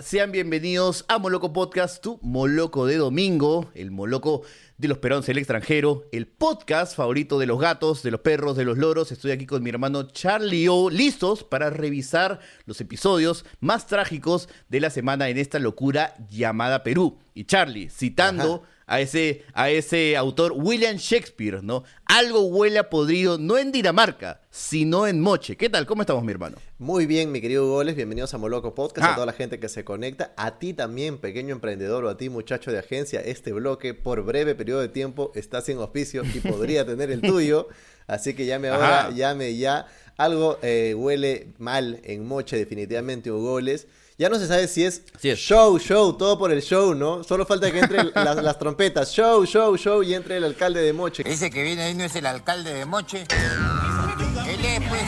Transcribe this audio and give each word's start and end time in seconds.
Sean 0.00 0.30
bienvenidos 0.30 1.04
a 1.08 1.18
Moloco 1.18 1.52
Podcast, 1.52 2.00
tu 2.00 2.20
Moloco 2.22 2.86
de 2.86 2.98
domingo, 2.98 3.70
el 3.74 3.90
Moloco 3.90 4.42
de 4.78 4.86
los 4.86 4.98
perones 4.98 5.26
del 5.26 5.38
extranjero, 5.38 6.04
el 6.12 6.28
podcast 6.28 6.94
favorito 6.94 7.38
de 7.40 7.46
los 7.46 7.58
gatos, 7.58 8.04
de 8.04 8.12
los 8.12 8.20
perros, 8.20 8.56
de 8.56 8.64
los 8.64 8.78
loros. 8.78 9.10
Estoy 9.10 9.32
aquí 9.32 9.44
con 9.44 9.62
mi 9.62 9.70
hermano 9.70 10.04
Charlie 10.04 10.68
O, 10.68 10.88
listos 10.88 11.42
para 11.42 11.68
revisar 11.70 12.38
los 12.64 12.80
episodios 12.80 13.44
más 13.58 13.88
trágicos 13.88 14.48
de 14.68 14.80
la 14.80 14.90
semana 14.90 15.28
en 15.28 15.38
esta 15.38 15.58
locura 15.58 16.14
llamada 16.30 16.84
Perú. 16.84 17.18
Y 17.34 17.44
Charlie, 17.44 17.88
citando 17.90 18.62
a 18.86 19.00
ese, 19.00 19.44
a 19.54 19.70
ese 19.70 20.16
autor 20.16 20.52
William 20.54 20.96
Shakespeare, 20.96 21.62
¿no? 21.62 21.84
Algo 22.06 22.42
huele 22.42 22.78
a 22.78 22.90
podrido, 22.90 23.38
no 23.38 23.58
en 23.58 23.72
Dinamarca, 23.72 24.40
sino 24.50 25.06
en 25.06 25.20
Moche. 25.20 25.56
¿Qué 25.56 25.70
tal? 25.70 25.86
¿Cómo 25.86 26.02
estamos, 26.02 26.24
mi 26.24 26.32
hermano? 26.32 26.58
Muy 26.78 27.06
bien, 27.06 27.32
mi 27.32 27.40
querido 27.40 27.66
Goles. 27.68 27.96
Bienvenidos 27.96 28.34
a 28.34 28.38
Moloco 28.38 28.74
Podcast, 28.74 29.06
a 29.06 29.12
ah. 29.12 29.14
toda 29.14 29.26
la 29.26 29.32
gente 29.32 29.58
que 29.58 29.68
se 29.68 29.84
conecta. 29.84 30.32
A 30.36 30.58
ti 30.58 30.74
también, 30.74 31.18
pequeño 31.18 31.54
emprendedor, 31.54 32.04
o 32.04 32.10
a 32.10 32.16
ti, 32.16 32.28
muchacho 32.28 32.72
de 32.72 32.78
agencia. 32.78 33.20
Este 33.20 33.52
bloque, 33.52 33.94
por 33.94 34.22
breve 34.24 34.54
periodo 34.54 34.80
de 34.80 34.88
tiempo, 34.88 35.32
está 35.34 35.60
sin 35.60 35.78
auspicio 35.78 36.22
y 36.24 36.40
podría 36.48 36.84
tener 36.84 37.10
el 37.10 37.22
tuyo. 37.22 37.68
Así 38.06 38.34
que 38.34 38.46
llame 38.46 38.68
ahora, 38.68 39.10
llame 39.10 39.56
ya. 39.56 39.86
Algo 40.16 40.58
eh, 40.62 40.94
huele 40.94 41.48
mal 41.58 42.00
en 42.04 42.26
Moche, 42.26 42.56
definitivamente, 42.56 43.30
Goles. 43.30 43.86
Ya 44.22 44.28
no 44.28 44.38
se 44.38 44.46
sabe 44.46 44.68
si 44.68 44.84
es, 44.84 45.02
show, 45.20 45.76
show, 45.80 46.16
todo 46.16 46.38
por 46.38 46.52
el 46.52 46.62
show, 46.62 46.94
¿no? 46.94 47.24
Solo 47.24 47.44
falta 47.44 47.72
que 47.72 47.80
entren 47.80 48.12
las, 48.14 48.56
trompetas, 48.56 49.12
show, 49.12 49.44
show, 49.44 49.76
show, 49.76 50.00
y 50.04 50.14
entre 50.14 50.36
el 50.36 50.44
alcalde 50.44 50.80
de 50.80 50.92
Moche. 50.92 51.24
Ese 51.26 51.50
que 51.50 51.64
viene 51.64 51.82
ahí 51.82 51.94
no 51.94 52.04
es 52.04 52.14
el 52.14 52.26
alcalde 52.26 52.72
de 52.72 52.84
Moche. 52.84 53.24
Él 54.46 54.64
es, 54.64 54.88
pues, 54.88 55.02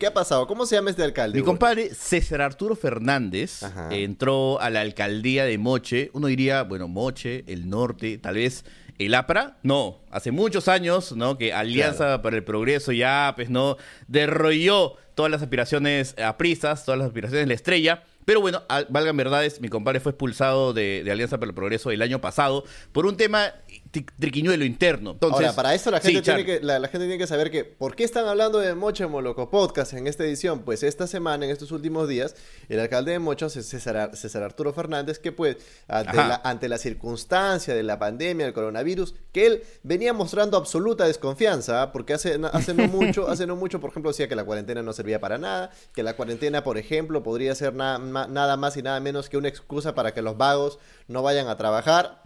¿Qué 0.00 0.08
ha 0.08 0.12
pasado? 0.12 0.48
¿Cómo 0.48 0.66
se 0.66 0.74
llama 0.74 0.90
este 0.90 1.04
alcalde? 1.04 1.38
Mi 1.38 1.44
compadre 1.44 1.94
César 1.94 2.40
Arturo 2.40 2.74
Fernández 2.74 3.60
entró 3.92 4.60
a 4.60 4.70
la 4.70 4.80
alcaldía 4.80 5.44
de 5.44 5.56
Moche. 5.56 6.10
Uno 6.14 6.26
diría, 6.26 6.64
bueno, 6.64 6.88
Moche, 6.88 7.44
el 7.46 7.70
norte, 7.70 8.18
tal 8.18 8.34
vez 8.34 8.64
el 9.06 9.14
APRA, 9.14 9.56
no, 9.62 9.98
hace 10.10 10.30
muchos 10.30 10.68
años, 10.68 11.12
¿no? 11.12 11.38
Que 11.38 11.54
Alianza 11.54 12.20
para 12.20 12.36
el 12.36 12.44
Progreso 12.44 12.92
ya, 12.92 13.32
pues, 13.34 13.48
¿no? 13.48 13.78
Derrolló 14.08 14.96
todas 15.14 15.32
las 15.32 15.40
aspiraciones 15.40 16.14
apristas, 16.18 16.84
todas 16.84 16.98
las 16.98 17.06
aspiraciones 17.08 17.44
de 17.44 17.48
la 17.48 17.54
estrella. 17.54 18.02
Pero 18.30 18.40
bueno, 18.40 18.62
valgan 18.90 19.16
verdades, 19.16 19.60
mi 19.60 19.68
compadre 19.68 19.98
fue 19.98 20.10
expulsado 20.10 20.72
de, 20.72 21.02
de 21.02 21.10
Alianza 21.10 21.38
para 21.38 21.48
el 21.48 21.54
Progreso 21.56 21.90
el 21.90 22.00
año 22.00 22.20
pasado 22.20 22.62
por 22.92 23.04
un 23.04 23.16
tema 23.16 23.52
triquiñuelo 23.90 24.64
interno. 24.64 25.10
Entonces, 25.12 25.46
Ahora, 25.46 25.56
para 25.56 25.74
eso 25.74 25.90
la 25.90 25.98
gente, 25.98 26.22
tiene 26.22 26.44
que, 26.44 26.60
la, 26.60 26.78
gente 26.82 27.06
tiene 27.06 27.18
que 27.18 27.26
saber 27.26 27.50
que, 27.50 27.64
¿por 27.64 27.96
qué 27.96 28.04
están 28.04 28.26
hablando 28.26 28.60
de 28.60 28.74
Moche 28.74 29.06
Moloco 29.06 29.50
Podcast 29.50 29.94
en 29.94 30.06
esta 30.06 30.24
edición? 30.24 30.60
Pues 30.60 30.84
esta 30.84 31.08
semana, 31.08 31.44
en 31.44 31.50
estos 31.50 31.72
últimos 31.72 32.08
días, 32.08 32.36
el 32.68 32.78
alcalde 32.78 33.12
de 33.12 33.18
Mocho, 33.18 33.50
César, 33.50 34.12
César 34.14 34.42
Arturo 34.44 34.72
Fernández, 34.72 35.18
que 35.18 35.32
pues, 35.32 35.56
ante 35.88 36.68
la, 36.68 36.78
circunstancia 36.78 37.74
de 37.74 37.82
la 37.82 37.98
pandemia, 37.98 38.46
del 38.46 38.54
coronavirus, 38.54 39.14
que 39.32 39.46
él 39.46 39.62
venía 39.82 40.12
mostrando 40.12 40.56
absoluta 40.56 41.04
desconfianza, 41.06 41.82
¿ah? 41.82 41.92
porque 41.92 42.14
hace, 42.14 42.38
hace, 42.52 42.74
no 42.74 42.86
mucho, 42.86 43.28
hace 43.28 43.46
no 43.46 43.56
mucho, 43.56 43.80
por 43.80 43.90
ejemplo, 43.90 44.12
decía 44.12 44.28
que 44.28 44.36
la 44.36 44.44
cuarentena 44.44 44.82
no 44.82 44.92
servía 44.92 45.18
para 45.18 45.36
nada, 45.36 45.72
que 45.92 46.04
la 46.04 46.14
cuarentena, 46.14 46.62
por 46.62 46.78
ejemplo, 46.78 47.24
podría 47.24 47.54
ser 47.56 47.74
nada 47.74 47.98
más 47.98 48.19
y 48.28 48.82
nada 48.82 49.00
menos 49.00 49.28
que 49.28 49.36
una 49.36 49.48
excusa 49.48 49.94
para 49.94 50.12
que 50.12 50.22
los 50.22 50.36
vagos 50.36 50.78
no 51.08 51.22
vayan 51.22 51.48
a 51.48 51.56
trabajar 51.56 52.20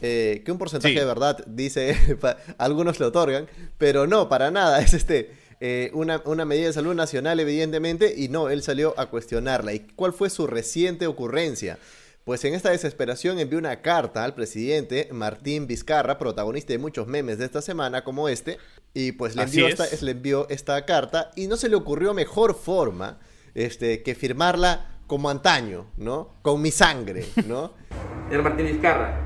eh, 0.00 0.42
que 0.44 0.52
un 0.52 0.58
porcentaje 0.58 0.94
de 0.94 1.04
verdad 1.04 1.44
dice, 1.46 1.96
algunos 2.58 3.00
le 3.00 3.06
otorgan, 3.06 3.48
pero 3.78 4.06
no, 4.06 4.28
para 4.28 4.50
nada, 4.50 4.80
es 4.82 4.94
este 4.94 5.32
eh, 5.60 5.90
una, 5.92 6.44
medida 6.44 6.68
de 6.68 6.72
salud 6.72 6.94
nacional 6.94 7.40
evidentemente 7.40 8.14
y 8.16 8.28
no, 8.28 8.48
él 8.48 8.62
salió 8.62 8.94
a 8.96 9.06
cuestionarla. 9.06 9.72
¿Y 9.72 9.80
cuál 9.80 10.12
fue 10.12 10.30
su 10.30 10.46
reciente 10.46 11.06
ocurrencia? 11.06 11.78
Pues 12.24 12.44
en 12.44 12.54
esta 12.54 12.70
desesperación 12.70 13.38
envió 13.38 13.58
una 13.58 13.80
carta 13.80 14.22
al 14.22 14.34
presidente 14.34 15.08
Martín 15.12 15.66
Vizcarra, 15.66 16.18
protagonista 16.18 16.74
de 16.74 16.78
muchos 16.78 17.06
memes 17.06 17.38
de 17.38 17.46
esta 17.46 17.62
semana 17.62 18.04
como 18.04 18.28
este, 18.28 18.58
y 18.92 19.12
pues 19.12 19.34
le 19.34 19.44
envió, 19.44 19.66
esta, 19.66 19.86
le 20.00 20.10
envió 20.10 20.46
esta 20.50 20.84
carta 20.84 21.30
y 21.34 21.46
no 21.46 21.56
se 21.56 21.70
le 21.70 21.76
ocurrió 21.76 22.12
mejor 22.14 22.54
forma 22.54 23.18
este, 23.54 24.02
que 24.02 24.14
firmarla 24.14 24.97
como 25.08 25.30
antaño, 25.30 25.86
¿no? 25.96 26.34
Con 26.42 26.62
mi 26.62 26.70
sangre, 26.70 27.26
¿no? 27.46 27.72
Señor 28.28 28.44
Martín 28.44 28.66
Vizcarra, 28.66 29.18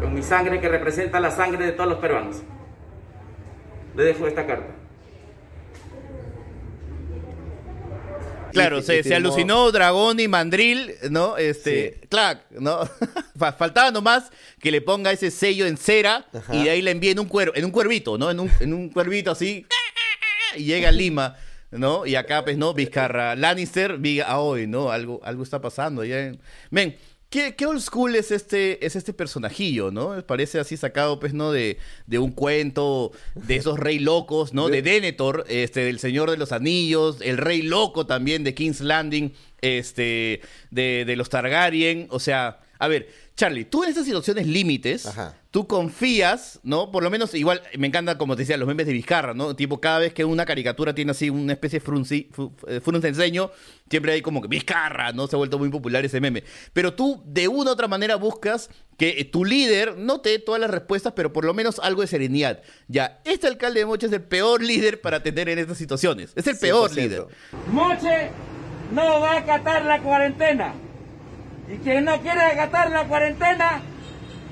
con 0.00 0.14
mi 0.14 0.22
sangre 0.22 0.60
que 0.60 0.68
representa 0.68 1.20
la 1.20 1.30
sangre 1.30 1.66
de 1.66 1.72
todos 1.72 1.90
los 1.90 1.98
peruanos. 1.98 2.38
Le 3.94 4.02
dejo 4.02 4.26
esta 4.26 4.46
carta. 4.46 4.74
Claro, 8.52 8.80
se, 8.80 9.14
alucinó 9.14 9.70
Dragón 9.70 10.18
y 10.20 10.26
Mandril, 10.26 10.94
¿no? 11.10 11.36
Este, 11.36 12.00
clac, 12.08 12.50
¿no? 12.50 12.80
Faltaba 13.58 13.90
nomás 13.90 14.30
que 14.58 14.70
le 14.70 14.80
ponga 14.80 15.12
ese 15.12 15.30
sello 15.30 15.66
en 15.66 15.76
cera 15.76 16.26
y 16.50 16.64
de 16.64 16.70
ahí 16.70 16.82
le 16.82 16.92
envíe 16.92 17.10
en 17.10 17.20
un 17.20 17.28
cuero, 17.28 17.52
en 17.54 17.66
un 17.66 17.70
cuervito, 17.70 18.16
¿no? 18.16 18.30
En 18.30 18.40
un, 18.40 18.50
en 18.60 18.72
un 18.72 18.88
cuervito 18.88 19.30
así 19.30 19.66
y 20.56 20.64
llega 20.64 20.88
a 20.88 20.92
Lima, 20.92 21.36
¿no? 21.70 22.06
Y 22.06 22.14
acá, 22.14 22.44
pues, 22.44 22.56
¿no? 22.56 22.74
Vizcarra 22.74 23.36
Lannister, 23.36 23.98
viga 23.98 24.38
hoy, 24.38 24.66
¿no? 24.66 24.90
Algo, 24.90 25.20
algo 25.24 25.42
está 25.42 25.60
pasando. 25.60 26.04
Ya. 26.04 26.32
Men, 26.70 26.96
¿Qué, 27.30 27.54
old 27.66 27.80
school 27.80 28.14
es 28.16 28.30
este, 28.30 28.86
es 28.86 28.96
este 28.96 29.12
personajillo, 29.12 29.90
¿no? 29.90 30.24
Parece 30.24 30.60
así 30.60 30.78
sacado, 30.78 31.20
pues, 31.20 31.34
¿no? 31.34 31.52
De, 31.52 31.76
de 32.06 32.18
un 32.18 32.32
cuento 32.32 33.12
de 33.34 33.56
esos 33.56 33.78
rey 33.78 33.98
locos, 33.98 34.54
¿no? 34.54 34.68
De 34.68 34.80
Denethor, 34.80 35.44
este, 35.46 35.80
del 35.80 35.98
Señor 35.98 36.30
de 36.30 36.38
los 36.38 36.52
Anillos, 36.52 37.18
el 37.20 37.36
rey 37.36 37.60
loco 37.60 38.06
también 38.06 38.44
de 38.44 38.54
King's 38.54 38.80
Landing, 38.80 39.34
este, 39.60 40.40
de, 40.70 41.04
de 41.06 41.16
los 41.16 41.28
Targaryen. 41.28 42.06
O 42.08 42.18
sea, 42.18 42.60
a 42.78 42.88
ver, 42.88 43.08
Charlie, 43.34 43.64
tú 43.64 43.82
en 43.82 43.90
estas 43.90 44.04
situaciones 44.04 44.46
límites, 44.46 45.08
tú 45.50 45.66
confías, 45.66 46.60
¿no? 46.62 46.90
Por 46.90 47.02
lo 47.02 47.10
menos, 47.10 47.34
igual, 47.34 47.62
me 47.76 47.86
encanta, 47.86 48.18
como 48.18 48.36
te 48.36 48.42
decía, 48.42 48.56
los 48.56 48.68
memes 48.68 48.86
de 48.86 48.92
Vizcarra, 48.92 49.34
¿no? 49.34 49.56
Tipo, 49.56 49.80
cada 49.80 49.98
vez 49.98 50.12
que 50.12 50.24
una 50.24 50.44
caricatura 50.44 50.94
tiene 50.94 51.10
así 51.10 51.30
una 51.30 51.52
especie 51.52 51.80
de 51.80 51.84
frunci, 51.84 52.30
eh, 52.66 52.80
enseño, 53.04 53.50
siempre 53.90 54.12
hay 54.12 54.22
como 54.22 54.42
que 54.42 54.48
Vizcarra, 54.48 55.12
¿no? 55.12 55.26
Se 55.26 55.36
ha 55.36 55.38
vuelto 55.38 55.58
muy 55.58 55.70
popular 55.70 56.04
ese 56.04 56.20
meme. 56.20 56.44
Pero 56.72 56.94
tú, 56.94 57.22
de 57.26 57.48
una 57.48 57.70
u 57.70 57.72
otra 57.72 57.88
manera, 57.88 58.16
buscas 58.16 58.70
que 58.96 59.24
tu 59.24 59.44
líder 59.44 59.96
no 59.96 60.20
te 60.20 60.30
dé 60.30 60.38
todas 60.38 60.60
las 60.60 60.70
respuestas, 60.70 61.12
pero 61.14 61.32
por 61.32 61.44
lo 61.44 61.54
menos 61.54 61.80
algo 61.80 62.02
de 62.02 62.08
serenidad. 62.08 62.62
Ya, 62.88 63.20
este 63.24 63.46
alcalde 63.46 63.80
de 63.80 63.86
Moche 63.86 64.06
es 64.06 64.12
el 64.12 64.22
peor 64.22 64.62
líder 64.62 65.00
para 65.00 65.22
tener 65.22 65.48
en 65.48 65.58
estas 65.58 65.78
situaciones. 65.78 66.32
Es 66.34 66.46
el 66.46 66.56
peor 66.58 66.92
líder. 66.94 67.26
Moche 67.72 68.30
no 68.92 69.20
va 69.20 69.32
a 69.32 69.38
acatar 69.38 69.84
la 69.84 70.00
cuarentena. 70.00 70.74
Y 71.72 71.76
quien 71.78 72.04
no 72.04 72.20
quiere 72.20 72.40
acatar 72.40 72.90
la 72.90 73.04
cuarentena 73.04 73.82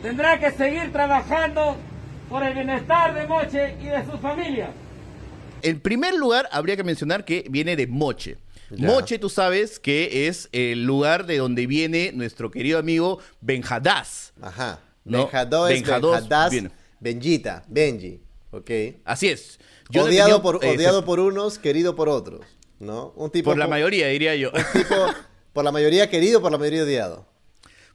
tendrá 0.03 0.38
que 0.38 0.50
seguir 0.50 0.93
trabajando 0.93 1.77
por 2.28 2.43
el 2.43 2.54
bienestar 2.54 3.15
de 3.15 3.27
Moche 3.27 3.77
y 3.81 3.87
de 3.87 4.04
sus 4.04 4.21
familias. 4.21 4.71
En 5.62 5.81
primer 5.81 6.15
lugar, 6.15 6.49
habría 6.53 6.77
que 6.77 6.84
mencionar 6.84 7.25
que 7.25 7.47
viene 7.49 7.77
de 7.77 7.87
Moche. 7.87 8.37
Moche, 8.77 9.19
tú 9.19 9.28
sabes 9.28 9.78
que 9.78 10.27
es 10.27 10.49
el 10.53 10.84
lugar 10.84 11.27
de 11.27 11.38
donde 11.38 11.66
viene 11.66 12.10
nuestro 12.12 12.50
querido 12.50 12.78
amigo 12.78 13.21
Benjadás. 13.41 14.33
Ajá. 14.43 14.81
¿no? 15.04 15.31
Benjadós, 15.31 16.28
Benjita, 16.98 17.62
Benji. 17.69 18.21
Ok. 18.50 18.71
Así 19.04 19.28
es. 19.28 19.59
odiado, 19.94 20.43
por, 20.43 20.56
odiado 20.56 21.04
por 21.04 21.21
unos, 21.21 21.59
querido 21.59 21.94
por 21.94 22.09
otros. 22.09 22.41
¿No? 22.78 23.12
Un 23.16 23.31
tipo 23.31 23.50
por 23.50 23.59
la 23.59 23.69
mayoría, 23.69 24.09
diría 24.09 24.34
yo. 24.34 24.50
Un 24.50 24.81
tipo 24.81 24.94
Por 25.56 25.64
la 25.64 25.72
mayoría 25.72 26.10
querido, 26.10 26.42
por 26.42 26.52
la 26.52 26.58
mayoría 26.58 26.82
odiado. 26.82 27.24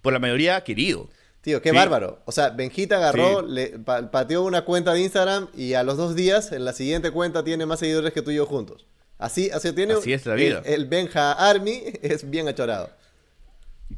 Por 0.01 0.13
la 0.13 0.17
mayoría 0.17 0.63
querido. 0.63 1.09
Tío, 1.41 1.61
qué 1.61 1.71
bárbaro. 1.71 2.17
O 2.25 2.31
sea, 2.31 2.49
Benjita 2.49 2.97
agarró, 2.97 3.43
le 3.43 3.77
pateó 3.77 4.41
una 4.41 4.65
cuenta 4.65 4.93
de 4.93 5.01
Instagram 5.01 5.47
y 5.55 5.75
a 5.75 5.83
los 5.83 5.95
dos 5.95 6.15
días, 6.15 6.53
en 6.53 6.65
la 6.65 6.73
siguiente 6.73 7.11
cuenta, 7.11 7.43
tiene 7.43 7.67
más 7.67 7.77
seguidores 7.77 8.13
que 8.13 8.23
tú 8.23 8.31
y 8.31 8.37
yo 8.37 8.47
juntos. 8.47 8.87
Así, 9.19 9.51
así 9.51 9.71
tiene. 9.73 9.93
Así 9.93 10.11
es 10.11 10.25
la 10.25 10.33
vida. 10.33 10.63
El, 10.65 10.73
el 10.73 10.85
Benja 10.87 11.33
Army 11.33 11.83
es 12.01 12.27
bien 12.27 12.47
achorado. 12.47 12.89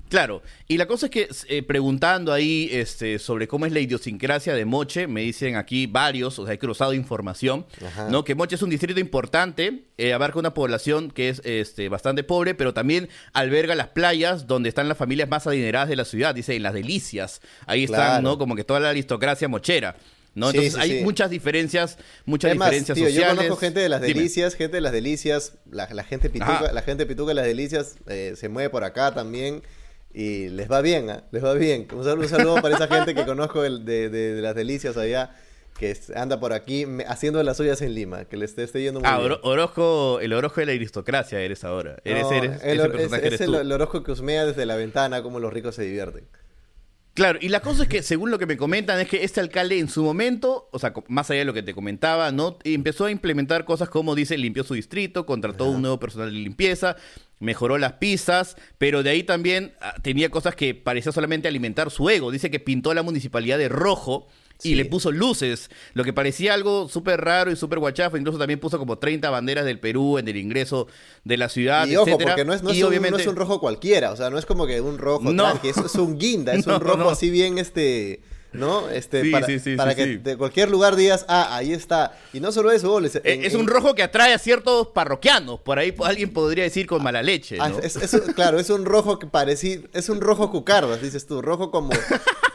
Claro, 0.10 0.42
y 0.68 0.78
la 0.78 0.86
cosa 0.86 1.08
es 1.08 1.12
que 1.12 1.30
eh, 1.48 1.64
preguntando 1.64 2.32
ahí 2.32 2.70
este, 2.72 3.20
sobre 3.20 3.48
cómo 3.48 3.66
es 3.66 3.72
la 3.72 3.80
idiosincrasia 3.80 4.54
de 4.54 4.66
Moche, 4.66 5.08
me 5.08 5.22
dicen 5.22 5.56
aquí 5.56 5.88
varios, 5.88 6.38
o 6.40 6.46
sea, 6.46 6.54
he 6.54 6.60
cruzado 6.60 6.94
información, 6.94 7.66
¿no? 8.10 8.24
Que 8.24 8.36
Moche 8.36 8.56
es 8.56 8.62
un 8.62 8.70
distrito 8.70 9.00
importante, 9.00 9.86
eh, 9.98 10.14
abarca 10.14 10.40
una 10.40 10.54
población 10.54 11.12
que 11.12 11.30
es 11.30 11.42
este, 11.46 11.90
bastante 11.90 12.24
pobre, 12.24 12.56
pero 12.56 12.74
también 12.74 13.10
alberga 13.34 13.76
las 13.76 13.88
playas 13.88 14.48
donde 14.48 14.70
están 14.70 14.88
las 14.88 14.98
familias 14.98 15.30
más 15.30 15.48
adineradas 15.48 15.90
de 15.90 15.96
la 15.96 16.06
ciudad, 16.06 16.36
dice, 16.36 16.56
en 16.56 16.64
las 16.64 16.74
delicias. 16.74 17.42
Ahí 17.66 17.86
están, 17.86 18.24
¿no? 18.24 18.38
Como 18.38 18.56
que 18.56 18.64
toda 18.64 18.80
la 18.80 18.90
aristocracia 18.90 19.48
mochera. 19.48 19.96
¿no? 20.36 20.50
Entonces 20.50 20.76
hay 20.76 21.04
muchas 21.04 21.30
diferencias, 21.30 21.98
muchas 22.26 22.54
diferencias 22.54 22.98
sociales. 22.98 23.16
Yo 23.16 23.36
conozco 23.36 23.58
gente 23.58 23.80
de 23.80 23.90
las 23.90 24.02
delicias, 24.02 24.56
gente 24.56 24.78
de 24.78 24.82
las 24.82 24.92
delicias, 24.92 25.54
la, 25.70 25.88
gente 26.04 26.30
pituca, 26.30 26.72
la 26.72 26.82
gente 26.82 27.06
pituca 27.06 27.30
de 27.30 27.36
las 27.36 27.46
delicias 27.46 27.96
eh, 28.08 28.34
se 28.36 28.50
mueve 28.50 28.70
por 28.70 28.84
acá 28.84 29.14
también. 29.14 29.62
Y 30.14 30.50
les 30.50 30.72
va 30.72 30.82
bien, 30.82 31.10
¿eh? 31.10 31.22
les 31.32 31.44
va 31.44 31.54
bien. 31.54 31.88
Un 31.92 32.04
saludo, 32.04 32.62
para 32.62 32.76
esa 32.76 32.88
gente 32.88 33.16
que 33.16 33.26
conozco 33.26 33.62
de, 33.62 34.10
de, 34.10 34.42
las 34.42 34.56
delicias 34.56 34.96
allá. 34.96 35.36
que 35.78 35.98
anda 36.16 36.40
por 36.40 36.54
aquí 36.54 36.86
haciendo 37.08 37.42
las 37.42 37.58
suyas 37.58 37.82
en 37.82 37.96
Lima, 37.96 38.26
que 38.26 38.38
le 38.38 38.46
esté, 38.46 38.68
yendo 38.80 39.00
muy 39.00 39.10
ah, 39.10 39.18
bien. 39.18 39.34
Orozco, 39.42 40.20
el 40.22 40.34
Orozco 40.34 40.62
de 40.62 40.68
la 40.68 40.72
aristocracia 40.74 41.40
eres 41.40 41.64
ahora. 41.64 41.98
Eres, 42.04 42.32
eres, 42.32 42.64
el, 42.64 42.80
es, 42.80 43.42
el, 43.42 43.72
Orozco 43.72 44.04
que 44.04 44.12
husmea 44.12 44.46
desde 44.46 44.66
la 44.68 44.76
ventana 44.76 45.24
como 45.24 45.40
los 45.40 45.52
ricos 45.52 45.76
se 45.76 45.84
divierten. 45.84 46.28
Claro, 47.14 47.38
y 47.40 47.50
la 47.50 47.60
cosa 47.60 47.84
es 47.84 47.90
que, 47.90 48.02
según 48.02 48.32
lo 48.32 48.40
que 48.40 48.48
me 48.48 48.58
comentan, 48.58 49.00
es 49.00 49.08
que 49.08 49.24
este 49.24 49.40
alcalde 49.40 49.78
en 49.78 49.88
su 49.88 50.04
momento, 50.04 50.68
o 50.72 50.80
sea, 50.80 50.94
más 51.10 51.30
allá 51.30 51.42
de 51.42 51.46
lo 51.46 51.54
que 51.54 51.62
te 51.62 51.76
comentaba, 51.76 52.32
¿no? 52.32 52.58
Empezó 52.64 53.06
a 53.06 53.12
implementar 53.12 53.66
cosas 53.66 53.90
como, 53.90 54.16
dice, 54.16 54.36
limpió 54.36 54.64
su 54.64 54.74
distrito, 54.74 55.28
contrató 55.28 55.66
un 55.66 55.84
nuevo 55.84 56.00
personal 56.00 56.32
de 56.32 56.40
limpieza, 56.40 56.96
mejoró 57.44 57.78
las 57.78 57.94
pizzas, 57.94 58.56
pero 58.78 59.04
de 59.04 59.12
ahí 59.12 59.24
también 59.24 59.74
ah, 59.82 59.96
tenía 60.02 60.30
cosas 60.30 60.56
que 60.56 60.74
parecía 60.74 61.12
solamente 61.12 61.48
alimentar 61.48 61.92
su 61.92 62.10
ego. 62.10 62.32
Dice 62.32 62.50
que 62.50 62.60
pintó 62.60 62.94
la 62.94 63.04
municipalidad 63.04 63.58
de 63.58 63.70
rojo 63.70 64.28
y 64.62 64.76
le 64.76 64.86
puso 64.86 65.12
luces, 65.12 65.70
lo 65.94 66.06
que 66.06 66.14
parecía 66.14 66.54
algo 66.54 66.88
súper 66.88 67.20
raro 67.20 67.52
y 67.52 67.56
súper 67.56 67.80
guachafo. 67.80 68.18
Incluso 68.18 68.40
también 68.40 68.60
puso 68.60 68.80
como 68.80 68.98
30 68.98 69.30
banderas 69.30 69.66
del 69.66 69.80
Perú 69.80 70.18
en 70.18 70.28
el 70.28 70.38
ingreso 70.38 70.88
de 71.26 71.38
la 71.38 71.50
ciudad. 71.50 71.86
Y 71.88 71.98
ojo, 71.98 72.18
porque 72.18 72.46
no 72.46 72.54
es, 72.54 72.62
un, 72.62 73.36
rojo 73.36 73.60
cualquiera, 73.60 74.12
o 74.12 74.16
sea, 74.16 74.30
no 74.30 74.38
es 74.38 74.46
como 74.46 74.66
que 74.66 74.80
un 74.80 74.98
rojo 74.98 75.34
no. 75.34 75.60
eso 75.64 75.86
es 75.86 75.96
un 75.96 76.18
guinda, 76.18 76.54
es 76.54 76.66
un 76.68 76.80
rojo 76.80 77.10
así 77.10 77.30
bien 77.30 77.58
este 77.58 78.22
¿no? 78.54 78.90
Este, 78.90 79.30
para, 79.32 79.48
para 79.78 79.96
que 79.96 80.18
de 80.18 80.38
cualquier 80.38 80.70
lugar 80.70 80.96
digas, 80.96 81.26
ah, 81.28 81.56
ahí 81.56 81.74
está. 81.74 82.18
Y 82.32 82.40
no 82.40 82.52
solo 82.52 82.72
eso, 82.72 83.00
es, 83.00 83.16
es 83.24 83.54
un 83.56 83.68
rojo 83.68 83.96
que 83.96 84.04
atrae 84.04 84.34
a 84.34 84.40
ciertos 84.40 84.88
parroquianos, 84.88 85.60
por 85.60 85.80
ahí 85.80 85.94
alguien 86.04 86.32
podría 86.32 86.64
decir 86.64 86.88
con 86.88 87.04
mala 87.04 87.22
leche, 87.22 87.58
ah, 87.60 87.72
claro, 88.36 88.60
es 88.60 88.70
un 88.70 88.86
rojo 88.86 89.20
que 89.20 89.28
parecía, 89.28 89.80
es 89.94 90.10
un 90.10 90.22
rojo 90.22 90.52
cucardas, 90.52 91.02
dices 91.02 91.26
tú, 91.26 91.42
rojo 91.42 91.72
como 91.72 91.92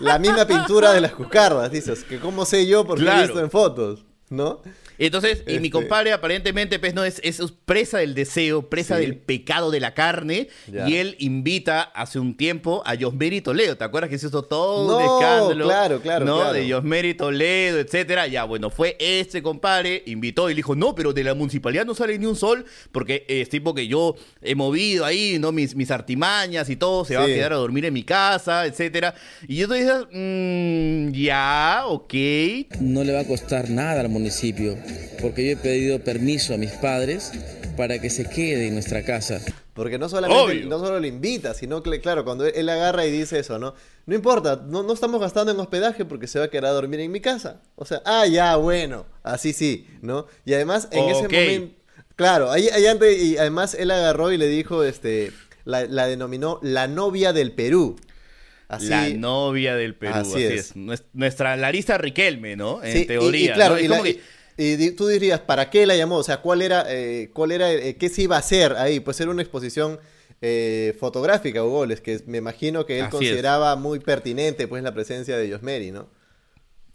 la 0.00 0.18
misma 0.18 0.46
pintura 0.46 0.92
de 0.92 1.00
las 1.00 1.12
cucardas, 1.12 1.70
dices, 1.70 2.04
que 2.04 2.18
como 2.18 2.44
sé 2.44 2.66
yo 2.66 2.86
porque 2.86 3.04
lo 3.04 3.12
he 3.12 3.22
visto 3.22 3.40
en 3.40 3.50
fotos, 3.50 4.04
¿no? 4.30 4.62
Entonces, 4.98 5.42
y 5.46 5.52
mi 5.60 5.68
este. 5.68 5.70
compadre 5.70 6.12
aparentemente 6.12 6.78
pues 6.78 6.92
no 6.94 7.04
es, 7.04 7.20
es 7.22 7.40
presa 7.64 7.98
del 7.98 8.14
deseo, 8.14 8.68
presa 8.68 8.96
del 8.96 9.16
pecado 9.16 9.70
de 9.70 9.80
la 9.80 9.94
carne, 9.94 10.48
y 10.86 10.96
él 10.96 11.16
invita 11.18 11.82
hace 11.82 12.18
un 12.18 12.36
tiempo 12.36 12.82
a 12.84 12.96
Josmeri 12.98 13.40
Toledo, 13.40 13.76
¿te 13.76 13.84
acuerdas 13.84 14.10
que 14.10 14.18
se 14.18 14.26
hizo 14.26 14.42
todo 14.42 14.96
un 14.96 15.02
escándalo? 15.02 15.66
Claro, 15.66 16.00
claro, 16.00 16.24
¿no? 16.24 16.52
De 16.52 16.70
Josmeri 16.70 17.14
Toledo, 17.14 17.78
etcétera. 17.78 18.26
Ya, 18.26 18.44
bueno, 18.44 18.70
fue 18.70 18.96
este 18.98 19.42
compadre, 19.42 20.02
invitó 20.06 20.50
y 20.50 20.54
le 20.54 20.56
dijo, 20.56 20.74
no, 20.74 20.94
pero 20.94 21.12
de 21.12 21.24
la 21.24 21.34
municipalidad 21.34 21.86
no 21.86 21.94
sale 21.94 22.18
ni 22.18 22.26
un 22.26 22.36
sol, 22.36 22.64
porque 22.92 23.24
es 23.28 23.48
tipo 23.48 23.74
que 23.74 23.86
yo 23.86 24.16
he 24.42 24.54
movido 24.54 25.04
ahí, 25.04 25.38
¿no? 25.38 25.52
Mis, 25.52 25.74
mis 25.74 25.90
artimañas 25.90 26.68
y 26.70 26.76
todo, 26.76 27.04
se 27.04 27.16
va 27.16 27.24
a 27.24 27.26
quedar 27.26 27.52
a 27.52 27.56
dormir 27.56 27.84
en 27.84 27.94
mi 27.94 28.02
casa, 28.02 28.66
etcétera. 28.66 29.14
Y 29.46 29.56
yo 29.56 29.68
te 29.68 29.74
dije, 29.74 29.92
mmm, 30.12 31.12
ya, 31.12 31.82
ok. 31.86 32.14
No 32.80 33.04
le 33.04 33.12
va 33.12 33.20
a 33.20 33.26
costar 33.26 33.70
nada 33.70 34.00
al 34.00 34.08
municipio 34.18 34.76
porque 35.20 35.46
yo 35.46 35.52
he 35.52 35.56
pedido 35.56 35.98
permiso 36.00 36.54
a 36.54 36.56
mis 36.56 36.72
padres 36.72 37.32
para 37.76 38.00
que 38.00 38.10
se 38.10 38.28
quede 38.28 38.68
en 38.68 38.74
nuestra 38.74 39.04
casa. 39.04 39.40
Porque 39.72 39.98
no 39.98 40.08
solamente 40.08 40.64
no 40.64 40.80
solo 40.80 40.98
le 40.98 41.06
invita, 41.06 41.54
sino 41.54 41.82
que, 41.82 42.00
claro, 42.00 42.24
cuando 42.24 42.44
él 42.44 42.68
agarra 42.68 43.06
y 43.06 43.12
dice 43.12 43.38
eso, 43.38 43.60
¿no? 43.60 43.74
No 44.06 44.14
importa, 44.16 44.60
no, 44.66 44.82
no 44.82 44.92
estamos 44.92 45.20
gastando 45.20 45.52
en 45.52 45.60
hospedaje 45.60 46.04
porque 46.04 46.26
se 46.26 46.40
va 46.40 46.46
a 46.46 46.48
quedar 46.48 46.66
a 46.66 46.70
dormir 46.70 46.98
en 46.98 47.12
mi 47.12 47.20
casa. 47.20 47.60
O 47.76 47.84
sea, 47.84 48.02
ah, 48.04 48.26
ya, 48.26 48.56
bueno, 48.56 49.06
así 49.22 49.52
sí, 49.52 49.86
¿no? 50.02 50.26
Y 50.44 50.54
además, 50.54 50.88
en 50.90 51.08
ese 51.08 51.22
momento, 51.28 51.76
claro, 52.16 52.50
ahí, 52.50 52.68
ahí 52.70 52.86
antes, 52.86 53.22
y 53.22 53.38
además 53.38 53.74
él 53.74 53.92
agarró 53.92 54.32
y 54.32 54.38
le 54.38 54.48
dijo, 54.48 54.82
este, 54.82 55.30
la, 55.64 56.06
denominó 56.06 56.58
la 56.62 56.88
novia 56.88 57.32
del 57.32 57.52
Perú. 57.52 57.96
Así, 58.68 58.88
la 58.88 59.08
novia 59.08 59.74
del 59.76 59.94
Perú, 59.94 60.14
así, 60.14 60.44
es. 60.44 60.74
Nuestra 60.76 61.56
Larisa 61.56 61.96
Riquelme, 61.96 62.54
¿no? 62.54 62.84
En 62.84 63.06
teoría. 63.06 63.52
Y, 63.52 63.54
claro, 63.54 63.80
y 63.80 64.20
y 64.60 64.90
tú 64.90 65.06
dirías, 65.06 65.38
¿para 65.38 65.70
qué 65.70 65.86
la 65.86 65.94
llamó? 65.94 66.16
O 66.16 66.24
sea, 66.24 66.38
¿cuál 66.38 66.62
era, 66.62 66.84
eh, 66.88 67.30
cuál 67.32 67.52
era, 67.52 67.72
eh, 67.72 67.96
qué 67.96 68.08
se 68.08 68.22
iba 68.22 68.34
a 68.34 68.40
hacer 68.40 68.72
ahí? 68.72 68.98
Pues 68.98 69.20
era 69.20 69.30
una 69.30 69.40
exposición 69.40 70.00
eh, 70.42 70.96
fotográfica, 70.98 71.62
Hugo, 71.62 71.86
que 72.02 72.20
me 72.26 72.38
imagino 72.38 72.84
que 72.84 72.98
él 72.98 73.08
consideraba 73.08 73.76
muy 73.76 74.00
pertinente, 74.00 74.66
pues, 74.66 74.82
la 74.82 74.92
presencia 74.92 75.38
de 75.38 75.50
Josmeri, 75.50 75.92
¿no? 75.92 76.08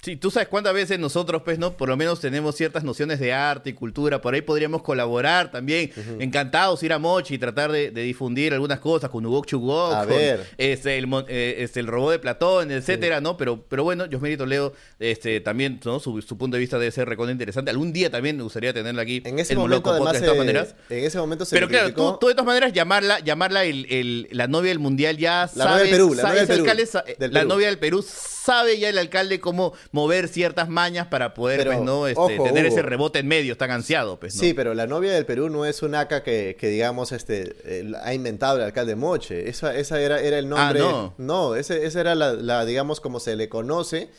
Sí, 0.03 0.17
tú 0.17 0.31
sabes 0.31 0.49
cuántas 0.49 0.73
veces 0.73 0.99
nosotros, 0.99 1.43
pues, 1.45 1.57
¿no? 1.57 1.77
Por 1.77 1.87
lo 1.87 1.95
menos 1.95 2.19
tenemos 2.19 2.55
ciertas 2.57 2.83
nociones 2.83 3.21
de 3.21 3.31
arte 3.31 3.69
y 3.69 3.73
cultura. 3.73 4.19
Por 4.19 4.33
ahí 4.33 4.41
podríamos 4.41 4.83
colaborar 4.83 5.49
también. 5.49 5.91
Encantados 6.19 6.83
ir 6.83 6.91
a 6.91 6.99
Mochi 6.99 7.35
y 7.35 7.37
tratar 7.37 7.71
de, 7.71 7.89
difundir 7.91 8.53
algunas 8.53 8.81
cosas 8.81 9.09
con 9.09 9.25
Hugo 9.25 9.45
Chugok, 9.45 9.93
a 9.93 10.03
ver. 10.03 10.45
Este, 10.57 10.97
el, 10.97 11.07
eh, 11.29 11.55
este, 11.59 11.79
el 11.79 11.87
robot 11.87 12.11
de 12.11 12.19
Platón, 12.19 12.69
etcétera, 12.71 13.21
¿no? 13.21 13.37
Pero, 13.37 13.63
pero 13.69 13.85
bueno, 13.85 14.03
Josmeri 14.11 14.35
Toledo, 14.35 14.73
este, 14.99 15.39
también, 15.39 15.79
¿no? 15.85 16.01
Su, 16.01 16.21
punto 16.37 16.57
de 16.57 16.59
vista 16.59 16.77
debe 16.77 16.91
ser 16.91 17.07
recontra 17.07 17.31
interesante. 17.31 17.71
Algún 17.71 17.93
día 17.93 18.11
también 18.11 18.35
me 18.35 18.43
gustaría 18.43 18.73
tenerla 18.73 19.03
aquí. 19.03 19.21
En 19.23 19.39
ese 19.39 19.55
momento, 19.55 19.89
además, 19.89 20.19
de 20.19 20.19
todas 20.19 20.37
maneras. 20.37 20.75
En 20.89 21.05
ese 21.05 21.17
momento 21.17 21.45
se 21.45 21.55
Pero 21.55 21.69
claro, 21.69 21.93
tú, 21.93 22.17
tú, 22.19 22.27
de 22.27 22.33
todas 22.33 22.47
maneras, 22.47 22.73
llamarla, 22.73 23.21
llamarla 23.21 23.63
el, 23.63 24.27
la 24.31 24.47
novia 24.47 24.69
del 24.69 24.79
mundial 24.79 25.17
ya 25.17 25.49
la 25.55 25.65
Novia 25.65 25.83
del 25.83 25.89
Perú, 25.91 26.13
la 26.13 26.23
novia 26.23 26.45
del 26.45 26.65
Perú. 26.65 27.31
la 27.31 27.45
novia 27.45 27.67
del 27.67 27.79
Perú 27.79 28.05
sabe 28.43 28.77
ya 28.77 28.89
el 28.89 28.97
alcalde 28.97 29.39
cómo 29.39 29.73
mover 29.93 30.27
ciertas 30.27 30.69
mañas 30.69 31.05
para 31.05 31.35
poder, 31.35 31.67
pues, 31.67 31.79
¿no? 31.79 32.07
Este, 32.07 32.39
tener 32.39 32.65
ese 32.65 32.81
rebote 32.81 33.19
en 33.19 33.27
medio, 33.27 33.55
tan 33.55 33.69
ansiado, 33.69 34.19
pues, 34.19 34.33
Sí, 34.33 34.55
pero 34.55 34.73
la 34.73 34.87
novia 34.87 35.13
del 35.13 35.27
Perú 35.27 35.49
no 35.49 35.65
es 35.65 35.83
un 35.83 35.93
ACA 35.93 36.23
que, 36.23 36.57
digamos, 36.59 37.11
este, 37.11 37.93
ha 38.01 38.13
inventado 38.13 38.57
el 38.57 38.63
alcalde 38.63 38.95
Moche. 38.95 39.47
Esa, 39.47 39.75
esa 39.75 40.01
era, 40.01 40.19
era 40.19 40.39
el 40.39 40.49
nombre. 40.49 40.81
Ah, 40.81 40.83
no. 40.83 41.13
No, 41.19 41.55
ese, 41.55 41.85
esa 41.85 42.01
era 42.01 42.15
la, 42.15 42.65
digamos, 42.65 43.01
como 43.01 43.19
se 43.19 43.35
le 43.35 43.49
conoce, 43.49 44.09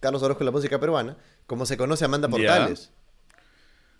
Carlos 0.00 0.20
Orozco 0.24 0.42
en 0.42 0.46
la 0.46 0.52
música 0.52 0.80
peruana, 0.80 1.16
como 1.46 1.64
se 1.64 1.76
conoce 1.76 2.04
a 2.04 2.06
Amanda 2.06 2.28
Portales. 2.28 2.90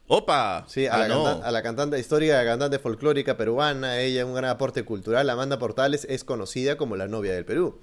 ¡Opa! 0.09 0.65
Sí, 0.67 0.87
a, 0.87 0.95
ah, 0.95 1.09
la 1.09 1.33
a, 1.47 1.51
la 1.53 1.63
cantante 1.63 1.99
histórica, 1.99 2.45
cantante 2.45 2.81
folclórica 2.81 3.37
peruana, 3.37 4.01
ella 4.01 4.27
un 4.27 4.35
gran 4.35 4.51
aporte 4.51 4.85
cultural. 4.85 5.31
Amanda 5.31 5.61
Portales 5.61 6.07
es 6.11 6.25
conocida 6.25 6.77
como 6.77 6.97
la 6.97 7.07
novia 7.07 7.33
del 7.33 7.45
Perú. 7.45 7.81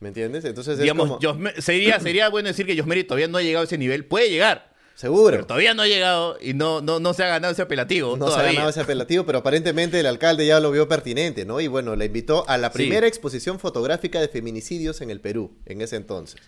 ¿Me 0.00 0.08
entiendes? 0.08 0.44
Entonces 0.46 0.78
Digamos, 0.78 1.18
sería, 1.58 2.00
sería 2.00 2.28
bueno 2.30 2.48
decir 2.48 2.66
que 2.66 2.76
Josmeri 2.76 3.04
todavía 3.04 3.28
no 3.28 3.38
ha 3.38 3.42
llegado 3.42 3.62
a 3.62 3.66
ese 3.66 3.78
nivel. 3.78 4.06
Puede 4.06 4.30
llegar. 4.30 4.70
Seguro. 4.94 5.30
Pero 5.30 5.46
todavía 5.46 5.72
no 5.72 5.82
ha 5.82 5.86
llegado 5.86 6.36
y 6.40 6.52
no, 6.52 6.80
no, 6.80 7.00
no 7.00 7.14
se 7.14 7.22
ha 7.22 7.28
ganado 7.28 7.52
ese 7.52 7.62
apelativo. 7.62 8.16
No 8.16 8.30
se 8.30 8.38
ha 8.38 8.42
ganado 8.42 8.68
ese 8.68 8.80
apelativo, 8.80 9.24
pero 9.24 9.38
aparentemente 9.38 10.00
el 10.00 10.06
alcalde 10.06 10.46
ya 10.46 10.60
lo 10.60 10.70
vio 10.70 10.88
pertinente, 10.88 11.44
¿no? 11.44 11.60
Y 11.60 11.68
bueno, 11.68 11.96
le 11.96 12.06
invitó 12.06 12.46
a 12.48 12.58
la 12.58 12.72
primera 12.72 13.06
exposición 13.06 13.58
fotográfica 13.58 14.20
de 14.20 14.28
feminicidios 14.28 15.00
en 15.00 15.10
el 15.10 15.20
Perú, 15.20 15.52
en 15.64 15.80
ese 15.80 15.96
entonces. 15.96 16.40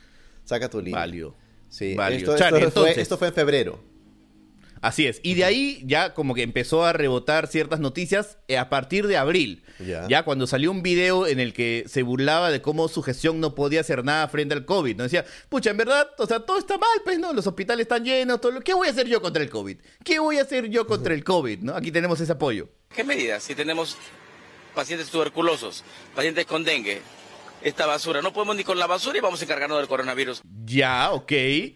Saca 0.44 0.68
tu 0.68 0.80
libro. 0.80 1.00
Valio. 1.00 1.34
Sí, 1.68 1.96
esto, 1.98 3.16
fue, 3.16 3.28
en 3.28 3.34
febrero. 3.34 3.82
Así 4.82 5.06
es. 5.06 5.20
Y 5.22 5.34
de 5.34 5.44
ahí 5.44 5.80
ya 5.86 6.12
como 6.12 6.34
que 6.34 6.42
empezó 6.42 6.84
a 6.84 6.92
rebotar 6.92 7.46
ciertas 7.46 7.78
noticias 7.78 8.38
eh, 8.48 8.58
a 8.58 8.68
partir 8.68 9.06
de 9.06 9.16
abril. 9.16 9.64
Ya. 10.08 10.24
cuando 10.24 10.46
salió 10.46 10.72
un 10.72 10.82
video 10.82 11.26
en 11.26 11.38
el 11.38 11.52
que 11.52 11.84
se 11.86 12.02
burlaba 12.02 12.50
de 12.50 12.60
cómo 12.60 12.88
su 12.88 13.00
gestión 13.02 13.40
no 13.40 13.54
podía 13.54 13.80
hacer 13.80 14.04
nada 14.04 14.26
frente 14.28 14.54
al 14.54 14.64
COVID. 14.64 14.96
No 14.96 15.04
decía, 15.04 15.24
pucha, 15.48 15.70
en 15.70 15.76
verdad, 15.76 16.08
o 16.18 16.26
sea, 16.26 16.40
todo 16.40 16.58
está 16.58 16.78
mal, 16.78 17.00
pues, 17.04 17.18
¿no? 17.20 17.32
Los 17.32 17.46
hospitales 17.46 17.84
están 17.84 18.04
llenos, 18.04 18.40
todo 18.40 18.52
lo... 18.52 18.60
¿Qué 18.60 18.74
voy 18.74 18.88
a 18.88 18.90
hacer 18.90 19.06
yo 19.06 19.22
contra 19.22 19.42
el 19.42 19.50
COVID? 19.50 19.76
¿Qué 20.04 20.18
voy 20.18 20.38
a 20.38 20.42
hacer 20.42 20.68
yo 20.68 20.84
contra 20.86 21.14
el 21.14 21.22
COVID? 21.22 21.60
¿No? 21.60 21.76
Aquí 21.76 21.92
tenemos 21.92 22.20
ese 22.20 22.32
apoyo. 22.32 22.68
¿Qué 22.94 23.04
medidas? 23.04 23.44
Si 23.44 23.54
tenemos 23.54 23.96
pacientes 24.74 25.08
tuberculosos, 25.10 25.84
pacientes 26.14 26.44
con 26.44 26.64
dengue, 26.64 27.02
esta 27.64 27.86
basura. 27.86 28.22
No 28.22 28.32
podemos 28.32 28.56
ni 28.56 28.64
con 28.64 28.78
la 28.78 28.86
basura 28.86 29.18
y 29.18 29.20
vamos 29.20 29.40
a 29.40 29.44
encargarnos 29.44 29.78
del 29.78 29.88
coronavirus. 29.88 30.42
Ya, 30.64 31.12
ok. 31.12 31.32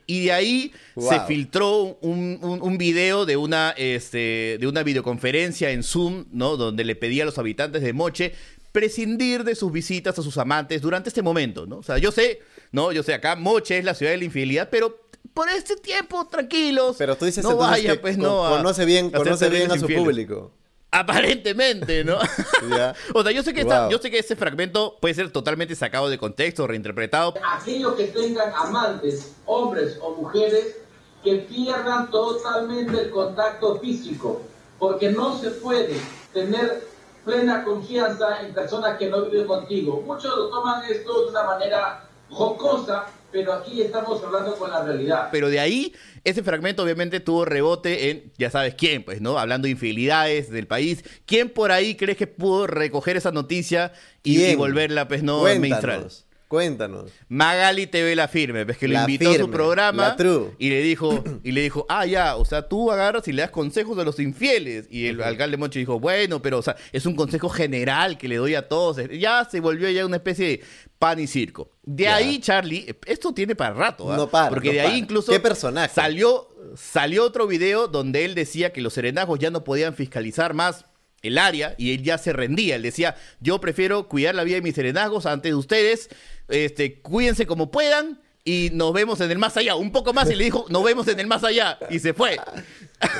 Y 0.06 0.24
de 0.24 0.32
ahí 0.32 0.72
se 0.98 1.20
filtró 1.20 1.98
un, 2.00 2.38
un, 2.42 2.78
video 2.78 3.26
de 3.26 3.36
una, 3.36 3.70
este, 3.76 4.58
de 4.58 4.66
una 4.66 4.82
videoconferencia 4.82 5.70
en 5.70 5.82
Zoom, 5.82 6.26
¿no? 6.32 6.56
Donde 6.56 6.84
le 6.84 6.96
pedía 6.96 7.22
a 7.22 7.26
los 7.26 7.38
habitantes 7.38 7.82
de 7.82 7.92
Moche 7.92 8.34
prescindir 8.72 9.42
de 9.42 9.54
sus 9.54 9.72
visitas 9.72 10.18
a 10.18 10.22
sus 10.22 10.36
amantes 10.36 10.82
durante 10.82 11.08
este 11.08 11.22
momento, 11.22 11.66
¿no? 11.66 11.78
O 11.78 11.82
sea, 11.82 11.96
yo 11.96 12.12
sé, 12.12 12.42
¿no? 12.72 12.92
Yo 12.92 13.02
sé, 13.02 13.14
acá 13.14 13.34
Moche 13.34 13.78
es 13.78 13.84
la 13.84 13.94
ciudad 13.94 14.12
de 14.12 14.18
la 14.18 14.24
infidelidad, 14.24 14.68
pero 14.70 15.06
por 15.32 15.48
este 15.48 15.76
tiempo, 15.76 16.26
tranquilos. 16.26 16.96
Pero 16.98 17.16
tú 17.16 17.24
dices 17.24 17.44
no 17.44 17.56
vaya, 17.56 18.00
pues, 18.00 18.18
no. 18.18 18.48
Conoce 18.48 18.84
bien, 18.84 19.10
conoce 19.10 19.48
bien 19.48 19.70
a 19.70 19.78
su 19.78 19.86
público. 19.86 20.52
Aparentemente, 20.96 22.04
¿no? 22.04 22.16
o 23.14 23.22
sea, 23.22 23.32
yo 23.32 23.42
sé, 23.42 23.52
que 23.52 23.64
yo 23.64 23.98
sé 23.98 24.10
que 24.10 24.18
ese 24.18 24.34
fragmento 24.34 24.96
puede 24.98 25.14
ser 25.14 25.30
totalmente 25.30 25.74
sacado 25.74 26.08
de 26.08 26.16
contexto, 26.16 26.66
reinterpretado. 26.66 27.34
Aquellos 27.46 27.94
que 27.96 28.04
tengan 28.04 28.50
amantes, 28.54 29.34
hombres 29.44 29.98
o 30.00 30.14
mujeres, 30.14 30.76
que 31.22 31.36
pierdan 31.36 32.10
totalmente 32.10 32.98
el 32.98 33.10
contacto 33.10 33.78
físico, 33.78 34.40
porque 34.78 35.10
no 35.10 35.38
se 35.38 35.50
puede 35.50 36.00
tener 36.32 36.86
plena 37.26 37.62
confianza 37.62 38.40
en 38.40 38.54
personas 38.54 38.96
que 38.96 39.10
no 39.10 39.26
viven 39.26 39.46
contigo. 39.46 40.00
Muchos 40.06 40.34
lo 40.34 40.48
toman 40.48 40.82
esto 40.90 41.24
de 41.24 41.30
una 41.30 41.42
manera 41.42 42.08
jocosa, 42.30 43.06
pero 43.36 43.52
aquí 43.52 43.82
estamos 43.82 44.22
hablando 44.24 44.56
con 44.56 44.70
la 44.70 44.82
realidad. 44.82 45.28
Pero 45.30 45.50
de 45.50 45.60
ahí, 45.60 45.94
ese 46.24 46.42
fragmento 46.42 46.82
obviamente 46.82 47.20
tuvo 47.20 47.44
rebote 47.44 48.10
en, 48.10 48.32
ya 48.38 48.50
sabes 48.50 48.74
quién, 48.74 49.04
pues, 49.04 49.20
¿no? 49.20 49.38
Hablando 49.38 49.66
de 49.66 49.72
infidelidades 49.72 50.50
del 50.50 50.66
país. 50.66 51.04
¿Quién 51.26 51.50
por 51.50 51.70
ahí 51.70 51.96
crees 51.96 52.16
que 52.16 52.26
pudo 52.26 52.66
recoger 52.66 53.18
esa 53.18 53.32
noticia 53.32 53.92
y, 54.22 54.54
volverla, 54.54 55.06
pues, 55.06 55.22
no, 55.22 55.40
Cuéntanos. 55.40 56.25
Cuéntanos. 56.48 57.10
Magali 57.28 57.88
TV 57.88 58.14
La 58.14 58.28
Firme, 58.28 58.64
ves 58.64 58.78
que 58.78 58.86
lo 58.86 58.94
La 58.94 59.00
invitó 59.00 59.30
a 59.30 59.34
su 59.34 59.50
programa 59.50 60.16
y 60.58 60.70
le 60.70 60.80
dijo, 60.80 61.24
y 61.42 61.50
le 61.52 61.62
dijo, 61.62 61.86
ah, 61.88 62.06
ya, 62.06 62.36
o 62.36 62.44
sea, 62.44 62.68
tú 62.68 62.92
agarras 62.92 63.26
y 63.26 63.32
le 63.32 63.42
das 63.42 63.50
consejos 63.50 63.98
a 63.98 64.04
los 64.04 64.20
infieles. 64.20 64.86
Y 64.90 65.06
el 65.06 65.20
alcalde 65.22 65.56
Moche 65.56 65.80
dijo, 65.80 65.98
bueno, 65.98 66.40
pero 66.40 66.58
o 66.58 66.62
sea, 66.62 66.76
es 66.92 67.04
un 67.04 67.16
consejo 67.16 67.48
general 67.48 68.16
que 68.16 68.28
le 68.28 68.36
doy 68.36 68.54
a 68.54 68.68
todos. 68.68 68.98
Ya 69.18 69.44
se 69.50 69.58
volvió 69.60 69.90
ya 69.90 70.06
una 70.06 70.16
especie 70.16 70.46
de 70.46 70.64
pan 71.00 71.18
y 71.18 71.26
circo. 71.26 71.70
De 71.82 72.04
Ya. 72.04 72.16
ahí, 72.16 72.38
Charlie, 72.38 72.94
esto 73.06 73.34
tiene 73.34 73.56
para 73.56 73.74
rato, 73.74 74.12
¿ah? 74.12 74.16
No 74.16 74.28
para, 74.28 74.48
Porque 74.48 74.68
no 74.68 74.74
de 74.74 74.80
ahí 74.80 74.86
para. 74.86 74.98
incluso 74.98 75.32
¿Qué 75.32 75.40
personaje? 75.40 75.92
salió 75.94 76.48
salió 76.74 77.24
otro 77.24 77.46
video 77.46 77.86
donde 77.88 78.24
él 78.24 78.34
decía 78.34 78.72
que 78.72 78.80
los 78.80 78.92
serenazgos 78.92 79.38
ya 79.38 79.50
no 79.50 79.62
podían 79.64 79.94
fiscalizar 79.94 80.52
más 80.52 80.84
el 81.22 81.38
área 81.38 81.74
y 81.78 81.94
él 81.94 82.02
ya 82.02 82.18
se 82.18 82.32
rendía. 82.32 82.76
Él 82.76 82.82
decía, 82.82 83.16
yo 83.40 83.60
prefiero 83.60 84.08
cuidar 84.08 84.34
la 84.34 84.44
vida 84.44 84.56
de 84.56 84.62
mis 84.62 84.74
serenazgos 84.74 85.26
antes 85.26 85.50
de 85.50 85.56
ustedes. 85.56 86.08
Este, 86.48 87.00
cuídense 87.00 87.46
como 87.46 87.70
puedan 87.70 88.20
y 88.44 88.70
nos 88.72 88.92
vemos 88.92 89.20
en 89.20 89.30
el 89.30 89.38
más 89.38 89.56
allá. 89.56 89.74
Un 89.74 89.92
poco 89.92 90.12
más 90.12 90.30
y 90.30 90.34
le 90.34 90.44
dijo, 90.44 90.66
nos 90.68 90.84
vemos 90.84 91.08
en 91.08 91.18
el 91.20 91.26
más 91.26 91.44
allá. 91.44 91.78
Y 91.90 91.98
se 91.98 92.14
fue. 92.14 92.36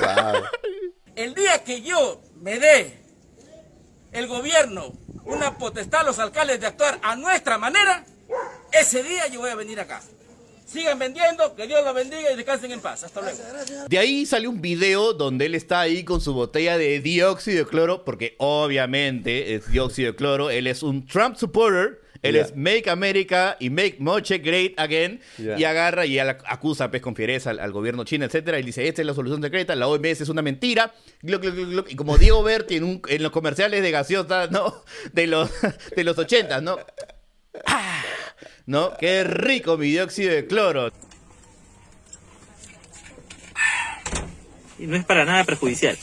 Wow. 0.01 0.43
El 1.15 1.33
día 1.33 1.63
que 1.63 1.81
yo 1.81 2.21
me 2.35 2.59
dé 2.59 2.99
el 4.11 4.27
gobierno 4.27 4.93
una 5.25 5.57
potestad 5.57 6.01
a 6.01 6.03
los 6.03 6.19
alcaldes 6.19 6.59
de 6.61 6.67
actuar 6.67 6.99
a 7.01 7.15
nuestra 7.15 7.57
manera, 7.57 8.05
ese 8.71 9.03
día 9.03 9.27
yo 9.27 9.41
voy 9.41 9.49
a 9.49 9.55
venir 9.55 9.79
acá. 9.79 10.01
Sigan 10.67 10.99
vendiendo, 10.99 11.55
que 11.55 11.65
Dios 11.65 11.83
los 11.85 11.93
bendiga 11.95 12.29
y 12.31 12.35
descansen 12.35 12.71
en 12.73 12.81
paz. 12.81 13.03
Hasta 13.03 13.21
luego. 13.21 13.37
De 13.87 13.97
ahí 13.97 14.25
sale 14.25 14.47
un 14.49 14.61
video 14.61 15.13
donde 15.13 15.45
él 15.45 15.55
está 15.55 15.79
ahí 15.79 16.03
con 16.03 16.19
su 16.19 16.33
botella 16.33 16.77
de 16.77 16.99
dióxido 16.99 17.63
de 17.63 17.69
cloro, 17.69 18.03
porque 18.03 18.35
obviamente 18.37 19.55
es 19.55 19.71
dióxido 19.71 20.11
de 20.11 20.15
cloro. 20.17 20.49
Él 20.49 20.67
es 20.67 20.83
un 20.83 21.05
Trump 21.05 21.37
supporter. 21.37 22.01
Él 22.23 22.35
es 22.35 22.55
Make 22.55 22.89
America 22.89 23.55
y 23.59 23.69
Make 23.69 23.97
Moche 23.99 24.39
Great 24.39 24.73
Again. 24.77 25.21
Y 25.37 25.63
agarra 25.63 26.05
y 26.05 26.17
acusa 26.19 26.89
pues, 26.89 27.01
con 27.01 27.15
fiereza 27.15 27.51
al, 27.51 27.59
al 27.59 27.71
gobierno 27.71 28.03
chino, 28.03 28.25
etcétera. 28.25 28.59
Y 28.59 28.63
dice, 28.63 28.87
esta 28.87 29.01
es 29.03 29.05
la 29.05 29.13
solución 29.13 29.41
secreta, 29.41 29.75
la 29.75 29.87
OMS 29.87 30.21
es 30.21 30.27
una 30.29 30.41
mentira. 30.41 30.93
Gluc, 31.21 31.43
gluc, 31.43 31.55
gluc, 31.55 31.69
gluc. 31.69 31.91
Y 31.91 31.95
como 31.95 32.17
Diego 32.17 32.41
Berti 32.43 32.75
en, 32.77 32.83
un- 32.83 33.01
en 33.07 33.21
los 33.23 33.31
comerciales 33.31 33.81
de 33.83 33.91
gaseosa, 33.91 34.47
¿no? 34.47 34.83
De 35.13 35.27
los, 35.27 35.49
de 35.95 36.03
los 36.03 36.17
80, 36.17 36.59
¿no? 36.61 36.77
Ah, 37.65 38.03
¿No? 38.65 38.93
Qué 38.97 39.23
rico 39.23 39.77
mi 39.77 39.87
dióxido 39.87 40.33
de 40.33 40.45
cloro. 40.45 40.91
Y 44.79 44.85
no 44.85 44.95
es 44.95 45.05
para 45.05 45.25
nada 45.25 45.43
perjudicial. 45.43 45.97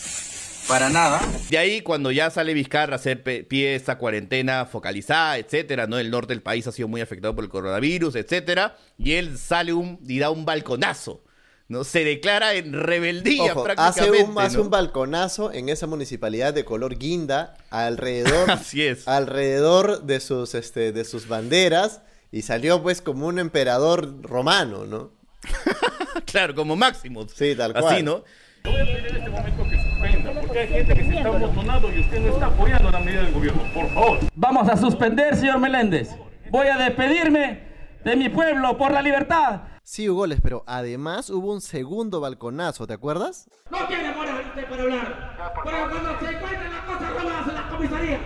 Para 0.67 0.89
nada. 0.89 1.21
De 1.51 1.59
ahí, 1.59 1.83
cuando 1.83 2.11
ya 2.11 2.31
sale 2.31 2.55
Vizcarra 2.55 2.95
a 2.95 2.97
hacer 2.97 3.23
pie 3.23 3.75
esta 3.75 3.99
cuarentena 3.99 4.65
focalizada, 4.65 5.37
etcétera, 5.37 5.87
¿no? 5.87 5.99
El 5.99 6.11
norte 6.11 6.33
del 6.33 6.43
país 6.43 6.67
ha 6.67 6.73
sido 6.73 6.89
muy 6.89 7.03
afectado 7.03 7.35
por 7.35 7.45
el 7.45 7.51
coronavirus, 7.51 8.17
etcétera. 8.17 8.77
Y 8.97 9.13
él 9.13 9.37
sale 9.39 9.75
un, 9.75 9.99
y 10.07 10.19
da 10.19 10.31
un 10.31 10.45
balconazo, 10.47 11.23
¿no? 11.69 11.85
Se 11.85 12.05
declara 12.05 12.55
en 12.55 12.73
rebeldía 12.73 13.53
Ojo, 13.53 13.67
hace 13.67 13.75
prácticamente. 13.75 14.31
un, 14.31 14.39
hace 14.39 14.57
¿no? 14.59 14.63
un 14.65 14.71
balconazo 14.71 15.53
en 15.53 15.69
esa 15.69 15.87
municipalidad 15.87 16.53
de 16.55 16.65
color 16.65 16.99
guinda 16.99 17.57
alrededor, 17.71 18.51
Así 18.51 18.85
es. 18.87 19.09
alrededor 19.09 20.03
de 20.03 20.21
sus, 20.21 20.55
este, 20.55 20.93
de 20.93 21.05
sus 21.05 21.29
banderas 21.29 22.03
y 22.31 22.43
salió 22.43 22.83
pues 22.83 23.01
como 23.01 23.27
un 23.27 23.39
emperador 23.39 24.23
romano, 24.23 24.85
¿no? 24.87 25.11
claro, 26.27 26.55
como 26.55 26.77
Máximo. 26.77 27.27
Sí, 27.29 27.55
tal 27.55 27.73
Así, 27.73 27.83
cual. 27.83 28.05
¿no? 28.05 28.25
en 28.65 29.05
este 29.05 29.29
momento 29.29 29.63
que 29.69 29.77
suspenda, 29.77 30.41
porque 30.41 30.59
hay 30.59 30.69
gente 30.69 30.95
que 30.95 31.05
se 31.05 31.17
está 31.17 31.29
amontonando 31.29 31.93
y 31.93 32.01
usted 32.01 32.19
no 32.21 32.33
está 32.33 32.47
apoyando 32.47 32.91
la 32.91 32.99
medida 33.01 33.23
del 33.23 33.33
gobierno. 33.35 33.63
Por 33.75 33.89
favor. 33.93 34.19
Vamos 34.35 34.69
a 34.71 34.77
suspender, 34.79 35.37
señor 35.37 35.59
Meléndez. 35.59 36.09
Voy 36.51 36.69
a 36.69 36.79
despedirme 36.79 37.74
de 38.05 38.17
mi 38.17 38.29
pueblo 38.29 38.77
por 38.77 38.93
la 38.93 39.03
libertad. 39.03 39.63
Sí, 39.83 40.09
hubo 40.09 40.21
goles, 40.21 40.41
pero 40.43 40.65
además 40.67 41.29
hubo 41.31 41.53
un 41.53 41.61
segundo 41.61 42.21
balconazo, 42.21 42.87
¿te 42.87 42.95
acuerdas? 42.95 43.49
No 43.71 43.87
tiene 43.87 44.11
usted 44.11 44.69
para 44.69 44.83
hablar. 44.83 45.37
Pero 45.65 45.91
cuando 45.91 46.19
se 46.21 46.35
encuentran 46.37 46.73
las 46.73 46.85
cosas 46.85 47.11
robadas 47.23 47.49
en 47.49 47.55
la 47.55 47.69
comisaría, 47.69 48.19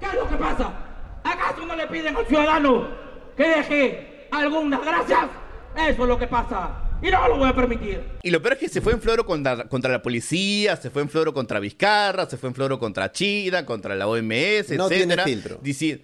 ¿qué 0.00 0.06
es 0.06 0.14
lo 0.14 0.28
que 0.28 0.36
pasa? 0.36 0.72
¿Acaso 1.24 1.66
no 1.66 1.76
le 1.76 1.86
piden 1.86 2.16
al 2.16 2.26
ciudadano 2.26 2.88
que 3.36 3.48
deje 3.48 4.28
algunas 4.32 4.84
gracias? 4.84 5.26
Eso 5.76 6.02
es 6.02 6.08
lo 6.08 6.18
que 6.18 6.26
pasa. 6.26 6.78
Y 7.02 7.10
no 7.10 7.28
lo 7.28 7.36
voy 7.38 7.48
a 7.48 7.54
permitir. 7.54 8.00
Y 8.22 8.30
lo 8.30 8.40
peor 8.40 8.54
es 8.54 8.58
que 8.60 8.68
se 8.68 8.80
fue 8.80 8.92
en 8.92 9.00
floro 9.00 9.26
contra, 9.26 9.64
contra 9.68 9.90
la 9.90 10.02
policía, 10.02 10.76
se 10.76 10.88
fue 10.88 11.02
en 11.02 11.08
floro 11.08 11.34
contra 11.34 11.58
Vizcarra, 11.58 12.26
se 12.30 12.36
fue 12.36 12.48
en 12.48 12.54
floro 12.54 12.78
contra 12.78 13.10
China, 13.10 13.66
contra 13.66 13.96
la 13.96 14.06
OMS, 14.06 14.70
No 14.76 14.86
tiene 14.88 15.02
etcétera. 15.14 15.24
filtro. 15.24 15.60
Dici- 15.60 16.00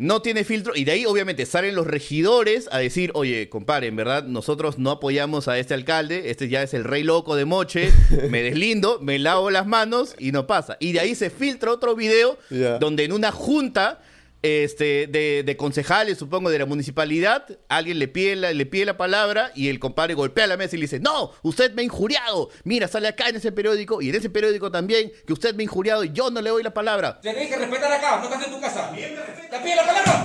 no 0.00 0.22
tiene 0.22 0.44
filtro. 0.44 0.72
Y 0.74 0.84
de 0.84 0.92
ahí, 0.92 1.04
obviamente, 1.04 1.44
salen 1.44 1.74
los 1.74 1.86
regidores 1.86 2.70
a 2.72 2.78
decir, 2.78 3.10
oye, 3.12 3.50
compadre, 3.50 3.88
en 3.88 3.96
verdad, 3.96 4.24
nosotros 4.24 4.78
no 4.78 4.92
apoyamos 4.92 5.46
a 5.46 5.58
este 5.58 5.74
alcalde, 5.74 6.30
este 6.30 6.48
ya 6.48 6.62
es 6.62 6.72
el 6.72 6.84
rey 6.84 7.02
loco 7.02 7.36
de 7.36 7.44
Moche, 7.44 7.92
me 8.30 8.42
deslindo, 8.42 8.98
me 9.02 9.18
lavo 9.18 9.50
las 9.50 9.66
manos 9.66 10.14
y 10.18 10.32
no 10.32 10.46
pasa. 10.46 10.78
Y 10.80 10.92
de 10.92 11.00
ahí 11.00 11.14
se 11.14 11.28
filtra 11.28 11.70
otro 11.70 11.94
video 11.94 12.38
donde 12.80 13.04
en 13.04 13.12
una 13.12 13.30
junta 13.30 14.00
este, 14.42 15.06
de, 15.06 15.42
de 15.44 15.56
concejales, 15.56 16.18
supongo, 16.18 16.50
de 16.50 16.58
la 16.58 16.66
municipalidad, 16.66 17.46
alguien 17.68 17.98
le 17.98 18.08
pide, 18.08 18.36
la, 18.36 18.52
le 18.52 18.66
pide 18.66 18.84
la 18.84 18.96
palabra 18.96 19.52
y 19.54 19.68
el 19.68 19.78
compadre 19.78 20.14
golpea 20.14 20.46
la 20.46 20.56
mesa 20.56 20.76
y 20.76 20.78
le 20.78 20.84
dice, 20.84 21.00
no, 21.00 21.32
usted 21.42 21.72
me 21.72 21.82
ha 21.82 21.84
injuriado. 21.84 22.50
Mira, 22.64 22.88
sale 22.88 23.08
acá 23.08 23.28
en 23.28 23.36
ese 23.36 23.52
periódico 23.52 24.00
y 24.00 24.10
en 24.10 24.14
ese 24.14 24.30
periódico 24.30 24.70
también 24.70 25.12
que 25.26 25.32
usted 25.32 25.54
me 25.54 25.62
ha 25.62 25.64
injuriado 25.64 26.04
y 26.04 26.12
yo 26.12 26.30
no 26.30 26.40
le 26.40 26.50
doy 26.50 26.62
la 26.62 26.74
palabra. 26.74 27.20
Te 27.20 27.34
que 27.34 27.56
respetar 27.56 27.92
acá, 27.92 28.18
no 28.18 28.24
estás 28.24 28.46
en 28.46 28.52
tu 28.52 28.60
casa. 28.60 28.90
¿Te 28.90 29.58
pide 29.58 29.76
la 29.76 29.86
palabra? 29.86 30.19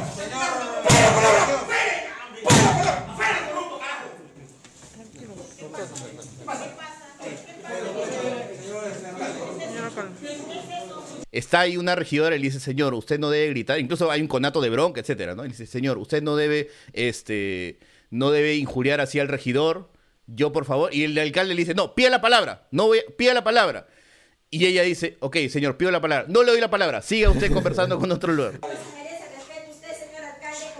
Está 11.46 11.60
ahí 11.60 11.78
una 11.78 11.94
regidora 11.94 12.36
y 12.36 12.40
le 12.40 12.46
dice, 12.46 12.60
señor, 12.60 12.96
usted 12.96 13.20
no 13.20 13.30
debe 13.30 13.50
gritar. 13.50 13.80
Incluso 13.80 14.10
hay 14.10 14.20
un 14.20 14.28
conato 14.28 14.62
de 14.62 14.72
bronca, 14.72 15.00
etcétera, 15.00 15.36
¿no? 15.36 15.44
Y 15.44 15.50
le 15.50 15.52
dice, 15.52 15.68
señor, 15.68 16.00
usted 16.00 16.24
no 16.24 16.36
debe, 16.36 16.72
este, 16.92 17.78
no 18.10 18.32
debe 18.32 18.56
injuriar 18.56 19.00
así 19.00 19.20
al 19.20 19.28
regidor. 19.28 19.92
Yo, 20.25 20.52
por 20.52 20.66
favor. 20.66 20.92
Y 20.92 21.04
el 21.04 21.16
alcalde 21.20 21.54
le 21.54 21.60
dice, 21.60 21.75
no, 21.75 21.94
pida 21.94 22.10
la 22.10 22.20
palabra. 22.20 22.68
No 22.72 22.88
voy, 22.88 23.04
pida 23.16 23.36
la 23.36 23.44
palabra. 23.44 23.86
Y 24.50 24.66
ella 24.66 24.82
dice, 24.82 25.18
ok, 25.20 25.38
señor, 25.48 25.78
pido 25.78 25.92
la 25.92 26.02
palabra. 26.02 26.25
No 26.28 26.42
le 26.42 26.52
doy 26.52 26.62
la 26.62 26.72
palabra. 26.72 27.04
Siga 27.04 27.30
usted 27.30 27.54
conversando 27.54 28.00
con 28.00 28.12
otro 28.12 28.34
lugar. 28.34 28.60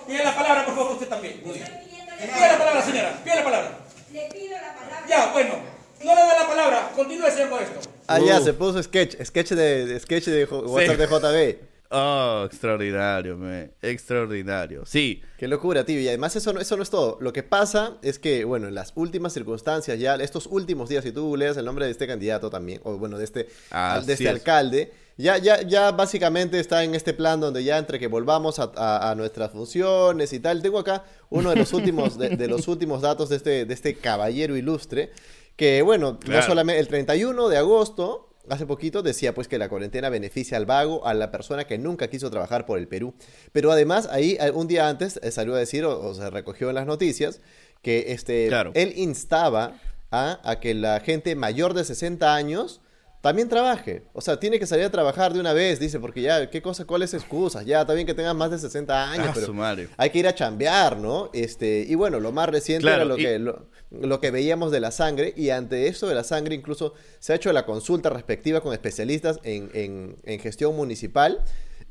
Pide 0.08 0.24
la 0.24 0.36
palabra, 0.36 0.66
por 0.66 0.76
favor, 0.76 0.92
usted 0.94 1.08
también. 1.08 1.42
Pide 1.44 1.60
la 1.60 2.58
palabra, 2.58 2.82
señora. 2.82 3.22
Pide 3.24 3.36
la 3.36 3.44
palabra. 3.44 3.80
Le 4.12 4.30
pido 4.34 4.58
la 4.58 4.74
palabra. 4.74 5.06
Ya, 5.08 5.32
bueno. 5.32 5.75
No 6.06 6.14
le 6.16 6.22
da 6.22 6.42
la 6.42 6.48
palabra. 6.48 6.92
Continúe 6.96 7.26
haciendo 7.28 7.60
esto. 7.60 7.80
Ah, 8.08 8.20
ya, 8.20 8.40
Uh. 8.40 8.44
se 8.44 8.54
puso 8.54 8.82
sketch, 8.84 9.16
sketch 9.24 9.50
de, 9.52 9.86
de- 9.88 10.00
sketch 10.00 10.26
de 10.26 10.46
J- 10.46 10.68
WhatsApp 10.68 10.98
de 10.98 11.08
JB. 11.08 11.58
Oh, 11.92 12.44
extraordinario, 12.46 13.38
me. 13.38 13.72
Extraordinario. 13.82 14.86
Sí. 14.86 15.22
Qué 15.38 15.48
locura, 15.48 15.86
tío. 15.86 16.00
Y 16.00 16.08
además 16.08 16.36
eso 16.36 16.52
no, 16.52 16.60
eso 16.60 16.76
no 16.78 16.84
es 16.84 16.90
todo. 16.90 17.18
Lo 17.22 17.32
que 17.32 17.44
pasa 17.44 17.98
es 18.02 18.20
que, 18.20 18.44
bueno, 18.44 18.68
en 18.68 18.76
las 18.76 18.92
últimas 18.96 19.34
circunstancias, 19.34 19.98
ya 20.00 20.16
estos 20.16 20.48
últimos 20.48 20.90
días, 20.90 21.04
si 21.04 21.12
tú 21.12 21.36
leas 21.38 21.58
el 21.58 21.66
nombre 21.66 21.86
de 21.86 21.92
este 21.92 22.08
candidato 22.08 22.50
también, 22.50 22.82
o 22.84 22.98
bueno, 22.98 23.18
de 23.18 23.24
este, 23.24 23.48
Así 23.70 24.06
de 24.08 24.14
este 24.14 24.26
es. 24.26 24.30
alcalde, 24.30 24.92
ya, 25.18 25.38
ya, 25.38 25.62
ya 25.62 25.92
básicamente 25.92 26.60
está 26.60 26.84
en 26.84 26.96
este 26.96 27.14
plan 27.14 27.40
donde 27.40 27.64
ya 27.64 27.78
entre 27.78 28.00
que 28.00 28.08
volvamos 28.08 28.60
a, 28.60 28.72
a- 28.76 29.12
a 29.12 29.16
nuestras 29.16 29.52
funciones 29.52 30.34
y 30.34 30.40
tal. 30.40 30.62
Tengo 30.62 30.80
acá 30.80 31.04
uno 31.30 31.52
de 31.52 31.56
los 31.56 31.72
últimos, 31.74 32.18
de, 32.18 32.30
de 32.36 32.48
los 32.48 32.68
últimos 32.68 33.02
datos 33.02 33.30
de 33.30 33.36
este, 33.38 33.66
de 33.66 33.74
este 33.74 33.96
caballero 33.96 34.58
ilustre, 34.58 35.12
que 35.56 35.82
bueno, 35.82 36.20
no 36.28 36.42
solamente 36.42 36.80
el 36.80 36.88
31 36.88 37.48
de 37.50 37.58
agosto 37.58 38.30
hace 38.50 38.66
poquito 38.68 39.02
decía 39.02 39.34
pues 39.34 39.48
que 39.48 39.58
la 39.58 39.70
cuarentena 39.70 40.10
beneficia 40.10 40.58
al 40.58 40.66
vago, 40.68 41.06
a 41.08 41.14
la 41.16 41.32
persona 41.32 41.66
que 41.66 41.78
nunca 41.80 42.10
quiso 42.10 42.30
trabajar 42.30 42.66
por 42.66 42.78
el 42.78 42.88
Perú. 42.88 43.16
Pero 43.52 43.72
además 43.72 44.08
ahí 44.12 44.38
eh, 44.40 44.52
un 44.52 44.68
día 44.68 44.88
antes 44.88 45.20
eh, 45.24 45.32
salió 45.32 45.56
a 45.56 45.60
decir 45.60 45.84
o, 45.86 46.00
o 46.00 46.14
se 46.14 46.30
recogió 46.30 46.70
en 46.70 46.76
las 46.76 46.86
noticias 46.86 47.42
que 47.82 48.06
este 48.14 48.48
Claro. 48.48 48.72
él 48.76 48.94
instaba 48.98 49.74
a, 50.12 50.40
a 50.50 50.60
que 50.60 50.74
la 50.76 51.00
gente 51.00 51.36
mayor 51.36 51.74
de 51.74 51.84
60 51.86 52.36
años 52.36 52.82
también 53.26 53.50
trabaje. 53.50 54.04
O 54.14 54.22
sea, 54.22 54.40
tiene 54.40 54.60
que 54.60 54.68
salir 54.68 54.86
a 54.86 54.92
trabajar 54.92 55.34
de 55.34 55.40
una 55.40 55.52
vez, 55.52 55.80
dice, 55.80 56.00
porque 56.00 56.22
ya, 56.22 56.48
¿qué 56.52 56.62
cosa, 56.62 56.86
cuáles 56.86 57.12
excusas? 57.16 57.66
Ya, 57.66 57.82
está 57.82 57.96
bien 57.96 58.06
que 58.06 58.14
tengan 58.14 58.38
más 58.38 58.52
de 58.52 58.60
60 58.60 59.12
años, 59.12 59.30
Ah, 59.30 59.34
pero 59.34 59.54
hay 59.98 60.10
que 60.12 60.20
ir 60.20 60.28
a 60.28 60.36
chambear, 60.36 60.98
¿no? 60.98 61.32
Este, 61.34 61.84
y 61.90 61.96
bueno, 61.96 62.20
lo 62.20 62.32
más 62.32 62.48
reciente 62.50 62.84
Claro, 62.84 62.98
era 62.98 63.06
lo 63.06 63.18
y- 63.18 63.24
que, 63.24 63.40
lo, 63.40 63.66
lo 63.90 64.20
que 64.22 64.30
veíamos 64.30 64.72
de 64.72 64.80
la 64.80 64.92
sangre, 64.92 65.34
y 65.36 65.50
ante 65.50 65.88
esto 65.88 66.08
de 66.08 66.14
la 66.14 66.24
sangre 66.24 66.54
incluso 66.54 66.94
se 67.18 67.34
ha 67.34 67.36
hecho 67.38 67.52
la 67.52 67.66
consulta 67.66 68.12
respectiva 68.12 68.62
con 68.62 68.74
especialistas 68.74 69.40
en, 69.42 69.72
en- 69.74 70.18
en 70.24 70.40
gestión 70.40 70.76
municipal, 70.76 71.42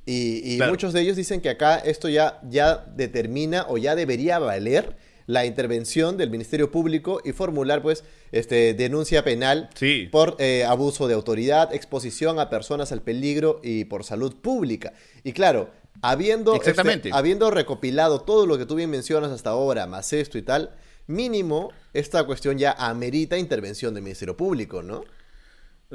y, 0.07 0.41
y 0.55 0.57
Claro. 0.59 0.71
muchos 0.71 0.93
de 0.93 1.01
ellos 1.01 1.17
dicen 1.17 1.41
que 1.41 1.49
acá 1.51 1.79
esto 1.79 2.09
ya, 2.09 2.39
ya 2.49 2.87
determina 2.95 3.67
o 3.69 3.77
ya 3.77 3.97
debería 3.97 4.39
valer 4.39 4.97
la 5.27 5.47
intervención 5.47 6.17
del 6.17 6.31
Ministerio 6.31 6.71
Público 6.71 7.21
y 7.25 7.33
formular 7.33 7.83
pues 7.83 8.05
este 8.33 8.75
denuncia 8.75 9.25
penal 9.25 9.71
Sí. 9.75 10.09
por 10.13 10.37
eh, 10.39 10.65
abuso 10.65 11.09
de 11.09 11.15
autoridad, 11.15 11.75
exposición 11.75 12.39
a 12.39 12.51
personas 12.51 12.93
al 12.93 13.03
peligro 13.03 13.61
y 13.63 13.85
por 13.87 14.05
salud 14.05 14.35
pública. 14.37 14.93
Y 15.23 15.33
claro, 15.33 15.71
Habiendo, 16.03 16.55
este, 16.55 16.71
Exactamente. 16.71 17.11
habiendo 17.13 17.51
recopilado 17.53 18.21
todo 18.21 18.47
lo 18.47 18.59
que 18.59 18.67
tú 18.67 18.75
bien 18.75 18.91
mencionas 18.91 19.31
hasta 19.31 19.51
ahora, 19.51 19.87
más 19.87 20.13
esto 20.13 20.37
y 20.39 20.43
tal, 20.43 20.75
mínimo 21.07 21.71
esta 21.93 22.25
cuestión 22.25 22.59
ya 22.59 22.73
amerita 22.73 23.39
intervención 23.39 23.95
del 23.95 24.03
Ministerio 24.03 24.37
Público, 24.37 24.83
¿no? 24.83 25.05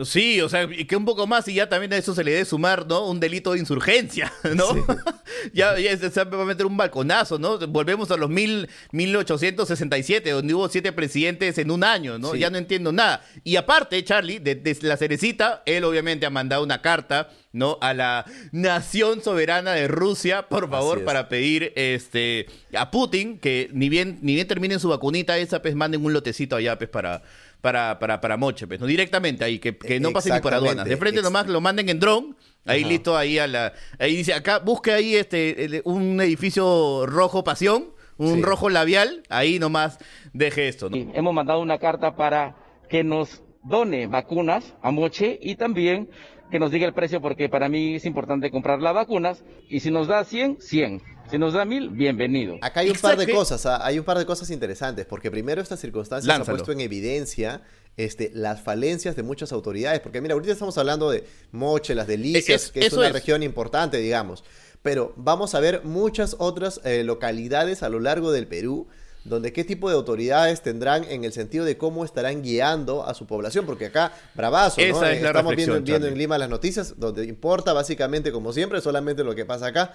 Sí, 0.05 0.41
o 0.41 0.49
sea, 0.49 0.63
y 0.63 0.85
que 0.85 0.95
un 0.95 1.05
poco 1.05 1.27
más 1.27 1.47
y 1.47 1.55
ya 1.55 1.67
también 1.67 1.91
a 1.93 1.97
eso 1.97 2.13
se 2.13 2.23
le 2.23 2.31
debe 2.31 2.45
sumar, 2.45 2.85
¿no? 2.87 3.07
Un 3.07 3.19
delito 3.19 3.53
de 3.53 3.59
insurgencia, 3.59 4.31
¿no? 4.55 4.65
ya, 5.53 5.77
ya 5.79 5.97
se 5.97 6.23
va 6.23 6.41
a 6.41 6.45
meter 6.45 6.65
un 6.65 6.77
balconazo, 6.77 7.39
¿no? 7.39 7.57
Volvemos 7.67 8.11
a 8.11 8.17
los 8.17 8.29
mil, 8.29 8.69
1867, 8.91 10.29
donde 10.31 10.53
hubo 10.53 10.69
siete 10.69 10.91
presidentes 10.91 11.57
en 11.57 11.71
un 11.71 11.83
año, 11.83 12.17
¿no? 12.17 12.33
Sí. 12.33 12.39
Ya 12.39 12.49
no 12.49 12.57
entiendo 12.57 12.91
nada. 12.91 13.23
Y 13.43 13.55
aparte, 13.55 14.03
Charlie, 14.03 14.39
de, 14.39 14.55
de 14.55 14.77
la 14.81 14.97
cerecita, 14.97 15.63
él 15.65 15.83
obviamente 15.83 16.25
ha 16.25 16.29
mandado 16.29 16.63
una 16.63 16.81
carta, 16.81 17.29
¿no? 17.51 17.77
A 17.81 17.93
la 17.93 18.25
nación 18.51 19.23
soberana 19.23 19.71
de 19.73 19.87
Rusia, 19.87 20.47
por 20.47 20.69
favor, 20.69 21.03
para 21.03 21.29
pedir 21.29 21.73
este 21.75 22.47
a 22.73 22.91
Putin 22.91 23.39
que 23.39 23.69
ni 23.73 23.89
bien, 23.89 24.19
ni 24.21 24.35
bien 24.35 24.47
terminen 24.47 24.79
su 24.79 24.89
vacunita 24.89 25.37
esa, 25.37 25.61
pues 25.61 25.75
manden 25.75 26.05
un 26.05 26.13
lotecito 26.13 26.55
allá, 26.55 26.77
pues, 26.77 26.89
para 26.89 27.23
para, 27.61 27.99
para, 27.99 28.21
para 28.21 28.37
Moche, 28.37 28.67
pues, 28.67 28.79
¿no? 28.79 28.85
Directamente 28.85 29.43
ahí, 29.43 29.59
que, 29.59 29.77
que 29.77 29.99
no 29.99 30.11
pase 30.11 30.31
ni 30.33 30.39
por 30.39 30.53
aduanas. 30.53 30.85
De 30.85 30.97
frente 30.97 31.21
nomás 31.21 31.47
lo 31.47 31.59
manden 31.61 31.89
en 31.89 31.99
dron, 31.99 32.35
ahí 32.65 32.81
Ajá. 32.81 32.89
listo, 32.89 33.17
ahí 33.17 33.37
a 33.39 33.47
la. 33.47 33.73
Ahí 33.99 34.15
dice, 34.15 34.33
acá 34.33 34.59
busque 34.59 34.91
ahí 34.91 35.15
este 35.15 35.65
el- 35.65 35.81
un 35.85 36.19
edificio 36.21 37.05
rojo 37.05 37.43
pasión, 37.43 37.87
un 38.17 38.35
Sí. 38.35 38.41
rojo 38.41 38.69
labial, 38.69 39.23
ahí 39.29 39.59
nomás 39.59 39.97
deje 40.33 40.67
esto, 40.67 40.89
¿no? 40.89 40.95
Hemos 41.13 41.33
mandado 41.33 41.59
una 41.61 41.77
carta 41.79 42.15
para 42.15 42.55
que 42.89 43.03
nos 43.03 43.43
done 43.63 44.07
vacunas 44.07 44.73
a 44.81 44.91
Moche 44.91 45.37
y 45.41 45.55
también 45.55 46.09
que 46.49 46.59
nos 46.59 46.71
diga 46.71 46.87
el 46.87 46.93
precio 46.93 47.21
porque 47.21 47.47
para 47.49 47.69
mí 47.69 47.95
es 47.95 48.05
importante 48.05 48.49
comprar 48.51 48.81
las 48.81 48.93
vacunas 48.95 49.43
y 49.67 49.81
si 49.81 49.91
nos 49.91 50.07
da 50.07 50.23
100, 50.23 50.57
100. 50.59 51.01
Si 51.29 51.38
nos 51.38 51.53
da 51.53 51.63
1000, 51.63 51.89
bienvenido. 51.89 52.57
Acá 52.62 52.79
hay 52.79 52.89
un 52.89 52.98
par 52.98 53.15
de 53.17 53.27
cosas, 53.31 53.63
ah, 53.67 53.86
hay 53.86 54.00
un 54.00 54.05
par 54.05 54.17
de 54.17 54.25
cosas 54.25 54.50
interesantes, 54.50 55.05
porque 55.05 55.29
primero 55.29 55.62
esta 55.62 55.77
circunstancia 55.77 56.25
se 56.27 56.31
ha 56.33 56.38
Lánzalo. 56.39 56.57
puesto 56.57 56.71
en 56.71 56.79
evidencia 56.81 57.62
este, 57.98 58.31
las 58.33 58.62
falencias 58.62 59.15
de 59.15 59.21
muchas 59.21 59.51
autoridades, 59.51 60.00
porque 60.00 60.21
mira, 60.21 60.33
ahorita 60.33 60.53
estamos 60.53 60.77
hablando 60.79 61.12
de 61.12 61.25
Moche, 61.51 61.93
las 61.93 62.07
delicias, 62.07 62.63
Es- 62.65 62.71
que 62.71 62.79
es 62.86 62.93
una 62.93 63.07
es. 63.07 63.13
región 63.13 63.43
importante, 63.43 63.98
digamos, 63.98 64.43
pero 64.81 65.13
vamos 65.17 65.53
a 65.53 65.59
ver 65.59 65.83
muchas 65.83 66.36
otras 66.39 66.81
eh, 66.83 67.03
localidades 67.03 67.83
a 67.83 67.89
lo 67.89 68.00
largo 68.00 68.31
del 68.31 68.48
Perú, 68.48 68.88
donde 69.25 69.51
qué 69.51 69.65
tipo 69.65 69.89
de 69.89 69.95
autoridades 69.95 70.62
tendrán 70.62 71.03
en 71.03 71.25
el 71.25 71.33
sentido 71.33 71.65
de 71.65 71.77
cómo 71.77 72.05
estarán 72.05 72.41
guiando 72.41 73.05
a 73.05 73.13
su 73.13 73.27
población, 73.27 73.65
porque 73.65 73.88
acá, 73.88 74.13
bravazo, 74.33 74.79
¿no? 74.79 74.88
Esa 74.88 75.12
Eh, 75.12 75.17
es 75.17 75.21
la 75.21 75.27
Estamos 75.27 75.55
viendo, 75.55 75.79
viendo 75.81 76.07
en. 76.07 76.17
Lima 76.17 76.38
las 76.38 76.50
noticias, 76.50 76.95
donde 76.98 77.25
importa 77.25 77.74
básicamente, 77.74 78.31
como 78.31 78.53
siempre, 78.53 78.79
solamente 78.81 79.24
lo 79.25 79.36
que 79.36 79.45
pasa 79.45 79.67
acá, 79.67 79.93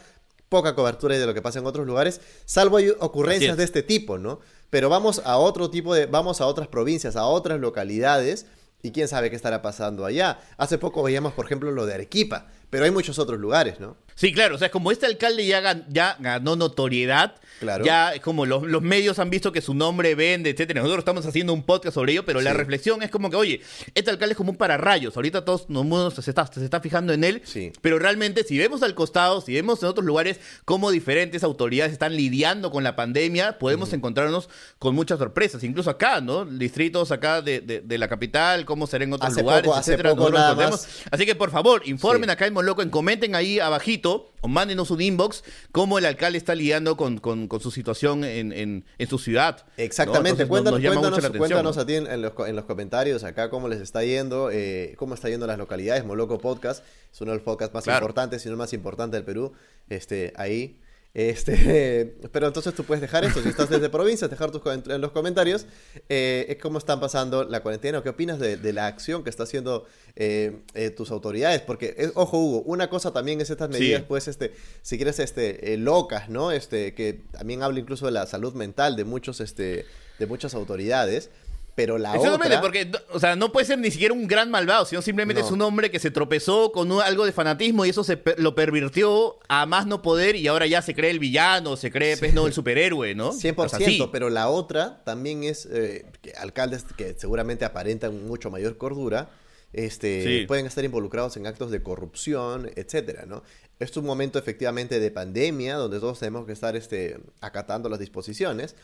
poca 0.49 0.75
cobertura 0.75 1.19
de 1.19 1.27
lo 1.27 1.35
que 1.35 1.43
pasa 1.43 1.59
en 1.59 1.67
otros 1.67 1.87
lugares, 1.87 2.21
salvo 2.45 2.77
hay 2.77 2.91
ocurrencias 3.01 3.53
es. 3.53 3.57
de 3.59 3.65
este 3.65 3.83
tipo, 3.83 4.19
¿no? 4.19 4.41
Pero 4.71 4.89
vamos 4.89 5.23
a 5.25 5.39
otro 5.39 5.71
tipo 5.71 5.95
de, 5.95 6.07
vamos 6.07 6.41
a 6.41 6.47
otras 6.47 6.69
provincias, 6.69 7.17
a 7.17 7.27
otras 7.27 7.61
localidades, 7.61 8.47
y 8.83 8.93
quién 8.93 9.09
sabe 9.09 9.31
qué 9.31 9.37
estará 9.37 9.63
pasando 9.63 10.05
allá. 10.05 10.41
Hace 10.59 10.77
poco 10.77 11.03
veíamos, 11.03 11.33
por 11.33 11.47
ejemplo, 11.47 11.71
lo 11.73 11.87
de 11.87 11.95
Arequipa, 11.95 12.49
pero 12.69 12.85
hay 12.85 12.91
muchos 12.91 13.19
otros 13.19 13.41
lugares, 13.41 13.81
¿no? 13.81 13.97
Sí, 14.17 14.33
claro, 14.33 14.55
o 14.55 14.59
sea, 14.59 14.71
como 14.71 14.93
este 14.93 15.07
alcalde 15.07 15.45
ya, 15.47 15.61
gan- 15.61 15.85
ya 15.89 16.17
ganó 16.21 16.55
notoriedad, 16.57 17.35
Claro. 17.61 17.85
ya 17.85 18.15
es 18.15 18.21
como 18.21 18.47
los, 18.47 18.63
los 18.65 18.83
medios 18.83 19.19
han 19.19 19.31
visto 19.31 19.51
que 19.53 19.61
su 19.61 19.75
nombre 19.75 20.15
vende, 20.15 20.51
etcétera. 20.51 20.81
Nosotros 20.83 21.01
estamos 21.03 21.25
haciendo 21.27 21.53
un 21.53 21.63
podcast 21.65 21.95
sobre 21.95 22.13
ello, 22.13 22.25
pero 22.25 22.41
la 22.41 22.53
reflexión 22.53 23.03
es 23.03 23.11
como 23.11 23.31
que, 23.31 23.37
oye, 23.37 23.61
este 23.95 24.11
alcalde 24.11 24.33
es 24.33 24.37
como 24.37 24.51
un 24.53 24.57
pararrayos. 24.57 25.17
Ahorita 25.17 25.45
todos 25.45 25.67
el 25.69 25.75
mundo 25.77 26.11
se 26.11 26.29
está, 26.31 26.47
se 26.47 26.65
está 26.65 26.81
fijando 26.81 27.13
en 27.13 27.25
él, 27.25 27.43
Sí. 27.45 27.73
pero 27.81 27.99
realmente 27.99 28.45
si 28.45 28.57
vemos 28.59 28.83
al 28.83 28.95
costado, 28.95 29.41
si 29.41 29.53
vemos 29.55 29.83
en 29.83 29.89
otros 29.89 30.05
lugares 30.07 30.39
cómo 30.65 30.91
diferentes 30.91 31.43
autoridades 31.43 31.93
están 31.93 32.15
lidiando 32.17 32.71
con 32.71 32.85
la 32.85 32.95
pandemia, 32.97 33.59
podemos 33.59 33.93
encontrarnos 33.93 34.49
con 34.79 34.95
muchas 34.95 35.19
sorpresas. 35.19 35.65
Incluso 35.65 35.91
acá, 35.91 36.21
¿no? 36.21 36.45
Distritos 36.45 37.11
acá 37.13 37.41
de, 37.43 37.61
de- 37.61 37.81
de 37.81 37.99
la 37.99 38.09
capital, 38.09 38.65
cómo 38.65 38.87
será 38.87 39.05
en 39.05 39.13
otros 39.13 39.31
Hace 39.33 39.41
lugares, 39.43 39.65
poco- 39.65 39.77
hace 39.77 39.93
etcétera. 39.93 40.11
poco 40.11 40.31
Nosotros 40.31 40.41
nada 40.57 40.71
más. 40.71 40.89
Así 41.11 41.27
que 41.27 41.35
por 41.35 41.51
favor, 41.51 41.83
informen 41.87 42.29
Sí. 42.29 42.33
acá 42.33 42.47
en 42.47 42.53
Moloco, 42.55 42.89
comenten 42.91 43.35
ahí 43.35 43.59
abajito 43.59 44.04
o 44.05 44.49
mándenos 44.49 44.91
un 44.91 45.01
inbox 45.01 45.43
cómo 45.73 45.99
el 45.99 46.05
alcalde 46.07 46.39
está 46.39 46.55
lidiando 46.55 46.97
con, 46.97 47.19
con- 47.19 47.49
con 47.49 47.61
su 47.61 47.71
situación 47.71 48.25
en, 48.25 48.53
en- 48.53 48.85
en 48.99 49.09
su 49.09 49.19
ciudad. 49.19 49.65
¿no? 49.67 49.73
Exactamente, 49.85 50.43
Entonces, 50.43 50.49
cuéntanos, 50.49 50.81
nos 50.81 50.91
cuéntanos, 50.93 51.11
la 51.23 51.29
atención. 51.29 51.39
cuéntanos 51.49 51.79
a 51.79 51.87
ti 51.87 51.95
en, 51.95 52.07
en 52.07 52.23
los, 52.23 52.33
en 52.47 52.57
los 52.57 52.65
comentarios 52.67 53.25
acá 53.25 53.51
cómo 53.51 53.69
les 53.69 53.81
está 53.81 54.05
yendo, 54.05 54.51
eh, 54.53 54.95
cómo 54.99 55.15
está 55.15 55.29
yendo 55.29 55.47
las 55.47 55.59
localidades. 55.59 56.05
Moloco 56.05 56.39
Podcast 56.39 56.85
es 57.13 57.21
uno 57.21 57.31
de 57.33 57.39
los 57.39 57.45
podcasts 57.45 57.75
más 57.75 57.85
Claro. 57.85 58.05
importantes, 58.05 58.43
si 58.43 58.49
no 58.49 58.53
el 58.53 58.59
más 58.59 58.73
importante 58.73 59.17
del 59.17 59.25
Perú. 59.25 59.53
Este, 59.89 60.33
ahí. 60.37 60.79
Este, 61.15 62.17
pero 62.33 62.49
entonces 62.49 62.75
tú 62.75 62.83
puedes 62.85 63.01
dejar 63.01 63.25
esto, 63.25 63.41
si 63.41 63.49
estás 63.49 63.71
desde 63.71 63.89
provincias, 63.89 64.29
dejar 64.29 64.51
tus 64.51 64.61
en 64.67 65.01
los 65.01 65.13
comentarios 65.13 65.65
eh, 66.09 66.59
cómo 66.61 66.79
están 66.79 66.99
pasando 66.99 67.45
la 67.45 67.61
cuarentena 67.63 67.99
o 68.01 68.03
qué 68.03 68.09
opinas 68.09 68.41
de, 68.41 68.57
de 68.57 68.73
la 68.73 68.87
acción 68.89 69.23
que 69.23 69.31
está 69.31 69.45
haciendo 69.45 69.87
eh, 70.17 70.63
eh, 70.75 70.91
tus 70.91 71.13
autoridades. 71.13 71.61
Porque, 71.61 71.95
eh, 71.97 72.11
ojo 72.15 72.39
Hugo, 72.39 72.63
una 72.63 72.91
cosa 72.91 73.13
también 73.13 73.41
es 73.41 73.49
estas 73.51 73.71
medidas, 73.71 74.01
Sí. 74.01 74.07
pues, 74.09 74.27
este, 74.29 74.53
si 74.83 74.97
quieres, 74.97 75.21
este, 75.21 75.73
eh, 75.73 75.77
locas, 75.77 76.29
¿no? 76.29 76.51
Este, 76.51 76.95
que 76.95 77.21
también 77.31 77.63
habla 77.63 77.79
incluso 77.79 78.07
de 78.07 78.13
la 78.13 78.27
salud 78.27 78.53
mental 78.55 78.97
de 78.97 79.05
muchos, 79.05 79.41
este, 79.41 79.85
de 80.19 80.27
muchas 80.27 80.55
autoridades. 80.55 81.31
Pero 81.77 81.99
la 81.99 82.15
Exactamente, 82.15 82.57
otra... 82.57 82.61
porque, 82.61 82.93
o 83.13 83.19
sea, 83.19 83.35
no 83.35 83.51
puede 83.51 83.67
ser 83.67 83.79
ni 83.81 83.91
siquiera 83.91 84.15
un 84.15 84.29
gran 84.29 84.49
malvado, 84.51 84.87
sino 84.87 85.03
simplemente 85.03 85.41
No. 85.41 85.47
es 85.47 85.53
un 85.53 85.61
hombre 85.63 85.91
que 85.91 85.99
se 85.99 86.13
tropezó 86.13 86.71
con 86.71 86.93
un- 86.93 87.03
algo 87.03 87.27
de 87.27 87.33
fanatismo 87.33 87.85
y 87.85 87.89
eso 87.89 88.05
se 88.05 88.23
lo 88.37 88.55
pervirtió 88.55 89.39
a 89.49 89.67
más 89.67 89.85
no 89.87 90.01
poder 90.01 90.37
y 90.37 90.47
ahora 90.47 90.67
ya 90.69 90.83
se 90.83 90.95
cree 90.95 91.11
el 91.11 91.19
villano, 91.19 91.77
se 91.77 91.91
cree, 91.91 92.17
pues, 92.17 92.33
no, 92.33 92.47
el 92.47 92.53
superhéroe, 92.53 93.17
¿no? 93.17 93.33
100%, 93.33 93.75
O 93.75 93.79
sea, 93.79 93.87
sí. 93.89 94.09
pero 94.13 94.31
la 94.31 94.49
otra 94.51 95.03
también 95.05 95.43
es 95.43 95.67
eh, 95.67 96.07
que 96.23 96.33
alcaldes 96.35 96.85
que 96.97 97.15
seguramente 97.19 97.65
aparentan 97.65 98.25
mucho 98.29 98.51
mayor 98.53 98.77
cordura, 98.77 99.31
este, 99.73 100.23
Sí. 100.43 100.47
pueden 100.47 100.67
estar 100.67 100.85
involucrados 100.85 101.37
en 101.37 101.49
actos 101.49 101.73
de 101.73 101.83
corrupción, 101.83 102.71
etcétera, 102.77 103.25
¿no? 103.27 103.43
Es 103.81 103.97
un 103.97 104.05
momento 104.05 104.39
efectivamente 104.39 105.01
de 105.01 105.11
pandemia 105.11 105.75
donde 105.75 105.99
todos 105.99 106.21
tenemos 106.21 106.47
que 106.47 106.53
estar 106.53 106.77
este, 106.77 107.19
acatando 107.41 107.89
las 107.89 107.99
disposiciones, 107.99 108.77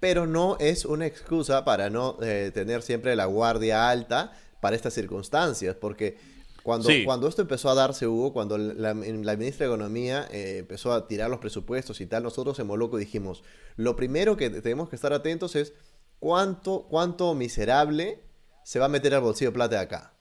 pero 0.00 0.26
no 0.26 0.56
es 0.60 0.84
una 0.84 1.06
excusa 1.06 1.64
para 1.64 1.90
no 1.90 2.16
eh, 2.22 2.50
tener 2.54 2.82
siempre 2.82 3.14
la 3.16 3.26
guardia 3.26 3.88
alta 3.90 4.32
para 4.60 4.76
estas 4.76 4.94
circunstancias, 4.94 5.76
porque 5.80 6.16
cuando, 6.62 6.88
Sí. 6.88 7.04
cuando 7.04 7.28
esto 7.28 7.40
empezó 7.42 7.70
a 7.70 7.74
darse, 7.74 8.06
Hugo, 8.06 8.32
cuando 8.32 8.58
la, 8.58 8.92
la 8.94 9.36
ministra 9.36 9.66
de 9.66 9.72
Economía 9.72 10.28
eh, 10.30 10.58
empezó 10.58 10.92
a 10.92 11.06
tirar 11.08 11.30
los 11.30 11.38
presupuestos 11.40 12.00
y 12.00 12.06
tal, 12.06 12.22
nosotros 12.22 12.58
en 12.58 12.66
Moloco 12.66 12.96
dijimos, 12.98 13.42
lo 13.76 13.96
primero 13.96 14.36
que 14.36 14.50
tenemos 14.50 14.88
que 14.88 14.96
estar 14.96 15.12
atentos 15.12 15.56
es 15.56 15.72
cuánto, 16.18 16.86
cuánto 16.90 17.34
miserable 17.34 18.20
se 18.64 18.78
va 18.78 18.86
a 18.86 18.88
meter 18.88 19.14
al 19.14 19.22
bolsillo 19.22 19.50
de 19.50 19.54
plata 19.54 19.76
de 19.76 19.82
acá. 19.82 20.12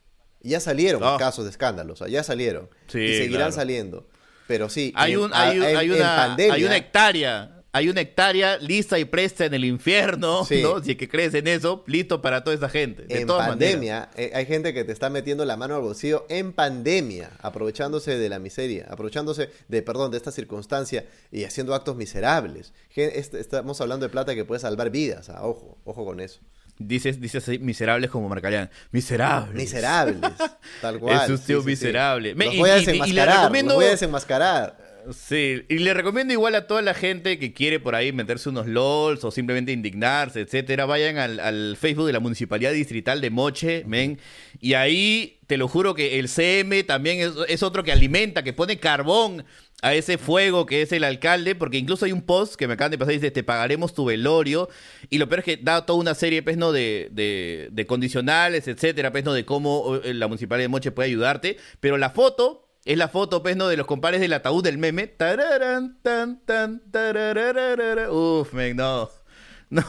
Y 0.42 0.50
ya 0.52 0.60
salieron 0.60 1.02
Ah. 1.04 1.18
casos 1.20 1.44
de 1.46 1.52
escándalos, 1.52 2.00
sea, 2.00 2.08
ya 2.08 2.24
salieron. 2.24 2.70
Sí, 2.88 3.00
y 3.00 3.18
seguirán 3.18 3.38
claro. 3.48 3.52
saliendo. 3.52 4.08
Pero 4.48 4.70
sí, 4.70 4.94
Hay, 4.96 5.14
en- 5.14 5.20
un, 5.20 5.34
a- 5.34 5.42
hay, 5.50 5.58
un- 5.60 5.66
en- 5.66 5.78
hay 5.78 5.86
en 5.88 5.94
una, 5.94 6.16
pandemia- 6.18 6.54
hay 6.54 6.64
una 6.64 6.78
hectárea. 6.78 7.57
Hay 7.74 7.90
una 7.90 8.02
hectárea 8.02 8.58
lista 8.58 8.98
y 8.98 9.06
presta 9.06 9.46
en 9.46 9.54
el 9.54 9.66
infierno, 9.66 10.46
Sí. 10.46 10.64
¿no? 10.64 10.82
Si 10.84 10.92
es 10.92 10.98
que 10.98 11.08
crees 11.08 11.34
en 11.36 11.48
eso, 11.48 11.84
listo 11.86 12.22
para 12.22 12.44
toda 12.44 12.56
esa 12.56 12.70
gente. 12.70 13.04
De 13.04 13.22
en 13.22 13.28
todas 13.28 13.50
pandemia, 13.50 14.10
eh, 14.16 14.32
hay 14.34 14.46
gente 14.46 14.74
que 14.74 14.84
te 14.84 14.92
está 14.94 15.10
metiendo 15.10 15.46
la 15.46 15.58
mano 15.58 15.76
al 15.76 15.82
bolsillo 15.82 16.26
en 16.30 16.54
pandemia, 16.54 17.30
aprovechándose 17.42 18.18
de 18.18 18.30
la 18.30 18.40
miseria, 18.40 18.88
aprovechándose 18.90 19.50
de, 19.68 19.82
perdón, 19.84 20.12
de 20.12 20.18
esta 20.18 20.32
circunstancia 20.32 21.06
y 21.32 21.44
haciendo 21.44 21.76
actos 21.76 21.96
miserables. 21.98 22.74
Gen- 22.90 23.12
est- 23.14 23.36
estamos 23.36 23.80
hablando 23.82 24.06
de 24.06 24.10
plata 24.12 24.34
que 24.34 24.46
puede 24.46 24.60
salvar 24.62 24.90
vidas, 24.90 25.30
ah, 25.30 25.42
ojo, 25.46 25.78
ojo 25.84 26.06
con 26.06 26.20
eso. 26.20 26.40
Dices, 26.80 27.20
dices 27.20 27.44
así, 27.44 27.58
miserables 27.60 28.10
como 28.12 28.30
Marcalian. 28.30 28.70
Miserables. 28.92 29.56
Miserables, 29.56 30.32
tal 30.82 31.00
cual. 31.00 31.24
Es 31.26 31.30
un 31.30 31.46
tío 31.46 31.64
miserable. 31.64 32.34
Me- 32.34 32.46
Los 32.46 32.54
y- 32.56 32.58
voy 32.60 32.70
a 32.70 32.78
y- 32.78 32.82
y 32.82 32.86
desenmascarar, 32.86 33.38
recomiendo- 33.42 33.70
los 33.74 33.76
voy 33.78 33.86
a 33.86 33.90
desenmascarar. 33.90 34.87
Sí, 35.14 35.64
y 35.70 35.78
le 35.80 35.94
recomiendo 35.94 36.34
igual 36.34 36.56
a 36.56 36.68
toda 36.68 36.82
la 36.82 36.94
gente 36.94 37.40
que 37.40 37.54
quiere 37.54 37.80
por 37.80 37.96
ahí 37.96 38.12
meterse 38.12 38.50
unos 38.50 38.68
LOLs 38.68 39.24
o 39.24 39.32
simplemente 39.32 39.72
indignarse, 39.72 40.42
etcétera, 40.42 40.86
vayan 40.86 41.18
al, 41.18 41.40
al 41.40 41.78
Facebook 41.80 42.08
de 42.08 42.14
la 42.14 42.20
Municipalidad 42.20 42.74
Distrital 42.74 43.22
de 43.22 43.30
Moche, 43.30 43.84
men, 43.88 44.20
y 44.60 44.74
ahí 44.74 45.40
te 45.48 45.56
lo 45.56 45.70
juro 45.70 45.94
que 45.94 46.20
el 46.20 46.28
CM 46.28 46.84
también 46.84 47.22
es, 47.22 47.32
es 47.48 47.64
otro 47.64 47.86
que 47.86 47.94
alimenta, 47.94 48.44
que 48.44 48.52
pone 48.52 48.80
carbón 48.80 49.46
a 49.82 49.94
ese 49.94 50.18
fuego 50.18 50.66
que 50.66 50.82
es 50.82 50.92
el 50.92 51.06
alcalde, 51.06 51.56
porque 51.56 51.78
incluso 51.78 52.04
hay 52.04 52.12
un 52.12 52.24
post 52.24 52.56
que 52.56 52.68
me 52.68 52.74
acaban 52.74 52.92
de 52.92 52.98
pasar 52.98 53.14
y 53.14 53.18
dice, 53.18 53.32
te 53.32 53.44
pagaremos 53.44 53.94
tu 53.94 54.04
velorio, 54.04 54.68
y 55.10 55.20
lo 55.20 55.30
peor 55.30 55.40
es 55.40 55.46
que 55.46 55.58
da 55.58 55.86
toda 55.86 56.00
una 56.00 56.16
serie, 56.16 56.44
pues, 56.44 56.58
¿no? 56.58 56.74
De, 56.74 57.08
de, 57.12 57.70
de 57.72 57.86
condicionales, 57.86 58.68
etcétera, 58.68 59.14
pues, 59.14 59.24
¿no? 59.24 59.32
De 59.32 59.46
cómo 59.46 60.02
eh, 60.04 60.14
la 60.14 60.28
Municipalidad 60.28 60.66
de 60.66 60.70
Moche 60.70 60.92
puede 60.92 61.08
ayudarte, 61.08 61.56
pero 61.80 61.96
la 61.98 62.10
foto 62.10 62.67
es 62.88 62.98
la 62.98 63.08
foto, 63.10 63.44
pues, 63.44 63.56
¿no? 63.58 63.68
De 63.68 63.78
los 63.78 63.86
compares 63.88 64.20
del 64.22 64.34
ataúd 64.34 64.64
del 64.64 64.78
meme. 64.78 65.08
Tararán, 65.08 65.98
tan, 66.02 66.40
tan, 66.46 66.82
tararararara. 66.92 68.12
Uf, 68.12 68.54
men, 68.54 68.76
no. 68.78 69.10
No. 69.70 69.84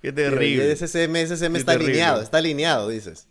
Qué 0.00 0.10
terrible. 0.12 0.72
Ese 0.72 0.88
CM, 0.88 1.20
ese 1.20 1.34
está 1.34 1.48
terrible. 1.50 1.74
alineado, 1.92 2.22
está 2.22 2.38
alineado, 2.38 2.88
dices. 2.88 3.28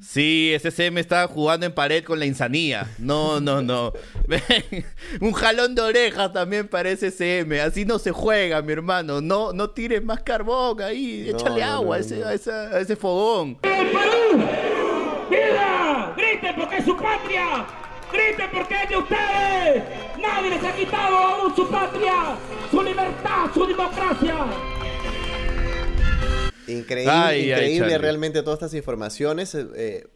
Sí, 0.00 0.52
ese 0.54 0.70
CM 0.70 1.00
estaba 1.00 1.26
jugando 1.26 1.66
en 1.66 1.72
pared 1.72 2.04
con 2.04 2.18
la 2.20 2.26
insanía. 2.26 2.86
No, 2.98 3.40
no, 3.40 3.62
no. 3.62 3.92
Un 5.20 5.32
jalón 5.32 5.74
de 5.74 5.82
orejas 5.82 6.32
también 6.32 6.68
para 6.68 6.90
ese 6.90 7.10
CM. 7.10 7.60
Así 7.60 7.84
no 7.84 7.98
se 7.98 8.12
juega, 8.12 8.62
mi 8.62 8.72
hermano. 8.74 9.20
No, 9.20 9.52
no 9.52 9.70
tires 9.70 10.04
más 10.04 10.22
carbón 10.22 10.80
ahí. 10.82 11.28
Échale 11.30 11.62
agua 11.64 11.96
a, 11.96 11.98
ese, 12.00 12.22
a, 12.24 12.32
esa- 12.34 12.68
a 12.68 12.78
ese 12.80 12.94
fogón. 12.94 13.56
Perú! 13.56 14.44
¡Viva! 15.30 16.14
¡Griten 16.16 16.54
porque 16.56 16.76
es 16.76 16.84
su 16.84 16.96
patria! 16.96 17.66
¡Griten 18.12 18.50
porque 18.52 18.74
es 18.82 18.88
de 18.88 18.96
ustedes! 18.96 19.84
¡Nadie 20.20 20.50
les 20.50 20.64
ha 20.64 20.74
quitado 20.76 21.16
aún 21.16 21.56
su 21.56 21.68
patria! 21.68 22.38
¡Su 22.70 22.82
libertad! 22.82 23.50
¡Su 23.52 23.66
democracia! 23.66 24.46
Increíble, 26.68 27.12
Ay, 27.12 27.50
increíble 27.50 27.98
realmente 27.98 28.42
todas 28.42 28.58
estas 28.58 28.74
informaciones. 28.74 29.54
eh, 29.54 29.66
eh, 29.76 30.06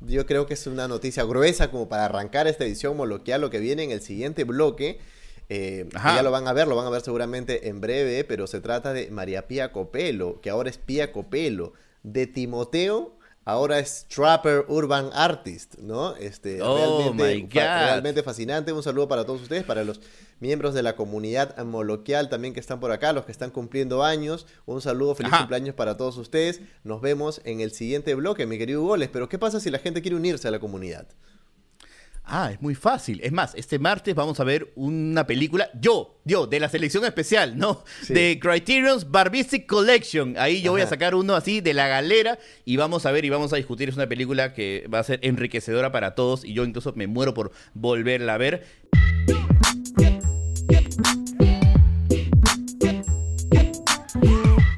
yo 0.00 0.26
creo 0.26 0.44
que 0.46 0.54
es 0.54 0.66
una 0.66 0.86
noticia 0.88 1.22
gruesa 1.24 1.70
como 1.70 1.88
para 1.88 2.04
arrancar 2.06 2.46
esta 2.46 2.64
edición 2.64 2.96
moloquial, 2.96 3.40
lo 3.40 3.48
que 3.50 3.58
viene 3.58 3.84
en 3.84 3.90
el 3.90 4.00
siguiente 4.02 4.44
bloque. 4.44 4.98
eh, 5.48 5.88
ya 6.04 6.22
lo 6.22 6.30
van 6.30 6.48
a 6.48 6.52
ver, 6.52 6.66
lo 6.68 6.74
van 6.76 6.86
a 6.86 6.90
ver 6.90 7.00
seguramente 7.02 7.68
en 7.68 7.80
breve, 7.80 8.24
pero 8.24 8.46
se 8.46 8.60
trata 8.60 8.92
de 8.92 9.10
María 9.10 9.46
Pía 9.46 9.72
Copelo, 9.72 10.40
que 10.40 10.50
ahora 10.50 10.68
es 10.70 10.78
Pía 10.78 11.12
Copelo, 11.12 11.72
de 12.02 12.26
Timoteo, 12.26 13.13
ahora 13.44 13.78
es 13.78 14.06
Trapper 14.08 14.64
Urban 14.68 15.10
Artist, 15.12 15.76
¿no? 15.78 16.16
Este, 16.16 16.62
Oh, 16.62 16.76
realmente, 17.12 17.60
fa- 17.60 17.84
realmente 17.86 18.22
fascinante. 18.22 18.72
Un 18.72 18.82
saludo 18.82 19.08
para 19.08 19.24
todos 19.24 19.42
ustedes, 19.42 19.64
para 19.64 19.84
los 19.84 20.00
miembros 20.40 20.74
de 20.74 20.82
la 20.82 20.96
comunidad 20.96 21.56
moloquial 21.64 22.28
también 22.28 22.52
que 22.54 22.60
están 22.60 22.80
por 22.80 22.90
acá, 22.92 23.12
los 23.12 23.24
que 23.24 23.32
están 23.32 23.50
cumpliendo 23.50 24.02
años. 24.04 24.46
Un 24.66 24.80
saludo, 24.80 25.14
feliz 25.14 25.32
Ajá. 25.32 25.42
cumpleaños 25.42 25.74
para 25.74 25.96
todos 25.96 26.16
ustedes. 26.18 26.60
Nos 26.82 27.00
vemos 27.00 27.40
en 27.44 27.60
el 27.60 27.72
siguiente 27.72 28.14
bloque, 28.14 28.46
mi 28.46 28.58
querido 28.58 28.82
Goles. 28.82 29.08
Pero 29.12 29.28
¿qué 29.28 29.38
pasa 29.38 29.60
si 29.60 29.70
la 29.70 29.78
gente 29.78 30.02
quiere 30.02 30.16
unirse 30.16 30.48
a 30.48 30.50
la 30.50 30.58
comunidad? 30.58 31.06
Ah, 32.26 32.50
es 32.52 32.62
muy 32.62 32.74
fácil. 32.74 33.20
Es 33.22 33.32
más, 33.32 33.54
este 33.54 33.78
martes 33.78 34.14
vamos 34.14 34.40
a 34.40 34.44
ver 34.44 34.72
una 34.76 35.26
película, 35.26 35.68
yo, 35.78 36.20
yo, 36.24 36.46
de 36.46 36.58
la 36.58 36.70
selección 36.70 37.04
especial, 37.04 37.58
¿no? 37.58 37.84
Sí. 38.02 38.14
De 38.14 38.38
Criterion's 38.40 39.10
Barbisic 39.10 39.66
Collection. 39.66 40.34
Ahí 40.38 40.62
yo 40.62 40.72
voy 40.72 40.80
a 40.80 40.86
sacar 40.86 41.14
uno 41.14 41.34
así 41.34 41.60
de 41.60 41.74
la 41.74 41.86
galera 41.86 42.38
y 42.64 42.76
vamos 42.76 43.04
a 43.04 43.12
ver 43.12 43.26
y 43.26 43.30
vamos 43.30 43.52
a 43.52 43.56
discutir. 43.56 43.90
Es 43.90 43.96
una 43.96 44.08
película 44.08 44.54
que 44.54 44.88
va 44.92 45.00
a 45.00 45.04
ser 45.04 45.20
enriquecedora 45.22 45.92
para 45.92 46.14
todos 46.14 46.44
y 46.44 46.54
yo 46.54 46.64
incluso 46.64 46.94
me 46.96 47.06
muero 47.06 47.34
por 47.34 47.52
volverla 47.74 48.34
a 48.34 48.38
ver. 48.38 48.64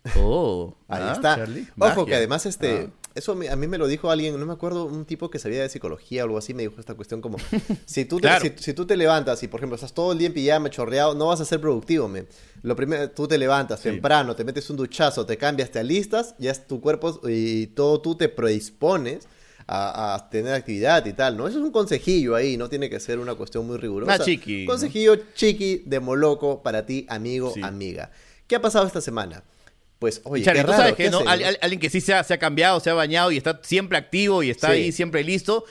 Oh, 0.17 0.77
Ahí 0.89 1.03
ah, 1.05 1.13
está. 1.13 1.37
Charlie, 1.37 1.63
Ojo 1.63 1.75
magia. 1.77 2.05
que 2.07 2.15
además 2.15 2.47
este 2.47 2.89
Ah. 2.89 3.00
Eso 3.15 3.33
a 3.33 3.57
mí 3.57 3.67
me 3.67 3.79
lo 3.79 3.87
dijo 3.89 4.11
alguien, 4.11 4.39
no 4.39 4.47
me 4.47 4.53
acuerdo, 4.53 4.85
un 4.85 5.05
tipo 5.05 5.31
que 5.31 5.39
sabía 5.39 5.63
de 5.63 5.69
psicología 5.69 6.23
o 6.23 6.27
algo 6.27 6.39
así, 6.39 6.55
me 6.55 6.63
dijo 6.63 6.79
esta 6.79 6.95
cuestión 6.95 7.21
como 7.21 7.39
si 7.87 8.05
tú 8.05 8.17
te, 8.17 8.23
Claro. 8.23 8.43
si, 8.45 8.53
si 8.63 8.73
tú 8.75 8.87
te 8.87 8.97
levantas 8.97 9.43
y 9.43 9.49
por 9.49 9.61
ejemplo 9.61 9.75
estás 9.75 9.93
todo 9.93 10.13
el 10.13 10.19
día 10.19 10.29
en 10.29 10.35
pijama, 10.35 10.71
chorreado, 10.71 11.15
no 11.15 11.27
vas 11.27 11.41
a 11.41 11.45
ser 11.45 11.61
productivo, 11.61 12.09
me. 12.09 12.27
Lo 12.63 12.77
primero, 12.77 13.11
tú 13.11 13.27
te 13.27 13.39
levantas 13.39 13.81
temprano, 13.81 14.37
te 14.37 14.45
metes 14.45 14.69
un 14.71 14.77
duchazo, 14.77 15.25
te 15.27 15.37
cambias, 15.37 15.71
te 15.71 15.79
alistas, 15.79 16.35
ya 16.39 16.51
es 16.51 16.67
tu 16.67 16.81
cuerpo 16.81 17.21
y 17.29 17.69
todo 17.69 18.01
tú 18.01 18.15
te 18.17 18.29
predispones 18.29 19.27
a, 19.67 20.15
a 20.15 20.31
tener 20.31 20.53
actividad 20.55 21.05
y 21.07 21.13
tal, 21.13 21.37
¿no? 21.37 21.47
Eso 21.47 21.59
es 21.59 21.65
un 21.65 21.71
consejillo 21.71 22.35
ahí, 22.35 22.57
no 22.57 22.69
tiene 22.69 22.91
que 22.91 22.99
ser 23.01 23.19
una 23.19 23.35
cuestión 23.35 23.67
muy 23.67 23.77
rigurosa. 23.79 24.15
Una 24.17 24.25
chiqui, 24.25 24.65
¿no? 24.67 24.73
Consejillo 24.73 25.17
chiqui 25.35 25.83
de 25.87 26.01
Moloco 26.01 26.63
para 26.63 26.85
ti, 26.85 27.07
amigo, 27.09 27.53
Sí. 27.55 27.61
amiga. 27.63 28.11
¿Qué 28.47 28.57
ha 28.57 28.61
pasado 28.61 28.87
esta 28.87 29.01
semana? 29.01 29.45
Pues, 30.01 30.21
oye, 30.25 30.43
Charlie, 30.43 30.63
qué 30.63 30.65
tú 30.67 30.71
raro, 30.73 30.83
sabes 30.83 30.97
¿qué 30.97 31.05
que 31.05 31.11
no, 31.11 31.19
hacen, 31.19 31.29
Al- 31.29 31.45
al- 31.45 31.59
alguien 31.63 31.79
que 31.79 31.91
sí 31.91 32.01
se 32.01 32.15
ha, 32.15 32.25
se 32.25 32.35
ha 32.35 32.39
cambiado, 32.39 32.81
se 32.81 32.91
ha 32.91 32.95
bañado 32.95 33.31
y 33.31 33.37
está 33.37 33.61
siempre 33.63 33.97
activo 33.99 34.43
y 34.43 34.51
está 34.51 34.69
Sí. 34.69 34.73
ahí 34.73 34.93
siempre 34.93 35.23
listo. 35.23 35.65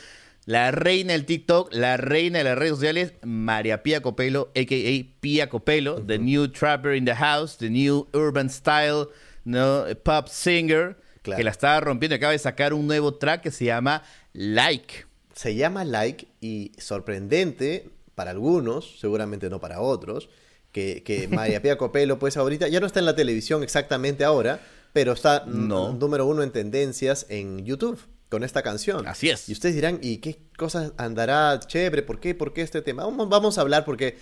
La 0.46 0.72
reina 0.72 1.14
del 1.14 1.26
TikTok, 1.26 1.74
la 1.74 1.98
reina 1.98 2.38
de 2.40 2.44
las 2.46 2.58
redes 2.58 2.72
sociales, 2.76 3.14
María 3.24 3.84
Pía 3.84 4.02
Copelo, 4.02 4.52
a.k.a. 4.56 5.20
Pía 5.20 5.50
Copelo, 5.50 6.02
the 6.02 6.18
new 6.18 6.48
trapper 6.48 6.96
in 6.96 7.06
the 7.06 7.14
house, 7.16 7.58
the 7.58 7.70
new 7.70 8.08
urban 8.14 8.50
style, 8.50 9.08
no, 9.44 9.84
pop 10.04 10.28
singer, 10.28 10.96
Claro. 11.22 11.38
que 11.38 11.44
la 11.44 11.52
está 11.52 11.80
rompiendo. 11.82 12.16
Acaba 12.16 12.32
de 12.32 12.40
sacar 12.40 12.74
un 12.74 12.88
nuevo 12.88 13.14
track 13.16 13.42
que 13.42 13.52
se 13.52 13.66
llama 13.66 14.04
Like. 14.34 15.06
Se 15.36 15.54
llama 15.56 15.84
Like 15.86 16.28
y 16.40 16.72
sorprendente 16.78 17.90
para 18.16 18.32
algunos, 18.32 19.00
seguramente 19.00 19.50
no 19.50 19.60
para 19.60 19.82
otros, 19.82 20.30
que, 20.72 21.04
que 21.04 21.28
María 21.28 21.62
Pía 21.62 21.78
Copelo, 21.78 22.20
pues 22.20 22.38
ahorita 22.38 22.68
ya 22.68 22.80
no 22.80 22.88
está 22.88 23.00
en 23.00 23.06
la 23.06 23.16
televisión 23.16 23.64
exactamente 23.64 24.24
ahora, 24.24 24.62
pero 24.94 25.14
está 25.14 25.44
mm, 25.46 25.68
No. 25.68 25.94
número 25.94 26.26
uno 26.26 26.44
en 26.44 26.52
tendencias 26.52 27.26
en 27.30 27.66
YouTube 27.66 28.00
con 28.30 28.44
esta 28.44 28.62
canción. 28.62 29.08
Así 29.08 29.30
es. 29.30 29.50
Y 29.50 29.54
ustedes 29.54 29.74
dirán, 29.76 30.00
¿y 30.04 30.18
qué 30.18 30.38
cosas 30.58 30.92
andará 30.98 31.60
chévere? 31.60 32.04
¿Por 32.04 32.20
qué? 32.20 32.36
¿Por 32.36 32.54
qué 32.54 32.62
este 32.62 32.82
tema? 32.84 33.04
Vamos, 33.04 33.28
vamos 33.30 33.58
a 33.58 33.62
hablar 33.62 33.86
porque 33.86 34.18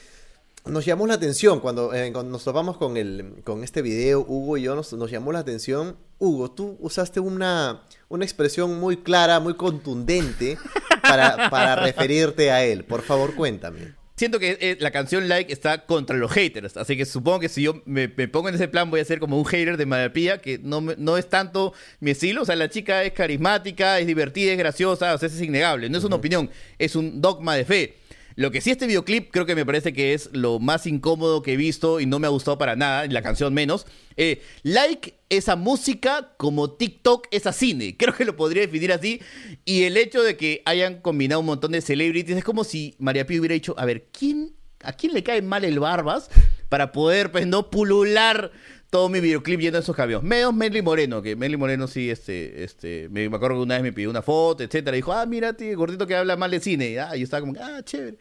nos 0.65 0.85
llamó 0.85 1.07
la 1.07 1.15
atención 1.15 1.59
cuando, 1.59 1.93
eh, 1.93 2.11
cuando 2.13 2.31
nos 2.31 2.43
topamos 2.43 2.77
con, 2.77 2.95
el, 2.97 3.41
con 3.43 3.63
este 3.63 3.81
video, 3.81 4.21
Hugo 4.27 4.57
y 4.57 4.61
yo, 4.63 4.75
nos, 4.75 4.93
nos 4.93 5.11
llamó 5.11 5.33
la 5.33 5.39
atención. 5.39 5.97
Hugo, 6.19 6.51
tú 6.51 6.77
usaste 6.79 7.19
una, 7.19 7.83
una 8.07 8.23
expresión 8.25 8.79
muy 8.79 8.97
clara, 8.97 9.39
muy 9.41 9.55
contundente 9.55 10.57
para, 11.01 11.49
para 11.49 11.75
referirte 11.75 12.51
a 12.51 12.63
él. 12.63 12.85
Por 12.85 13.01
favor, 13.01 13.35
cuéntame. 13.35 13.96
Siento 14.17 14.39
que 14.39 14.57
eh, 14.59 14.77
la 14.79 14.89
canción 14.89 15.29
Like 15.29 15.53
está 15.53 15.85
contra 15.85 16.17
los 16.17 16.31
haters, 16.31 16.75
así 16.75 16.97
que 16.97 17.05
supongo 17.05 17.39
que 17.39 17.49
si 17.49 17.61
yo 17.61 17.83
me, 17.85 18.07
me 18.07 18.27
pongo 18.27 18.49
en 18.49 18.55
ese 18.55 18.67
plan 18.67 18.89
voy 18.89 18.99
a 18.99 19.05
ser 19.05 19.19
como 19.19 19.37
un 19.37 19.45
hater 19.45 19.77
de 19.77 19.85
María 19.85 20.11
Pía, 20.11 20.37
que 20.39 20.57
no, 20.57 20.81
no 20.81 21.17
es 21.19 21.29
tanto 21.29 21.71
mi 21.99 22.09
estilo, 22.09 22.41
o 22.41 22.45
sea, 22.45 22.55
la 22.55 22.67
chica 22.67 23.03
es 23.03 23.13
carismática, 23.13 23.99
es 23.99 24.07
divertida, 24.07 24.53
es 24.53 24.57
graciosa, 24.57 25.13
o 25.13 25.19
sea, 25.19 25.27
eso 25.27 25.35
es 25.35 25.41
innegable, 25.43 25.87
no 25.87 25.99
es 25.99 26.03
una 26.03 26.15
opinión, 26.15 26.49
es 26.79 26.95
un 26.95 27.21
dogma 27.21 27.53
de 27.55 27.65
fe. 27.65 27.95
Lo 28.37 28.51
que 28.51 28.61
sí 28.61 28.69
este 28.69 28.85
videoclip 28.85 29.31
creo 29.31 29.47
que 29.47 29.55
me 29.55 29.65
parece 29.65 29.93
que 29.93 30.13
es 30.13 30.29
lo 30.31 30.59
más 30.59 30.85
incómodo 30.85 31.41
que 31.41 31.53
he 31.53 31.57
visto 31.57 31.99
y 31.99 32.05
no 32.05 32.19
me 32.19 32.27
ha 32.27 32.29
gustado 32.29 32.59
para 32.59 32.75
nada, 32.75 33.07
la 33.07 33.23
canción 33.23 33.51
menos. 33.51 33.87
Eh, 34.15 34.43
like 34.61 35.15
esa 35.29 35.55
música 35.55 36.35
como 36.37 36.69
TikTok 36.69 37.25
es 37.31 37.47
a 37.47 37.51
cine, 37.51 37.95
creo 37.99 38.13
que 38.13 38.25
lo 38.25 38.35
podría 38.35 38.61
definir 38.61 38.93
así. 38.93 39.21
Y 39.65 39.85
el 39.85 39.97
hecho 39.97 40.21
de 40.21 40.37
que 40.37 40.61
hayan 40.65 41.01
combinado 41.01 41.39
un 41.39 41.47
montón 41.47 41.71
de 41.71 41.81
celebrities 41.81 42.37
es 42.37 42.43
como 42.43 42.63
si 42.63 42.95
María 42.99 43.25
Pía 43.25 43.39
hubiera 43.39 43.55
dicho, 43.55 43.73
a 43.75 43.85
ver, 43.85 44.05
¿quién, 44.11 44.53
¿a 44.83 44.93
quién 44.93 45.15
le 45.15 45.23
cae 45.23 45.41
mal 45.41 45.65
el 45.65 45.79
Barbas 45.79 46.29
para 46.69 46.91
poder 46.91 47.31
pues 47.31 47.47
no 47.47 47.71
pulular 47.71 48.51
todo 48.97 49.09
mi 49.09 49.19
videoclip 49.19 49.59
lleno 49.59 49.77
de 49.77 49.83
esos 49.83 49.95
cambios. 49.95 50.23
Menos 50.23 50.55
Melly 50.55 50.81
Moreno, 50.81 51.21
que 51.21 51.35
Melly 51.35 51.55
Moreno 51.55 51.87
sí, 51.87 52.09
este, 52.09 52.63
este, 52.63 53.07
me, 53.11 53.29
me 53.29 53.35
acuerdo 53.35 53.57
que 53.57 53.61
una 53.61 53.75
vez 53.75 53.83
me 53.83 53.93
pidió 53.93 54.09
una 54.09 54.23
foto, 54.23 54.63
etcétera. 54.63 54.95
Dijo, 54.95 55.13
ah, 55.13 55.23
mira, 55.27 55.53
tío, 55.53 55.77
gordito 55.77 56.07
que 56.07 56.15
habla 56.15 56.35
mal 56.35 56.49
de 56.49 56.59
cine. 56.59 56.89
Y, 56.89 56.97
ah, 56.97 57.15
yo 57.15 57.23
estaba 57.23 57.41
como, 57.41 57.53
ah, 57.61 57.81
chévere. 57.83 58.17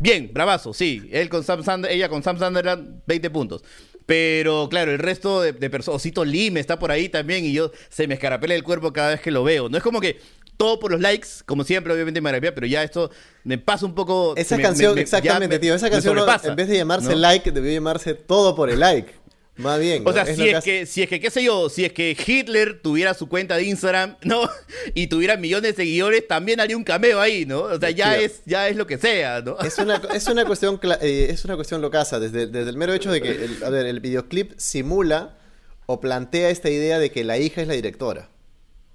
Bien, 0.00 0.30
bravazo, 0.32 0.72
sí. 0.72 1.06
Él 1.12 1.28
con 1.28 1.44
Sam 1.44 1.62
Sander, 1.62 1.90
ella 1.92 2.08
con 2.08 2.22
Sam 2.22 2.38
Sunderland, 2.38 3.02
20 3.06 3.28
puntos. 3.28 3.62
Pero 4.06 4.68
claro, 4.70 4.92
el 4.92 4.98
resto 4.98 5.42
de, 5.42 5.52
de 5.52 5.68
personas, 5.68 5.96
Osito 5.96 6.24
Lime 6.24 6.58
está 6.58 6.78
por 6.78 6.90
ahí 6.90 7.10
también 7.10 7.44
y 7.44 7.52
yo 7.52 7.70
se 7.90 8.08
me 8.08 8.14
escarapela 8.14 8.54
el 8.54 8.62
cuerpo 8.62 8.94
cada 8.94 9.10
vez 9.10 9.20
que 9.20 9.30
lo 9.30 9.44
veo. 9.44 9.68
No 9.68 9.76
es 9.76 9.82
como 9.82 10.00
que 10.00 10.18
todo 10.56 10.78
por 10.78 10.90
los 10.90 11.00
likes, 11.02 11.28
como 11.44 11.64
siempre, 11.64 11.92
obviamente 11.92 12.20
maravilla, 12.22 12.54
pero 12.54 12.66
ya 12.66 12.82
esto 12.82 13.10
me 13.44 13.58
pasa 13.58 13.84
un 13.84 13.94
poco. 13.94 14.32
Esa 14.38 14.56
me- 14.56 14.62
canción, 14.62 14.92
me- 14.92 14.96
me- 14.96 15.00
exactamente, 15.02 15.56
me- 15.56 15.58
tío. 15.58 15.74
Esa 15.74 15.86
me 15.86 15.92
canción, 15.92 16.16
en 16.44 16.56
vez 16.56 16.68
de 16.68 16.76
llamarse 16.78 17.10
¿no? 17.10 17.16
like, 17.16 17.50
debió 17.50 17.72
llamarse 17.72 18.14
todo 18.14 18.54
por 18.54 18.70
el 18.70 18.80
like. 18.80 19.12
Más 19.56 19.78
bien. 19.78 20.02
O 20.02 20.06
¿no? 20.06 20.12
sea, 20.12 20.24
Es 20.24 20.36
si 20.36 20.48
es, 20.48 20.64
que, 20.64 20.84
si 20.86 21.02
es 21.04 21.08
que, 21.08 21.20
qué 21.20 21.30
sé 21.30 21.44
yo, 21.44 21.68
si 21.68 21.84
es 21.84 21.92
que 21.92 22.16
Hitler 22.26 22.80
tuviera 22.82 23.14
su 23.14 23.28
cuenta 23.28 23.56
de 23.56 23.62
Instagram, 23.64 24.16
¿no? 24.22 24.50
Y 24.94 25.06
tuviera 25.06 25.36
millones 25.36 25.76
de 25.76 25.82
seguidores, 25.84 26.26
también 26.26 26.58
haría 26.60 26.76
un 26.76 26.82
cameo 26.82 27.20
ahí, 27.20 27.46
¿no? 27.46 27.60
O 27.62 27.78
sea, 27.78 27.90
ya 27.90 28.16
Tío. 28.16 28.26
es, 28.26 28.40
ya 28.46 28.68
es 28.68 28.76
lo 28.76 28.86
que 28.86 28.98
sea, 28.98 29.42
¿no? 29.42 29.58
Es 29.60 29.78
una, 29.78 30.02
es 30.12 30.26
una 30.26 30.44
cuestión 30.44 30.80
eh, 31.00 31.28
es 31.30 31.44
una 31.44 31.54
cuestión 31.54 31.80
locaza 31.82 32.18
desde, 32.18 32.48
desde 32.48 32.68
el 32.70 32.76
mero 32.76 32.92
hecho 32.94 33.12
de 33.12 33.20
que 33.22 33.30
el, 33.44 33.62
a 33.62 33.70
ver, 33.70 33.86
el 33.86 34.00
videoclip 34.00 34.52
simula 34.56 35.38
o 35.86 36.00
plantea 36.00 36.48
esta 36.50 36.68
idea 36.70 36.98
de 36.98 37.10
que 37.12 37.22
la 37.22 37.38
hija 37.38 37.62
es 37.62 37.68
la 37.68 37.74
directora, 37.74 38.30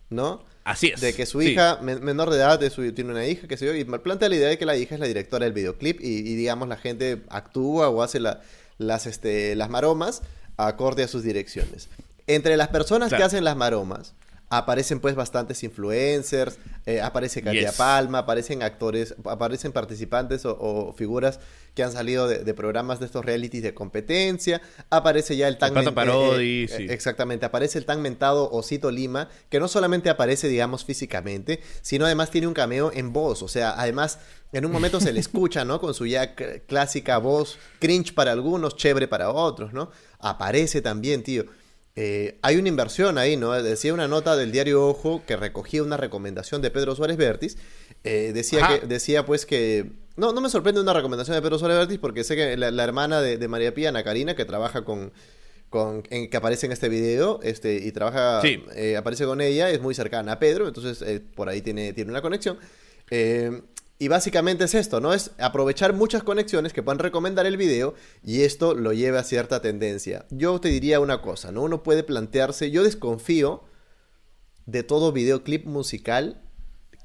¿no? 0.09 0.43
Así 0.65 0.87
es. 0.93 0.99
De 1.01 1.13
que 1.13 1.25
su 1.25 1.39
sí. 1.41 1.51
hija, 1.51 1.79
men- 1.81 2.03
menor 2.03 2.29
de 2.29 2.37
edad, 2.37 2.59
de 2.59 2.69
su- 2.69 2.91
tiene 2.91 3.11
una 3.11 3.25
hija, 3.25 3.47
que 3.47 3.55
se 3.57 3.65
yo, 3.65 3.73
y 3.73 3.85
plantea 3.85 4.27
la 4.29 4.35
idea 4.35 4.49
de 4.49 4.57
que 4.57 4.65
la 4.65 4.75
hija 4.75 4.95
es 4.95 4.99
la 4.99 5.07
directora 5.07 5.45
del 5.45 5.53
videoclip 5.53 6.01
y, 6.01 6.17
y, 6.17 6.35
digamos 6.35 6.67
la 6.67 6.77
gente 6.77 7.21
actúa 7.29 7.89
o 7.89 8.03
hace 8.03 8.19
la- 8.19 8.41
las, 8.77 9.07
este, 9.07 9.55
las 9.55 9.69
maromas 9.69 10.21
acorde 10.67 11.03
a 11.03 11.07
sus 11.07 11.23
direcciones. 11.23 11.87
Entre 12.27 12.57
las 12.57 12.67
personas 12.67 13.11
que 13.11 13.23
hacen 13.23 13.43
las 13.43 13.55
maromas 13.55 14.13
aparecen 14.49 14.99
pues 14.99 15.15
bastantes 15.15 15.63
influencers, 15.63 16.57
eh, 16.85 17.01
aparece 17.01 17.41
Katia 17.41 17.69
Yes. 17.69 17.73
Palma, 17.73 18.19
aparecen 18.19 18.63
actores, 18.63 19.15
aparecen 19.25 19.71
participantes 19.71 20.45
o, 20.45 20.57
o 20.59 20.93
figuras 20.93 21.39
que 21.75 21.83
han 21.83 21.91
salido 21.91 22.27
de, 22.27 22.39
de 22.39 22.53
programas 22.53 22.99
de 22.99 23.05
estos 23.05 23.23
realities 23.23 23.63
de 23.63 23.73
competencia, 23.73 24.61
aparece 24.89 25.37
ya 25.37 25.47
el 25.47 25.57
tan 25.57 25.73
Parodi, 25.93 26.63
eh, 26.63 26.67
sí. 26.67 26.87
Exactamente, 26.89 27.45
aparece 27.45 27.77
el 27.77 27.85
tan 27.85 28.01
mentado 28.01 28.49
Osito 28.51 28.91
Lima, 28.91 29.29
que 29.49 29.59
no 29.59 29.67
solamente 29.67 30.09
aparece, 30.09 30.47
digamos, 30.47 30.83
físicamente, 30.83 31.61
sino 31.81 32.05
además 32.05 32.31
tiene 32.31 32.47
un 32.47 32.53
cameo 32.53 32.91
en 32.93 33.13
voz. 33.13 33.43
O 33.43 33.47
sea, 33.47 33.75
además, 33.77 34.19
en 34.51 34.65
un 34.65 34.71
momento 34.71 34.99
se 34.99 35.13
le 35.13 35.19
escucha, 35.21 35.63
¿no? 35.63 35.79
Con 35.79 35.93
su 35.93 36.05
ya 36.05 36.35
clásica 36.35 37.17
voz, 37.17 37.57
cringe 37.79 38.13
para 38.13 38.31
algunos, 38.31 38.75
chévere 38.75 39.07
para 39.07 39.31
otros, 39.31 39.73
¿no? 39.73 39.91
Aparece 40.19 40.81
también, 40.81 41.23
tío. 41.23 41.45
Eh, 42.01 42.37
hay 42.43 42.55
una 42.55 42.69
inversión 42.69 43.17
ahí, 43.17 43.35
¿no? 43.35 43.51
Decía 43.61 43.93
una 43.93 44.07
nota 44.07 44.37
del 44.37 44.53
diario 44.53 44.85
Ojo 44.87 45.21
que 45.27 45.35
recogía 45.35 45.83
una 45.83 45.97
recomendación 45.97 46.61
de 46.61 46.71
Pedro 46.71 46.95
Suárez 46.95 47.17
Vértiz. 47.17 47.57
eh, 48.05 48.31
decía, 48.33 48.63
Ajá. 48.63 48.79
que, 48.79 48.87
decía 48.87 49.25
pues 49.25 49.45
que... 49.45 49.91
No, 50.15 50.31
no 50.31 50.39
me 50.39 50.49
sorprende 50.49 50.79
una 50.79 50.93
recomendación 50.93 51.35
de 51.35 51.41
Pedro 51.41 51.59
Suárez 51.59 51.77
Vértiz 51.77 51.97
porque 51.99 52.23
sé 52.23 52.37
que 52.37 52.55
la, 52.55 52.71
la 52.71 52.83
hermana 52.85 53.21
de, 53.21 53.37
de 53.37 53.47
María 53.49 53.73
Pía, 53.73 53.89
Ana 53.89 54.03
Karina, 54.03 54.33
que 54.33 54.45
trabaja 54.45 54.85
con, 54.85 55.11
con 55.69 56.03
en- 56.09 56.29
que 56.29 56.37
aparece 56.37 56.67
en 56.67 56.71
este 56.71 56.87
video 56.87 57.41
este 57.43 57.75
y 57.75 57.91
trabaja 57.91 58.39
Sí. 58.41 58.63
eh, 58.75 58.95
aparece 58.95 59.25
con 59.25 59.41
ella 59.41 59.69
es 59.69 59.81
muy 59.81 59.93
cercana 59.93 60.31
a 60.33 60.39
Pedro 60.39 60.67
entonces 60.67 61.03
por 61.35 61.47
ahí 61.49 61.61
tiene 61.61 61.91
tiene 61.93 62.09
una 62.11 62.21
conexión 62.21 62.57
Eh, 63.11 63.61
y 63.99 64.07
básicamente 64.07 64.63
es 64.63 64.73
esto 64.75 65.01
no 65.01 65.13
es 65.13 65.31
aprovechar 65.37 65.93
muchas 65.93 66.23
conexiones 66.23 66.71
que 66.71 66.81
puedan 66.81 66.99
recomendar 66.99 67.45
el 67.45 67.57
video 67.57 67.93
y 68.23 68.41
esto 68.41 68.73
lo 68.73 68.93
lleva 68.93 69.19
a 69.19 69.23
cierta 69.23 69.61
tendencia. 69.61 70.25
Yo 70.29 70.59
te 70.61 70.69
diría 70.69 71.01
una 71.01 71.21
cosa 71.21 71.51
no 71.51 71.63
uno 71.63 71.83
puede 71.83 72.03
plantearse 72.03 72.71
yo 72.71 72.83
desconfío 72.83 73.65
de 74.65 74.83
todo 74.83 75.11
videoclip 75.11 75.65
musical 75.65 76.41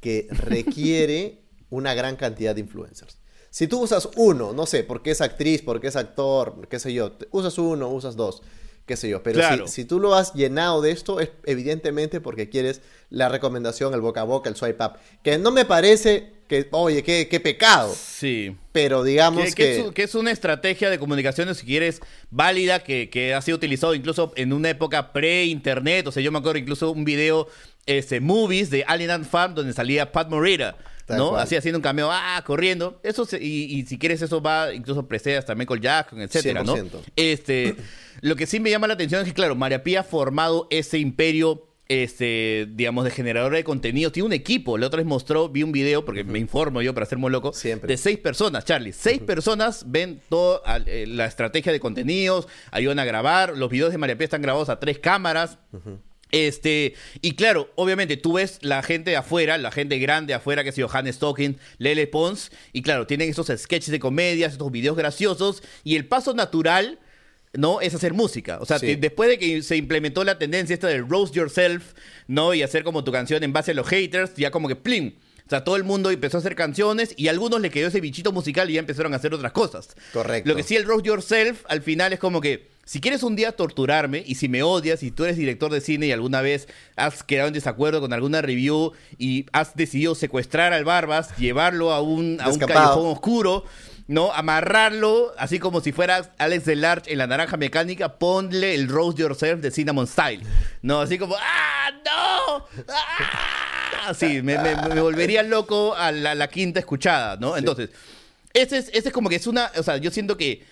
que 0.00 0.28
requiere 0.30 1.42
una 1.68 1.94
gran 1.94 2.14
cantidad 2.14 2.54
de 2.54 2.60
influencers. 2.60 3.18
Si 3.50 3.66
tú 3.68 3.82
usas 3.82 4.08
uno, 4.16 4.52
no 4.52 4.66
sé, 4.66 4.82
porque 4.82 5.12
es 5.12 5.20
actriz, 5.20 5.62
porque 5.62 5.88
es 5.88 5.96
actor, 5.96 6.66
qué 6.68 6.78
sé 6.78 6.92
yo, 6.92 7.16
usas 7.30 7.56
uno, 7.58 7.88
usas 7.88 8.16
dos, 8.16 8.42
qué 8.86 8.96
sé 8.96 9.08
yo, 9.08 9.22
pero 9.22 9.38
Claro. 9.38 9.66
si, 9.66 9.74
si 9.82 9.84
tú 9.84 9.98
lo 10.00 10.14
has 10.14 10.34
llenado 10.34 10.82
de 10.82 10.90
esto 10.90 11.20
es 11.20 11.30
evidentemente 11.44 12.20
porque 12.20 12.48
quieres 12.48 12.80
la 13.10 13.28
recomendación, 13.28 13.94
el 13.94 14.00
boca 14.00 14.22
a 14.22 14.24
boca, 14.24 14.48
el 14.50 14.56
swipe 14.56 14.84
up, 14.84 14.92
que 15.22 15.38
no 15.38 15.50
me 15.52 15.64
parece 15.64 16.32
que, 16.48 16.68
oye, 16.72 17.02
qué, 17.02 17.26
qué 17.28 17.40
pecado, 17.40 17.94
Sí. 17.96 18.54
pero 18.72 19.02
digamos 19.02 19.42
Que, 19.46 19.50
que... 19.54 19.64
que 19.64 19.80
es, 19.86 19.92
que 19.92 20.02
es 20.02 20.14
una 20.14 20.30
estrategia 20.30 20.90
de 20.90 20.98
comunicación, 20.98 21.54
si 21.54 21.64
quieres, 21.64 22.02
válida, 22.30 22.80
que, 22.84 23.08
que 23.08 23.32
ha 23.32 23.40
sido 23.40 23.56
utilizado 23.56 23.94
incluso 23.94 24.32
en 24.36 24.52
una 24.52 24.68
época 24.68 25.12
pre-internet. 25.14 26.06
O 26.06 26.12
sea, 26.12 26.22
yo 26.22 26.30
me 26.32 26.38
acuerdo 26.38 26.58
incluso 26.58 26.90
un 26.90 27.04
video, 27.06 27.48
este, 27.86 28.20
movies 28.20 28.68
de 28.68 28.84
Alien 28.86 29.10
and 29.10 29.24
Farm, 29.26 29.54
donde 29.54 29.72
salía 29.72 30.12
Pat 30.12 30.28
Morita, 30.28 30.76
¿no? 31.08 31.30
cual. 31.30 31.42
Así 31.42 31.56
haciendo 31.56 31.78
un 31.78 31.82
cameo, 31.82 32.08
ah, 32.10 32.42
corriendo. 32.46 33.00
Eso 33.02 33.24
se- 33.24 33.42
y, 33.42 33.64
y 33.64 33.86
si 33.86 33.98
quieres, 33.98 34.22
eso 34.22 34.40
va, 34.40 34.72
incluso 34.72 35.06
precede 35.06 35.36
hasta 35.36 35.54
Michael 35.54 35.80
Jackson, 35.80 36.20
etcétera, 36.20 36.62
¿no? 36.64 36.74
100%. 36.76 37.00
Este, 37.16 37.76
lo 38.20 38.36
que 38.36 38.46
sí 38.46 38.60
me 38.60 38.70
llama 38.70 38.86
la 38.86 38.94
atención 38.94 39.20
es 39.22 39.28
que, 39.28 39.34
claro, 39.34 39.54
María 39.54 39.82
Pía 39.82 40.00
ha 40.00 40.04
formado 40.04 40.66
ese 40.70 40.98
imperio, 40.98 41.68
este, 41.88 42.66
digamos, 42.70 43.04
de 43.04 43.10
generadora 43.10 43.56
de 43.56 43.64
contenido. 43.64 44.10
Tiene 44.10 44.26
un 44.28 44.32
equipo. 44.32 44.78
La 44.78 44.86
otra 44.86 44.96
vez 44.98 45.06
mostró, 45.06 45.50
vi 45.50 45.62
un 45.62 45.72
video, 45.72 46.04
porque 46.04 46.24
me 46.24 46.38
informo 46.38 46.80
yo 46.80 46.94
para 46.94 47.04
ser 47.06 47.18
muy 47.18 47.30
loco, 47.30 47.52
Siempre. 47.52 47.88
de 47.88 47.96
seis 47.98 48.18
personas, 48.18 48.64
Charlie. 48.64 48.92
Seis 48.92 49.20
personas 49.20 49.84
ven 49.88 50.20
toda 50.30 50.62
eh, 50.86 51.04
la 51.06 51.26
estrategia 51.26 51.72
de 51.72 51.80
contenidos, 51.80 52.48
ayudan 52.70 52.98
a 53.00 53.04
grabar. 53.04 53.56
Los 53.58 53.68
videos 53.70 53.92
de 53.92 53.98
María 53.98 54.16
Pía 54.16 54.24
están 54.24 54.40
grabados 54.42 54.70
a 54.70 54.80
tres 54.80 54.98
cámaras. 54.98 55.58
Este, 56.34 56.94
y 57.20 57.36
claro, 57.36 57.70
obviamente 57.76 58.16
tú 58.16 58.32
ves 58.32 58.58
la 58.60 58.82
gente 58.82 59.10
de 59.10 59.16
afuera, 59.16 59.56
la 59.56 59.70
gente 59.70 59.98
grande 60.00 60.32
de 60.32 60.34
afuera, 60.34 60.64
que 60.64 60.70
es 60.70 60.76
Johannes 60.76 61.18
Token, 61.20 61.58
Lele 61.78 62.08
Pons, 62.08 62.50
y 62.72 62.82
claro, 62.82 63.06
tienen 63.06 63.30
esos 63.30 63.46
sketches 63.56 63.92
de 63.92 64.00
comedias, 64.00 64.52
estos 64.52 64.72
videos 64.72 64.96
graciosos, 64.96 65.62
y 65.84 65.94
el 65.94 66.06
paso 66.06 66.34
natural, 66.34 66.98
¿no? 67.52 67.80
Es 67.80 67.94
hacer 67.94 68.14
música. 68.14 68.58
O 68.60 68.66
sea, 68.66 68.80
Sí. 68.80 68.96
después 68.96 69.28
de 69.28 69.38
que 69.38 69.62
se 69.62 69.76
implementó 69.76 70.24
la 70.24 70.36
tendencia 70.36 70.74
esta 70.74 70.88
del 70.88 71.08
roast 71.08 71.34
yourself, 71.36 71.92
¿no? 72.26 72.52
Y 72.52 72.62
hacer 72.64 72.82
como 72.82 73.04
tu 73.04 73.12
canción 73.12 73.44
en 73.44 73.52
base 73.52 73.70
a 73.70 73.74
los 73.74 73.86
haters, 73.86 74.34
ya 74.34 74.50
como 74.50 74.66
que 74.66 74.74
plim. 74.74 75.14
O 75.46 75.50
sea, 75.50 75.62
todo 75.62 75.76
el 75.76 75.84
mundo 75.84 76.10
empezó 76.10 76.38
a 76.38 76.40
hacer 76.40 76.56
canciones 76.56 77.14
y 77.16 77.28
a 77.28 77.30
algunos 77.30 77.60
le 77.60 77.70
quedó 77.70 77.88
ese 77.88 78.00
bichito 78.00 78.32
musical 78.32 78.70
y 78.70 78.72
ya 78.72 78.80
empezaron 78.80 79.12
a 79.12 79.18
hacer 79.18 79.34
otras 79.34 79.52
cosas. 79.52 79.94
Correcto. 80.12 80.48
Lo 80.48 80.56
que 80.56 80.64
sí, 80.64 80.74
el 80.74 80.84
roast 80.84 81.06
yourself 81.06 81.62
al 81.68 81.80
final 81.80 82.12
es 82.12 82.18
como 82.18 82.40
que 82.40 82.73
si 82.84 83.00
quieres 83.00 83.22
un 83.22 83.34
día 83.36 83.52
torturarme 83.52 84.22
y 84.26 84.34
si 84.34 84.48
me 84.48 84.62
odias 84.62 85.02
y 85.02 85.10
tú 85.10 85.24
eres 85.24 85.36
director 85.36 85.72
de 85.72 85.80
cine 85.80 86.06
y 86.06 86.12
alguna 86.12 86.40
vez 86.42 86.68
has 86.96 87.22
quedado 87.22 87.48
en 87.48 87.54
desacuerdo 87.54 88.00
con 88.00 88.12
alguna 88.12 88.42
review 88.42 88.92
y 89.18 89.46
has 89.52 89.74
decidido 89.74 90.14
secuestrar 90.14 90.72
al 90.72 90.84
Barbas, 90.84 91.36
llevarlo 91.36 91.92
a 91.92 92.00
un, 92.02 92.38
a 92.40 92.48
un 92.48 92.58
callejón 92.74 93.06
oscuro, 93.12 93.64
¿no? 94.06 94.32
Amarrarlo, 94.32 95.32
así 95.38 95.58
como 95.58 95.80
si 95.80 95.92
fuera 95.92 96.30
Alex 96.36 96.66
Delarge 96.66 97.10
en 97.12 97.18
la 97.18 97.26
naranja 97.26 97.56
mecánica, 97.56 98.18
ponle 98.18 98.74
el 98.74 98.88
roast 98.88 99.18
yourself 99.18 99.60
de 99.62 99.70
Cinnamon 99.70 100.06
Style, 100.06 100.42
¿no? 100.82 101.00
Así 101.00 101.16
como, 101.18 101.36
¡ah, 101.40 101.90
no! 102.04 102.66
¡Ah! 102.88 104.12
Sí, 104.14 104.42
me, 104.42 104.58
me- 104.58 104.76
me 104.94 105.00
volvería 105.00 105.42
loco 105.42 105.94
a 105.94 106.12
la, 106.12 106.34
la 106.34 106.48
quinta 106.48 106.78
escuchada, 106.80 107.36
¿no? 107.36 107.56
Entonces, 107.56 107.88
ese 108.52 108.76
es, 108.78 108.88
ese 108.92 109.08
es 109.08 109.14
como 109.14 109.30
que 109.30 109.36
es 109.36 109.46
una, 109.46 109.70
o 109.78 109.82
sea, 109.82 109.96
yo 109.96 110.10
siento 110.10 110.36
que 110.36 110.62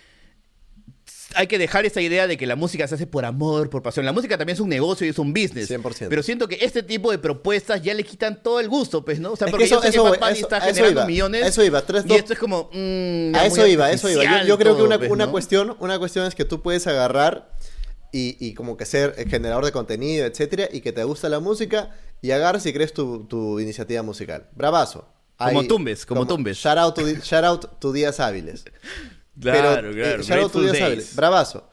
hay 1.34 1.46
que 1.46 1.58
dejar 1.58 1.84
esa 1.86 2.00
idea 2.00 2.26
de 2.26 2.36
que 2.36 2.46
la 2.46 2.56
música 2.56 2.86
se 2.88 2.94
hace 2.94 3.06
por 3.06 3.24
amor, 3.24 3.70
por 3.70 3.82
pasión. 3.82 4.04
La 4.06 4.12
música 4.12 4.36
también 4.38 4.54
es 4.54 4.60
un 4.60 4.68
negocio 4.68 5.06
y 5.06 5.10
es 5.10 5.18
un 5.18 5.32
business. 5.32 5.70
100%. 5.70 6.08
Pero 6.08 6.22
siento 6.22 6.48
que 6.48 6.58
este 6.60 6.82
tipo 6.82 7.10
de 7.10 7.18
propuestas 7.18 7.82
ya 7.82 7.94
le 7.94 8.04
quitan 8.04 8.42
todo 8.42 8.60
el 8.60 8.68
gusto, 8.68 9.04
pues, 9.04 9.20
¿no? 9.20 9.32
O 9.32 9.36
sea, 9.36 9.46
Es 9.46 9.50
porque 9.50 9.64
eso- 9.64 9.76
yo 9.76 9.82
sé 9.82 9.88
eso 9.88 10.04
que 10.04 10.10
Bad 10.10 10.18
Bunny 10.20 10.32
eso- 10.38 10.46
está 10.46 10.60
generando 10.60 10.90
iba, 10.92 11.06
millones. 11.06 11.46
eso 11.46 11.64
iba, 11.64 11.82
tres 11.86 12.04
y 12.08 12.12
esto 12.14 12.32
es 12.32 12.38
como... 12.38 12.70
mm, 12.72 13.32
ya 13.34 13.40
A 13.40 13.46
eso 13.46 13.66
iba, 13.66 13.90
eso 13.90 14.10
iba. 14.10 14.22
Yo, 14.42 14.46
yo 14.48 14.58
creo 14.58 14.76
que 14.76 14.82
una, 14.82 14.96
una 14.96 15.08
pues, 15.08 15.18
¿no? 15.18 15.30
cuestión, 15.30 15.76
una 15.80 15.98
cuestión 15.98 16.26
es 16.26 16.34
que 16.34 16.44
tú 16.44 16.62
puedes 16.62 16.86
agarrar 16.86 17.52
y, 18.12 18.36
y 18.46 18.54
como 18.54 18.76
que 18.76 18.84
ser 18.84 19.14
el 19.16 19.28
generador 19.28 19.64
de 19.64 19.72
contenido, 19.72 20.26
etcétera, 20.26 20.68
y 20.70 20.80
que 20.82 20.92
te 20.92 21.02
gusta 21.04 21.28
la 21.28 21.40
música 21.40 21.96
y 22.20 22.30
agarras 22.32 22.66
y 22.66 22.72
crees 22.72 22.92
tu, 22.92 23.24
tu 23.24 23.58
iniciativa 23.58 24.02
musical. 24.02 24.48
Bravazo. 24.54 25.08
Como 25.38 25.64
Tumbes, 25.66 26.06
como 26.06 26.24
Tumbes. 26.24 26.56
Shout 26.58 26.78
out, 26.78 26.94
to, 26.94 27.02
shout 27.20 27.42
out 27.44 27.80
to 27.80 27.90
Días 27.92 28.20
Hábiles. 28.20 28.64
Claro, 29.40 29.80
Pero, 29.82 29.92
claro. 29.94 30.22
eh, 30.22 30.26
Grateful 30.26 30.62
Días 30.62 30.72
Days. 30.72 30.84
Hábiles. 30.84 31.16
Bravazo. 31.16 31.68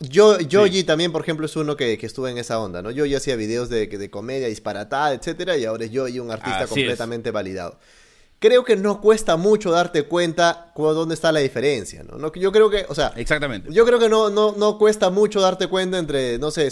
Yo, 0.00 0.38
Yoji 0.40 0.78
Sí. 0.78 0.84
también, 0.84 1.12
por 1.12 1.22
ejemplo, 1.22 1.46
es 1.46 1.54
uno 1.54 1.76
que, 1.76 1.96
que 1.96 2.06
estuvo 2.06 2.26
en 2.26 2.36
esa 2.38 2.58
onda, 2.58 2.82
¿no? 2.82 2.90
Yo 2.90 3.04
ya 3.06 3.18
hacía 3.18 3.36
videos 3.36 3.68
de, 3.68 3.86
de 3.86 4.10
comedia 4.10 4.48
disparatada, 4.48 5.12
etcétera, 5.14 5.56
y 5.56 5.64
ahora 5.64 5.84
es 5.84 5.92
Yoji 5.92 6.18
un 6.18 6.30
artista 6.32 6.56
Así 6.62 6.64
es. 6.64 6.70
completamente 6.70 7.30
validado. 7.30 7.78
Creo 8.40 8.64
que 8.64 8.74
no 8.74 9.00
cuesta 9.00 9.36
mucho 9.36 9.70
darte 9.70 10.02
cuenta 10.02 10.72
cu- 10.74 10.88
dónde 10.88 11.14
está 11.14 11.30
la 11.30 11.38
diferencia, 11.38 12.02
¿no? 12.02 12.18
No, 12.18 12.32
Yo 12.32 12.50
creo 12.50 12.68
que, 12.68 12.84
o 12.88 12.94
sea, 12.96 13.12
Exactamente. 13.14 13.68
yo 13.72 13.86
creo 13.86 14.00
que 14.00 14.08
no, 14.08 14.30
no, 14.30 14.56
no 14.56 14.78
cuesta 14.78 15.10
mucho 15.10 15.40
darte 15.40 15.68
cuenta 15.68 15.98
entre, 15.98 16.38
no 16.40 16.50
sé, 16.50 16.68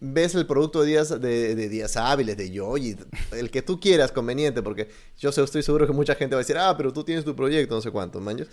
ves 0.00 0.34
el 0.34 0.46
producto 0.46 0.82
de 0.82 0.88
días, 0.88 1.18
de, 1.18 1.54
de 1.54 1.68
días 1.70 1.96
hábiles, 1.96 2.36
de 2.36 2.50
Yoyi, 2.50 2.96
el 3.32 3.50
que 3.50 3.62
tú 3.62 3.80
quieras 3.80 4.12
conveniente, 4.12 4.60
porque 4.62 4.90
yo 5.18 5.32
sé- 5.32 5.42
estoy 5.42 5.62
seguro 5.62 5.86
que 5.86 5.94
mucha 5.94 6.14
gente 6.16 6.34
va 6.34 6.40
a 6.40 6.44
decir, 6.44 6.58
ah, 6.58 6.74
pero 6.76 6.92
tú 6.92 7.02
tienes 7.02 7.24
tu 7.24 7.34
proyecto, 7.34 7.74
no 7.74 7.80
sé 7.80 7.90
cuántos, 7.90 8.20
maños. 8.20 8.48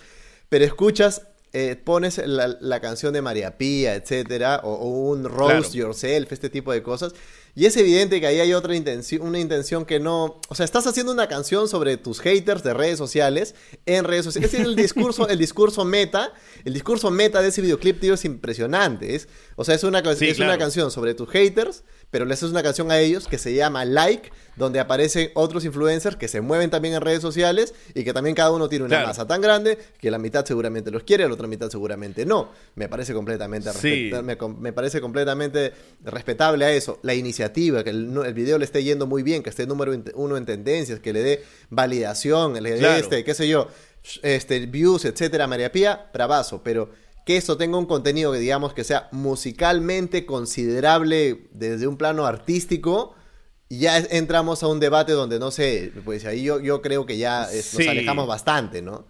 Pero 0.54 0.66
escuchas 0.66 1.24
eh, 1.52 1.76
pones 1.84 2.20
la, 2.20 2.48
la 2.62 2.80
canción 2.80 3.12
de 3.12 3.24
María 3.24 3.58
Pía, 3.58 3.96
etcétera, 3.96 4.62
o, 4.64 4.72
o 4.74 4.88
un 5.10 5.24
Roast 5.24 5.72
Claro. 5.72 5.74
Yourself, 5.74 6.32
este 6.32 6.52
tipo 6.52 6.72
de 6.72 6.84
cosas. 6.84 7.14
Y 7.56 7.66
es 7.66 7.76
evidente 7.78 8.20
que 8.20 8.28
ahí 8.28 8.40
hay 8.40 8.54
otra 8.54 8.76
intención, 8.76 9.22
una 9.24 9.40
intención 9.40 9.84
que 9.84 10.00
no... 10.00 10.40
O 10.50 10.56
sea, 10.56 10.64
estás 10.64 10.86
haciendo 10.86 11.12
una 11.12 11.28
canción 11.28 11.68
sobre 11.68 11.98
tus 11.98 12.20
haters 12.20 12.64
de 12.64 12.76
redes 12.76 13.00
sociales 13.00 13.56
en 13.88 14.04
redes 14.04 14.26
sociales. 14.26 14.54
Ese 14.54 14.62
es 14.62 14.68
el 14.68 14.76
discurso, 14.76 15.28
el 15.28 15.40
discurso 15.40 15.86
meta. 15.86 16.34
El 16.66 16.74
discurso 16.74 17.10
meta 17.10 17.42
de 17.42 17.50
ese 17.50 17.62
videoclip, 17.62 18.00
tío, 18.00 18.14
es 18.14 18.26
impresionante. 18.26 19.16
Es, 19.16 19.28
o 19.56 19.64
sea, 19.64 19.74
es, 19.74 19.84
una, 19.84 20.04
Sí, 20.16 20.30
es 20.30 20.40
una 20.40 20.58
canción 20.60 20.92
sobre 20.92 21.16
tus 21.16 21.30
haters, 21.30 21.84
pero 22.14 22.26
le 22.26 22.36
haces 22.36 22.52
una 22.52 22.62
canción 22.62 22.92
a 22.92 23.00
ellos 23.00 23.28
que 23.28 23.40
se 23.40 23.56
llama 23.56 23.86
Like, 23.86 24.32
donde 24.56 24.80
aparecen 24.80 25.32
otros 25.34 25.66
influencers 25.66 26.16
que 26.16 26.28
se 26.28 26.42
mueven 26.42 26.70
también 26.70 26.94
en 26.94 27.02
redes 27.02 27.24
sociales 27.24 27.74
y 27.96 28.04
que 28.04 28.14
también 28.14 28.36
cada 28.36 28.52
uno 28.52 28.70
tiene 28.70 28.86
una 28.86 28.98
Claro. 28.98 29.08
masa 29.08 29.26
tan 29.26 29.42
grande 29.42 29.80
que 30.00 30.12
la 30.12 30.20
mitad 30.20 30.46
seguramente 30.46 30.92
los 30.92 31.02
quiere, 31.02 31.28
la 31.28 31.34
otra 31.34 31.48
mitad 31.48 31.72
seguramente 31.72 32.24
no. 32.24 32.52
Me 32.76 32.88
parece 32.88 33.16
completamente 33.16 33.72
Sí. 33.74 34.12
me, 34.24 34.72
parece 34.74 35.02
completamente 35.02 35.74
respetable 36.04 36.66
a 36.66 36.72
eso. 36.72 37.00
La 37.02 37.16
iniciativa, 37.16 37.84
que 37.84 37.90
el, 37.90 38.16
el 38.24 38.34
video 38.36 38.60
le 38.60 38.66
esté 38.66 38.84
yendo 38.84 39.08
muy 39.08 39.24
bien, 39.24 39.42
que 39.42 39.50
esté 39.50 39.66
número 39.66 39.92
uno 40.14 40.38
en 40.38 40.46
tendencias, 40.46 41.00
que 41.00 41.14
le 41.14 41.24
dé 41.24 41.44
validación, 41.72 42.62
le 42.62 42.74
dé 42.74 42.78
Claro. 42.78 43.00
este, 43.00 43.24
qué 43.24 43.34
sé 43.34 43.48
yo, 43.48 43.68
este, 44.22 44.60
views, 44.68 45.06
etcétera, 45.06 45.48
María 45.48 45.72
Pía, 45.72 46.10
bravazo, 46.14 46.62
pero 46.64 46.90
que 47.26 47.38
esto 47.38 47.58
tenga 47.58 47.78
un 47.78 47.86
contenido 47.86 48.32
que 48.32 48.40
digamos 48.40 48.74
que 48.74 48.84
sea 48.84 49.08
musicalmente 49.12 50.26
considerable 50.26 51.48
desde 51.52 51.88
un 51.88 51.98
plano 51.98 52.26
artístico, 52.26 53.16
ya 53.70 53.98
entramos 53.98 54.62
a 54.64 54.68
un 54.68 54.80
debate 54.80 55.14
donde 55.14 55.40
no 55.40 55.50
sé, 55.52 55.92
pues 56.06 56.26
ahí 56.26 56.44
yo, 56.44 56.60
yo 56.60 56.82
creo 56.82 57.06
que 57.06 57.18
ya 57.18 57.52
es- 57.52 57.66
Sí. 57.66 57.78
nos 57.80 57.88
alejamos 57.88 58.28
bastante, 58.28 58.82
¿no? 58.82 59.08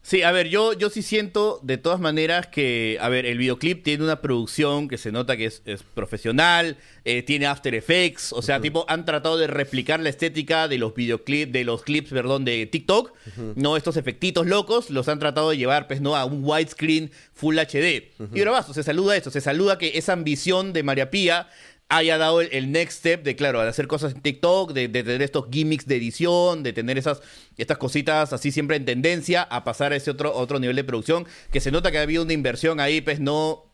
Sí, 0.00 0.22
a 0.22 0.32
ver, 0.32 0.48
yo, 0.48 0.72
yo 0.72 0.88
sí 0.88 1.02
siento 1.02 1.60
de 1.62 1.76
todas 1.76 2.00
maneras 2.00 2.46
que, 2.46 2.96
a 3.00 3.08
ver, 3.10 3.26
el 3.26 3.36
videoclip 3.36 3.82
tiene 3.82 4.04
una 4.04 4.22
producción 4.22 4.88
que 4.88 4.96
se 4.96 5.12
nota 5.12 5.36
que 5.36 5.46
es, 5.46 5.60
es 5.66 5.82
profesional, 5.82 6.78
eh, 7.04 7.22
tiene 7.22 7.46
After 7.46 7.74
Effects, 7.74 8.32
o 8.32 8.40
sea, 8.40 8.60
tipo, 8.60 8.86
han 8.88 9.04
tratado 9.04 9.36
de 9.36 9.48
replicar 9.48 10.00
la 10.00 10.08
estética 10.08 10.66
de 10.66 10.78
los 10.78 10.94
videoclips, 10.94 11.52
de 11.52 11.64
los 11.64 11.82
clips, 11.82 12.10
perdón, 12.10 12.44
de 12.46 12.64
TikTok, 12.64 13.12
no 13.56 13.76
estos 13.76 13.96
efectitos 13.98 14.46
locos, 14.46 14.88
los 14.88 15.08
han 15.08 15.18
tratado 15.18 15.50
de 15.50 15.58
llevar, 15.58 15.86
pues, 15.88 16.00
no, 16.00 16.16
a 16.16 16.24
un 16.24 16.42
widescreen 16.42 17.10
Full 17.34 17.58
HD. 17.58 18.12
Y 18.32 18.40
bravazo, 18.40 18.72
se 18.72 18.82
saluda 18.82 19.16
esto, 19.16 19.30
se 19.30 19.40
saluda 19.40 19.78
que 19.78 19.98
esa 19.98 20.14
ambición 20.14 20.72
de 20.72 20.84
María 20.84 21.10
Pía 21.10 21.48
haya 21.90 22.18
dado 22.18 22.40
el, 22.42 22.48
el 22.52 22.70
next 22.72 22.98
step 22.98 23.22
de, 23.22 23.34
claro, 23.36 23.62
de 23.62 23.68
hacer 23.68 23.86
cosas 23.86 24.12
en 24.14 24.20
TikTok, 24.20 24.72
de, 24.72 24.88
de 24.88 25.02
tener 25.02 25.22
estos 25.22 25.46
gimmicks 25.50 25.86
de 25.86 25.96
edición, 25.96 26.62
de 26.62 26.72
tener 26.72 26.98
esas 26.98 27.22
estas 27.56 27.78
cositas 27.78 28.32
así 28.32 28.52
siempre 28.52 28.76
en 28.76 28.84
tendencia, 28.84 29.42
a 29.42 29.64
pasar 29.64 29.92
a 29.92 29.96
ese 29.96 30.10
otro, 30.10 30.34
otro 30.34 30.58
nivel 30.60 30.76
de 30.76 30.84
producción, 30.84 31.26
que 31.50 31.60
se 31.60 31.70
nota 31.70 31.90
que 31.90 31.98
ha 31.98 32.02
habido 32.02 32.22
una 32.24 32.32
inversión 32.34 32.78
ahí, 32.80 33.00
pues 33.00 33.20
no... 33.20 33.64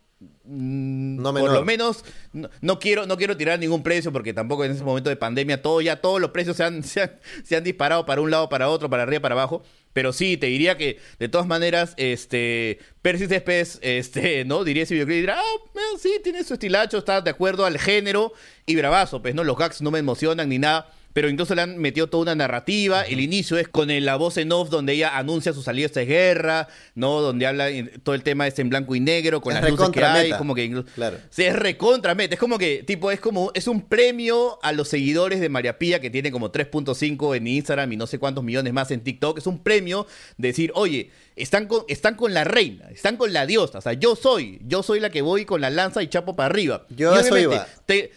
mm, 0.44 1.16
No 1.22 1.32
por 1.34 1.34
menor. 1.34 1.52
lo 1.52 1.64
menos 1.64 2.04
no, 2.32 2.48
no 2.60 2.78
quiero 2.78 3.06
no 3.06 3.16
quiero 3.16 3.36
tirar 3.36 3.58
ningún 3.58 3.82
precio 3.82 4.12
porque 4.12 4.32
tampoco 4.32 4.64
en 4.64 4.72
ese 4.72 4.84
momento 4.84 5.10
de 5.10 5.16
pandemia 5.16 5.60
todo 5.62 5.80
ya 5.80 6.00
todos 6.00 6.20
los 6.20 6.30
precios 6.30 6.56
se 6.56 6.64
han, 6.64 6.82
se 6.84 7.02
han, 7.02 7.12
se 7.42 7.56
han 7.56 7.64
disparado 7.64 8.06
para 8.06 8.20
un 8.20 8.30
lado 8.30 8.48
para 8.48 8.68
otro 8.68 8.88
para 8.88 9.02
arriba 9.02 9.20
para 9.20 9.34
abajo 9.34 9.62
pero 9.94 10.12
sí 10.12 10.36
te 10.36 10.48
diría 10.48 10.76
que 10.76 10.98
de 11.18 11.30
todas 11.30 11.46
maneras 11.46 11.94
este 11.96 12.78
Percy 13.00 13.26
Céspedes 13.26 13.78
este 13.82 14.44
no 14.44 14.62
diría 14.64 14.82
ese 14.82 14.92
videoclip 14.92 15.20
dirá 15.20 15.38
ah 15.38 15.80
sí 15.98 16.20
tiene 16.22 16.44
su 16.44 16.52
estilacho 16.52 16.98
está 16.98 17.22
de 17.22 17.30
acuerdo 17.30 17.64
al 17.64 17.78
género 17.78 18.34
y 18.66 18.76
bravazo 18.76 19.22
pues 19.22 19.34
no 19.34 19.42
los 19.42 19.56
gags 19.56 19.80
no 19.80 19.90
me 19.90 20.00
emocionan 20.00 20.50
ni 20.50 20.58
nada 20.58 20.92
pero 21.14 21.30
incluso 21.30 21.54
le 21.54 21.62
han 21.62 21.78
metido 21.78 22.08
toda 22.08 22.24
una 22.24 22.34
narrativa. 22.34 23.00
El 23.02 23.20
inicio 23.20 23.56
es 23.56 23.66
con 23.68 23.90
el- 23.90 24.04
la 24.04 24.16
voz 24.16 24.36
en 24.36 24.52
off 24.52 24.68
donde 24.68 24.92
ella 24.92 25.16
anuncia 25.16 25.54
su 25.54 25.62
salida 25.62 25.86
esta 25.86 26.02
guerra, 26.02 26.68
¿no? 26.94 27.22
Donde 27.22 27.46
habla 27.46 27.68
todo 28.02 28.14
el 28.14 28.22
tema 28.22 28.46
es 28.46 28.58
en 28.58 28.68
blanco 28.68 28.94
y 28.94 29.00
negro, 29.00 29.40
con 29.40 29.56
Es 29.56 29.62
las 29.62 29.70
luces 29.70 29.88
que 29.90 30.04
hay, 30.04 30.24
meta. 30.24 30.38
como 30.38 30.54
que 30.54 30.64
incluso- 30.64 30.88
Claro. 30.94 31.16
Sí, 31.30 31.44
es 31.44 31.56
recontra 31.56 32.14
meta. 32.14 32.34
Es 32.34 32.40
como 32.40 32.58
que, 32.58 32.82
tipo, 32.82 33.10
es 33.10 33.20
como, 33.20 33.50
es 33.54 33.66
un 33.68 33.80
premio 33.82 34.58
a 34.62 34.72
los 34.72 34.88
seguidores 34.88 35.40
de 35.40 35.48
María 35.48 35.78
Pía, 35.78 36.00
que 36.00 36.10
tiene 36.10 36.30
como 36.30 36.50
3.5 36.50 37.34
en 37.34 37.46
Instagram 37.46 37.92
y 37.92 37.96
no 37.96 38.06
sé 38.06 38.18
cuántos 38.18 38.44
millones 38.44 38.72
más 38.72 38.90
en 38.90 39.00
TikTok. 39.00 39.38
Es 39.38 39.46
un 39.46 39.60
premio 39.62 40.06
de 40.36 40.48
decir, 40.48 40.72
oye, 40.74 41.10
están 41.36 41.66
con, 41.68 41.84
están 41.88 42.16
con 42.16 42.34
la 42.34 42.44
reina, 42.44 42.90
están 42.90 43.16
con 43.16 43.32
la 43.32 43.46
diosa. 43.46 43.78
O 43.78 43.80
sea, 43.80 43.92
yo 43.92 44.16
soy, 44.16 44.58
yo 44.66 44.82
soy 44.82 45.00
la 45.00 45.10
que 45.10 45.22
voy 45.22 45.44
con 45.44 45.60
la 45.60 45.70
lanza 45.70 46.02
y 46.02 46.08
chapo 46.08 46.34
para 46.36 46.46
arriba. 46.46 46.86
Yo 46.90 47.14
Y 47.14 47.20
eso 47.20 47.38
iba. 47.38 47.66
te- 47.86 48.10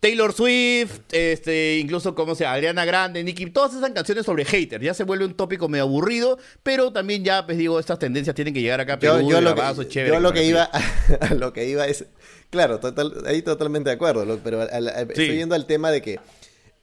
Taylor 0.00 0.32
Swift, 0.34 1.00
este, 1.12 1.78
incluso 1.78 2.14
como 2.14 2.34
sea, 2.34 2.52
Adriana 2.52 2.84
Grande, 2.84 3.24
Nicki, 3.24 3.46
todas 3.46 3.74
esas 3.74 3.90
canciones 3.92 4.26
sobre 4.26 4.44
haters. 4.44 4.84
Ya 4.84 4.92
se 4.92 5.04
vuelve 5.04 5.24
un 5.24 5.34
tópico 5.34 5.68
medio 5.68 5.84
aburrido, 5.84 6.38
pero 6.62 6.92
también 6.92 7.24
ya, 7.24 7.46
pues 7.46 7.56
digo, 7.56 7.80
estas 7.80 7.98
tendencias 7.98 8.34
tienen 8.36 8.52
que 8.52 8.60
llegar 8.60 8.80
acá 8.80 8.94
a 8.94 8.98
Yo, 8.98 9.14
Perú, 9.16 9.30
yo 9.30 9.36
de 9.36 9.42
lo, 9.42 9.54
que, 9.54 9.88
chévere, 9.88 10.14
yo 10.14 10.20
lo 10.20 10.32
que 10.32 10.44
iba 10.44 10.64
a 11.20 11.34
lo 11.34 11.52
que 11.54 11.66
iba 11.66 11.86
es 11.86 12.04
claro 12.50 12.80
total, 12.80 13.14
ahí 13.26 13.40
totalmente 13.42 13.88
de 13.90 13.94
acuerdo 13.96 14.24
lo- 14.24 14.38
pero 14.38 14.60
al- 14.62 14.88
al- 14.88 15.08
estoy 15.10 15.36
yendo 15.36 15.54
al 15.54 15.66
tema 15.66 15.90
de 15.90 16.02
que 16.02 16.20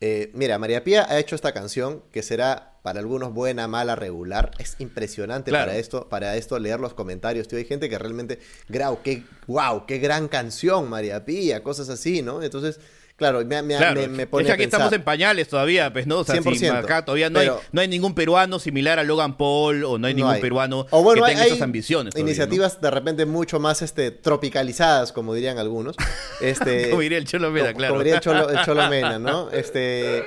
eh, 0.04 0.32
mira 0.34 0.58
María 0.58 0.84
Pía 0.84 1.06
ha 1.08 1.20
hecho 1.20 1.36
esta 1.36 1.52
canción 1.54 2.02
que 2.12 2.24
será 2.24 2.80
para 2.82 3.00
algunos 3.00 3.32
buena 3.36 3.68
mala 3.68 3.96
regular. 3.96 4.50
Es 4.58 4.76
impresionante 4.80 5.52
Claro. 5.52 5.68
para 5.68 5.78
esto 5.78 6.10
para 6.10 6.36
esto 6.38 6.58
leer 6.58 6.80
los 6.80 6.96
comentarios 6.96 7.48
tío. 7.48 7.60
Hay 7.60 7.66
gente 7.66 7.88
que 7.88 8.00
realmente 8.00 8.40
grau 8.68 9.04
qué 9.04 9.22
wow 9.46 9.86
qué 9.86 10.00
gran 10.00 10.28
canción 10.28 10.90
María 10.90 11.24
Pía 11.24 11.62
cosas 11.62 11.90
así 11.90 12.24
no 12.24 12.42
entonces 12.42 12.80
claro 13.22 13.46
me, 13.46 13.62
me- 13.62 13.78
Claro, 13.78 14.02
me- 14.02 14.08
me 14.08 14.24
es 14.24 14.30
pone 14.30 14.46
que 14.46 14.52
a 14.52 14.56
aquí 14.56 14.64
pensar. 14.64 14.80
estamos 14.80 14.94
en 14.94 15.04
pañales 15.04 15.48
todavía, 15.48 15.94
pues, 15.94 16.08
¿no? 16.08 16.20
O 16.20 16.24
sea, 16.24 16.36
si 16.36 16.42
100%, 16.42 16.76
acá 16.78 17.06
todavía 17.06 17.30
no, 17.30 17.40
pero- 17.40 17.54
hay, 17.56 17.60
no 17.72 17.82
hay 17.82 17.88
ningún 17.88 18.16
peruano 18.16 18.60
similar 18.60 18.98
a 19.00 19.04
Logan 19.04 19.38
Paul 19.38 19.84
o 19.86 19.98
no 19.98 20.08
hay 20.08 20.14
No 20.14 20.18
ningún 20.18 20.34
hay. 20.34 20.42
peruano 20.42 20.88
O 20.90 21.04
bueno, 21.04 21.24
que 21.24 21.30
tenga 21.32 21.44
hay 21.44 21.50
esas 21.52 21.62
ambiciones. 21.62 22.14
todavía, 22.14 22.24
¿no? 22.26 22.30
Iniciativas 22.30 22.82
de 22.82 22.92
repente 22.92 23.26
mucho 23.26 23.60
más 23.60 23.82
este, 23.82 24.12
tropicalizadas, 24.12 25.12
como 25.12 25.34
dirían 25.34 25.58
algunos. 25.60 25.96
Este, 26.42 26.90
Como 26.90 27.02
diría 27.02 27.18
el 27.20 27.26
Cholo 27.26 27.52
Mena, 27.52 27.68
como- 27.68 27.78
claro. 27.78 27.94
Como 27.94 28.04
diría 28.04 28.16
el 28.16 28.22
Cholo, 28.22 28.50
el 28.50 28.62
Cholo 28.66 28.90
Mena, 28.90 29.20
¿no? 29.20 29.50
Este, 29.62 30.24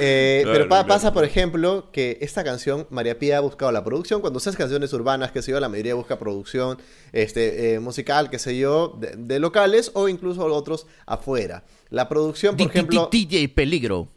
eh, 0.00 0.40
Claro, 0.42 0.58
pero 0.58 0.68
pa- 0.68 0.86
pasa, 0.86 1.12
por 1.12 1.24
ejemplo, 1.24 1.90
que 1.92 2.18
esta 2.20 2.44
canción, 2.44 2.86
María 2.90 3.18
Pía 3.18 3.38
ha 3.38 3.40
buscado 3.40 3.70
la 3.72 3.84
producción. 3.84 4.20
Cuando 4.20 4.38
usas 4.38 4.56
canciones 4.56 4.92
urbanas, 4.92 5.30
qué 5.32 5.42
sé 5.42 5.52
yo, 5.52 5.60
la 5.60 5.68
mayoría 5.68 5.94
busca 5.94 6.18
producción 6.18 6.78
este, 7.12 7.74
eh, 7.74 7.80
musical, 7.80 8.30
qué 8.30 8.38
sé 8.38 8.56
yo, 8.58 8.96
de, 9.00 9.12
de 9.16 9.38
locales 9.38 9.90
o 9.94 10.08
incluso 10.08 10.44
otros 10.46 10.86
afuera. 11.06 11.64
La 11.94 12.08
producción, 12.08 12.56
por 12.56 12.66
ejemplo... 12.66 13.08
DJ 13.10 13.48
Peligro. 13.50 14.08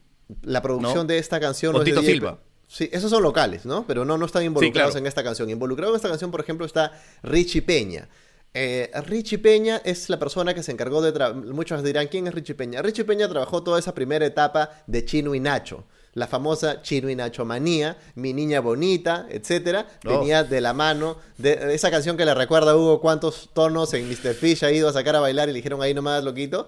La 0.42 0.62
producción 0.62 1.08
de 1.08 1.20
esta 1.20 1.40
canción 1.40 1.76
O 1.76 1.84
Tito 1.84 2.02
Silva. 2.02 2.40
Sí, 2.68 2.90
esos 2.92 3.10
son 3.10 3.24
locales, 3.24 3.66
¿no? 3.66 3.86
Pero 3.88 4.04
no, 4.04 4.18
no 4.18 4.26
están 4.26 4.44
involucrados 4.44 4.96
en 4.96 5.06
esta 5.06 5.24
canción. 5.24 5.50
Involucrado 5.50 5.94
en 5.94 5.96
esta 5.96 6.10
canción, 6.10 6.32
por 6.32 6.42
ejemplo, 6.42 6.66
está 6.66 7.00
Richie 7.24 7.62
Peña. 7.62 8.10
Eh, 8.54 8.90
Richie 9.06 9.38
Peña 9.38 9.82
es 9.86 10.10
la 10.10 10.18
persona 10.20 10.54
que 10.54 10.64
se 10.64 10.72
encargó 10.72 11.02
de... 11.02 11.34
Muchos 11.54 11.84
dirán, 11.84 12.08
¿quién 12.08 12.28
es 12.28 12.34
Richie 12.34 12.56
Peña? 12.56 12.82
Richie 12.82 13.06
Peña 13.06 13.30
trabajó 13.30 13.64
toda 13.64 13.80
esa 13.80 13.94
primera 13.94 14.26
etapa 14.26 14.72
de 14.88 15.06
Chino 15.06 15.36
y 15.36 15.40
Nacho. 15.40 15.86
La 16.14 16.26
famosa 16.28 16.82
Chino 16.82 17.12
y 17.12 17.16
Nacho 17.16 17.46
manía, 17.46 17.98
Mi 18.16 18.34
Niña 18.34 18.60
Bonita, 18.60 19.28
etcétera, 19.30 19.86
Oh. 20.04 20.18
venía 20.20 20.44
de 20.44 20.62
la 20.62 20.74
mano 20.74 21.18
de 21.38 21.76
esa 21.76 21.92
canción 21.92 22.18
que 22.18 22.26
le 22.26 22.34
recuerda 22.34 22.72
a 22.72 22.76
Hugo 22.76 23.00
cuántos 23.00 23.52
tonos 23.54 23.94
en 23.94 24.10
Mr. 24.10 24.34
Fish 24.34 24.66
ha 24.66 24.72
ido 24.72 24.90
a 24.90 24.94
sacar 24.94 25.16
a 25.16 25.20
bailar 25.20 25.48
y 25.48 25.52
le 25.52 25.58
dijeron 25.58 25.80
ahí 25.84 25.94
nomás, 25.94 26.24
loquito. 26.24 26.68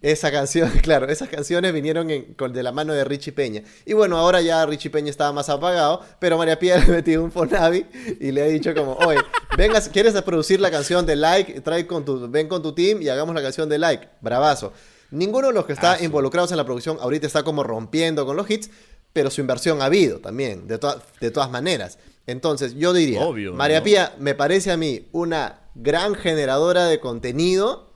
Esa 0.00 0.30
canción, 0.30 0.70
claro, 0.82 1.08
esas 1.08 1.28
canciones 1.28 1.72
vinieron 1.72 2.10
en- 2.10 2.34
con, 2.34 2.52
de 2.52 2.62
la 2.62 2.70
mano 2.72 2.92
de 2.92 3.04
Richie 3.04 3.32
Peña. 3.32 3.62
Y 3.84 3.94
bueno, 3.94 4.16
ahora 4.16 4.40
ya 4.40 4.64
Richie 4.64 4.90
Peña 4.90 5.10
estaba 5.10 5.32
más 5.32 5.48
apagado, 5.48 6.02
pero 6.20 6.38
María 6.38 6.58
Pía 6.58 6.76
le 6.78 6.82
ha 6.84 6.86
metido 6.88 7.24
un 7.24 7.32
Fonavi 7.32 7.84
y 8.20 8.30
le 8.30 8.42
ha 8.42 8.46
dicho 8.46 8.72
como, 8.74 8.92
oye, 8.94 9.18
vengas, 9.56 9.88
¿quieres 9.88 10.14
producir 10.22 10.60
la 10.60 10.70
canción 10.70 11.04
de 11.04 11.16
Like? 11.16 11.60
Trae 11.62 11.86
con 11.86 12.04
tu, 12.04 12.28
ven 12.30 12.46
con 12.48 12.62
tu 12.62 12.72
team 12.74 13.02
y 13.02 13.08
hagamos 13.08 13.34
la 13.34 13.42
canción 13.42 13.68
de 13.68 13.78
Like. 13.78 14.08
Bravazo. 14.20 14.72
Ninguno 15.10 15.48
de 15.48 15.54
los 15.54 15.64
que 15.66 15.72
está 15.72 15.92
Aso. 15.92 16.04
involucrados 16.04 16.50
en 16.52 16.58
la 16.58 16.64
producción 16.64 16.98
ahorita 17.00 17.26
está 17.26 17.42
como 17.42 17.64
rompiendo 17.64 18.24
con 18.26 18.36
los 18.36 18.48
hits, 18.50 18.70
pero 19.12 19.30
su 19.30 19.40
inversión 19.40 19.80
ha 19.82 19.86
habido 19.86 20.18
también, 20.20 20.68
de, 20.68 20.78
to- 20.78 21.00
de 21.20 21.30
todas 21.30 21.50
maneras. 21.50 21.98
Entonces, 22.26 22.74
yo 22.76 22.92
diría, 22.92 23.22
Obvio, 23.22 23.54
María 23.54 23.78
¿no? 23.78 23.84
Pía 23.84 24.12
me 24.18 24.34
parece 24.34 24.70
a 24.70 24.76
mí 24.76 25.08
una 25.12 25.60
gran 25.74 26.14
generadora 26.14 26.84
de 26.84 27.00
contenido 27.00 27.87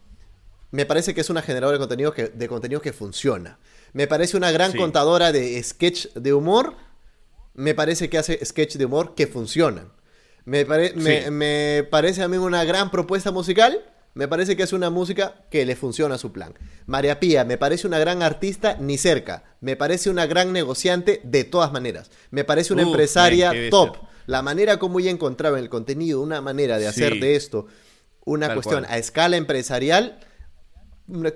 me 0.72 0.84
parece 0.86 1.14
que 1.14 1.20
es 1.20 1.30
una 1.30 1.42
generadora 1.42 1.76
de 1.76 1.80
contenido 1.80 2.12
que, 2.12 2.28
de 2.28 2.80
que 2.82 2.92
funciona. 2.92 3.58
Me 3.92 4.06
parece 4.06 4.36
una 4.36 4.50
gran 4.50 4.72
Sí. 4.72 4.78
contadora 4.78 5.30
de 5.30 5.62
sketch 5.62 6.08
de 6.14 6.32
humor. 6.32 6.74
Me 7.54 7.74
parece 7.74 8.08
que 8.10 8.18
hace 8.18 8.44
sketch 8.44 8.76
de 8.76 8.86
humor 8.86 9.14
que 9.14 9.26
funcionan. 9.26 9.92
Me, 10.44 10.64
pare- 10.64 10.94
me, 10.96 11.24
Sí. 11.24 11.30
me 11.30 11.86
parece 11.90 12.22
a 12.22 12.28
mí 12.28 12.36
una 12.38 12.64
gran 12.64 12.90
propuesta 12.90 13.30
musical. 13.30 13.84
Me 14.14 14.28
parece 14.28 14.56
que 14.56 14.62
es 14.62 14.72
una 14.72 14.90
música 14.90 15.44
que 15.50 15.64
le 15.64 15.76
funciona 15.76 16.16
a 16.16 16.18
su 16.18 16.32
plan. 16.32 16.54
María 16.86 17.20
Pía 17.20 17.44
me 17.44 17.56
parece 17.58 17.86
una 17.86 17.98
gran 17.98 18.22
artista 18.22 18.76
ni 18.80 18.98
cerca. 18.98 19.44
Me 19.60 19.76
parece 19.76 20.10
una 20.10 20.26
gran 20.26 20.52
negociante 20.52 21.20
de 21.24 21.44
todas 21.44 21.72
maneras. 21.72 22.10
Me 22.30 22.44
parece 22.44 22.72
una 22.72 22.82
empresaria 22.82 23.52
top. 23.70 23.96
La 24.26 24.40
manera 24.42 24.78
como 24.78 25.00
ella 25.00 25.10
encontraba 25.10 25.58
en 25.58 25.64
el 25.64 25.70
contenido 25.70 26.20
una 26.20 26.40
manera 26.40 26.78
de 26.78 26.88
hacer 26.88 27.14
Sí. 27.14 27.20
de 27.20 27.36
esto 27.36 27.66
una 28.24 28.46
Tal 28.48 28.56
cuestión 28.56 28.84
cual. 28.84 28.94
a 28.94 28.98
escala 28.98 29.36
empresarial, 29.36 30.20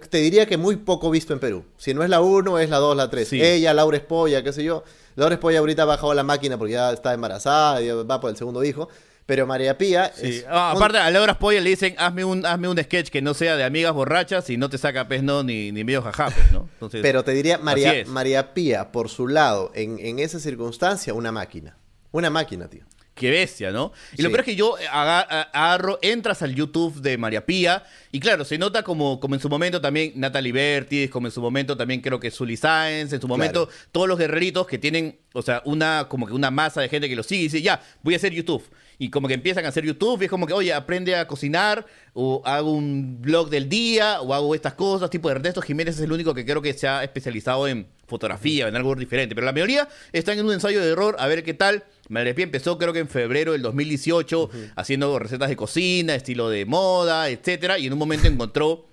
te 0.09 0.19
diría 0.19 0.47
que 0.47 0.57
muy 0.57 0.77
poco 0.77 1.11
visto 1.11 1.33
en 1.33 1.41
Perú. 1.41 1.65
Si 1.77 1.93
no 1.95 2.03
es 2.03 2.09
la 2.11 2.21
1, 2.21 2.59
es 2.59 2.71
la 2.71 2.77
2, 2.79 2.97
la 2.97 3.11
3. 3.11 3.29
Sí. 3.29 3.43
Ella, 3.43 3.75
Laura 3.75 3.97
Espolla, 3.97 4.43
qué 4.43 4.53
sé 4.53 4.63
yo. 4.65 4.85
Laura 5.17 5.35
Espolla 5.35 5.59
ahorita 5.59 5.83
ha 5.83 5.87
bajado 5.87 6.15
la 6.15 6.23
máquina 6.23 6.57
porque 6.59 6.75
ya 6.75 6.93
está 6.93 7.13
embarazada, 7.15 7.81
ya 7.81 7.95
va 7.95 8.21
por 8.21 8.31
el 8.31 8.37
segundo 8.37 8.63
hijo. 8.65 8.89
Pero 9.27 9.45
María 9.45 9.77
Pía. 9.77 10.13
Sí. 10.15 10.29
es 10.29 10.47
Ah, 10.49 10.71
un- 10.73 10.77
aparte, 10.77 10.99
a 10.99 11.11
Laura 11.11 11.33
Spoiler 11.35 11.61
le 11.63 11.71
dicen, 11.71 11.97
hazme 11.99 12.25
un, 12.25 12.47
hazme 12.47 12.69
un 12.69 12.79
sketch 12.79 13.09
que 13.11 13.21
no 13.23 13.35
sea 13.35 13.57
de 13.57 13.65
amigas 13.65 13.93
borrachas 13.93 14.49
y 14.51 14.57
no 14.57 14.71
te 14.71 14.79
saca, 14.79 15.09
pues, 15.09 15.23
no, 15.25 15.43
ni, 15.43 15.73
ni 15.73 15.83
medio 15.83 16.01
jajá, 16.01 16.31
pues, 16.31 16.53
¿no? 16.53 16.69
Entonces, 16.75 17.03
Pero 17.03 17.25
te 17.25 17.33
diría, 17.33 17.59
María. 17.59 18.05
María 18.07 18.55
Pía, 18.55 18.93
por 18.93 19.09
su 19.09 19.27
lado, 19.27 19.73
en, 19.75 19.99
en 19.99 20.21
esa 20.21 20.39
circunstancia, 20.39 21.13
una 21.13 21.33
máquina. 21.33 21.77
Una 22.13 22.31
máquina, 22.31 22.69
tío. 22.69 22.85
Qué 23.17 23.31
bestia, 23.31 23.71
¿no? 23.71 23.93
Y 24.19 24.21
lo 24.23 24.29
peor 24.29 24.41
es 24.41 24.45
que 24.47 24.57
yo 24.57 24.77
a- 24.93 25.21
agarro, 25.53 25.99
entras 26.03 26.43
al 26.43 26.55
YouTube 26.55 27.01
de 27.01 27.17
María 27.17 27.47
Pía 27.47 27.83
y 28.13 28.21
claro, 28.21 28.45
se 28.45 28.59
nota 28.59 28.83
como, 28.83 29.19
como 29.21 29.35
en 29.35 29.41
su 29.41 29.49
momento 29.49 29.81
también 29.81 30.13
Natalie 30.17 30.53
Bertis, 30.53 31.11
como 31.11 31.27
en 31.27 31.33
su 31.33 31.41
momento 31.41 31.79
también 31.79 32.03
creo 32.03 32.21
que 32.21 32.31
Sully 32.31 32.59
Sáenz, 32.59 33.15
en 33.15 33.21
su 33.23 33.27
momento 33.27 33.71
todos 33.91 34.07
los 34.07 34.19
guerreritos 34.19 34.67
que 34.67 34.77
tienen, 34.77 35.19
o 35.33 35.41
sea, 35.41 35.63
una 35.65 36.07
como 36.11 36.27
que 36.27 36.35
una 36.35 36.51
masa 36.51 36.83
de 36.83 36.91
gente 36.91 37.09
que 37.09 37.17
lo 37.17 37.23
sigue 37.23 37.41
y 37.41 37.45
dice, 37.45 37.63
ya, 37.63 37.81
voy 38.03 38.13
a 38.13 38.19
hacer 38.19 38.35
YouTube. 38.35 38.63
Y 38.99 39.11
como 39.11 39.29
que 39.29 39.35
empiezan 39.35 39.65
a 39.67 39.69
hacer 39.69 39.85
YouTube 39.85 40.21
y 40.23 40.25
es 40.25 40.31
como 40.31 40.47
que, 40.47 40.53
oye, 40.55 40.73
aprende 40.73 41.17
a 41.17 41.27
cocinar 41.27 41.85
o 42.15 42.41
hago 42.47 42.73
un 42.73 43.21
blog 43.21 43.51
del 43.51 43.69
día 43.69 44.21
o 44.23 44.33
hago 44.33 44.55
estas 44.55 44.73
cosas, 44.75 45.11
tipo 45.11 45.29
de 45.29 45.37
Ernesto 45.37 45.61
Jiménez 45.61 45.97
es 45.97 46.01
el 46.03 46.13
único 46.13 46.33
que 46.35 46.45
creo 46.47 46.63
que 46.63 46.73
se 46.75 46.87
ha 46.89 47.03
especializado 47.05 47.67
en 47.69 47.89
fotografía 48.07 48.69
en 48.69 48.77
algo 48.77 48.95
diferente, 48.95 49.35
pero 49.35 49.45
la 49.47 49.53
mayoría 49.53 49.89
están 50.13 50.39
en 50.39 50.47
un 50.47 50.53
ensayo 50.53 50.81
de 50.81 50.91
error 50.93 51.17
a 51.19 51.27
ver 51.27 51.43
qué 51.43 51.53
tal. 51.55 51.85
Pía 52.09 52.45
empezó 52.45 52.79
creo 52.79 52.93
que 52.93 53.01
en 53.01 53.09
febrero 53.09 53.53
del 53.53 53.63
2018 53.63 54.51
haciendo 54.77 55.19
recetas 55.19 55.49
de 55.49 55.57
cocina, 55.57 56.15
estilo 56.15 56.49
de 56.49 56.65
moda, 56.65 57.29
etcétera, 57.29 57.79
y 57.79 57.87
en 57.87 57.93
un 57.93 57.99
momento 57.99 58.29
encontró 58.29 58.87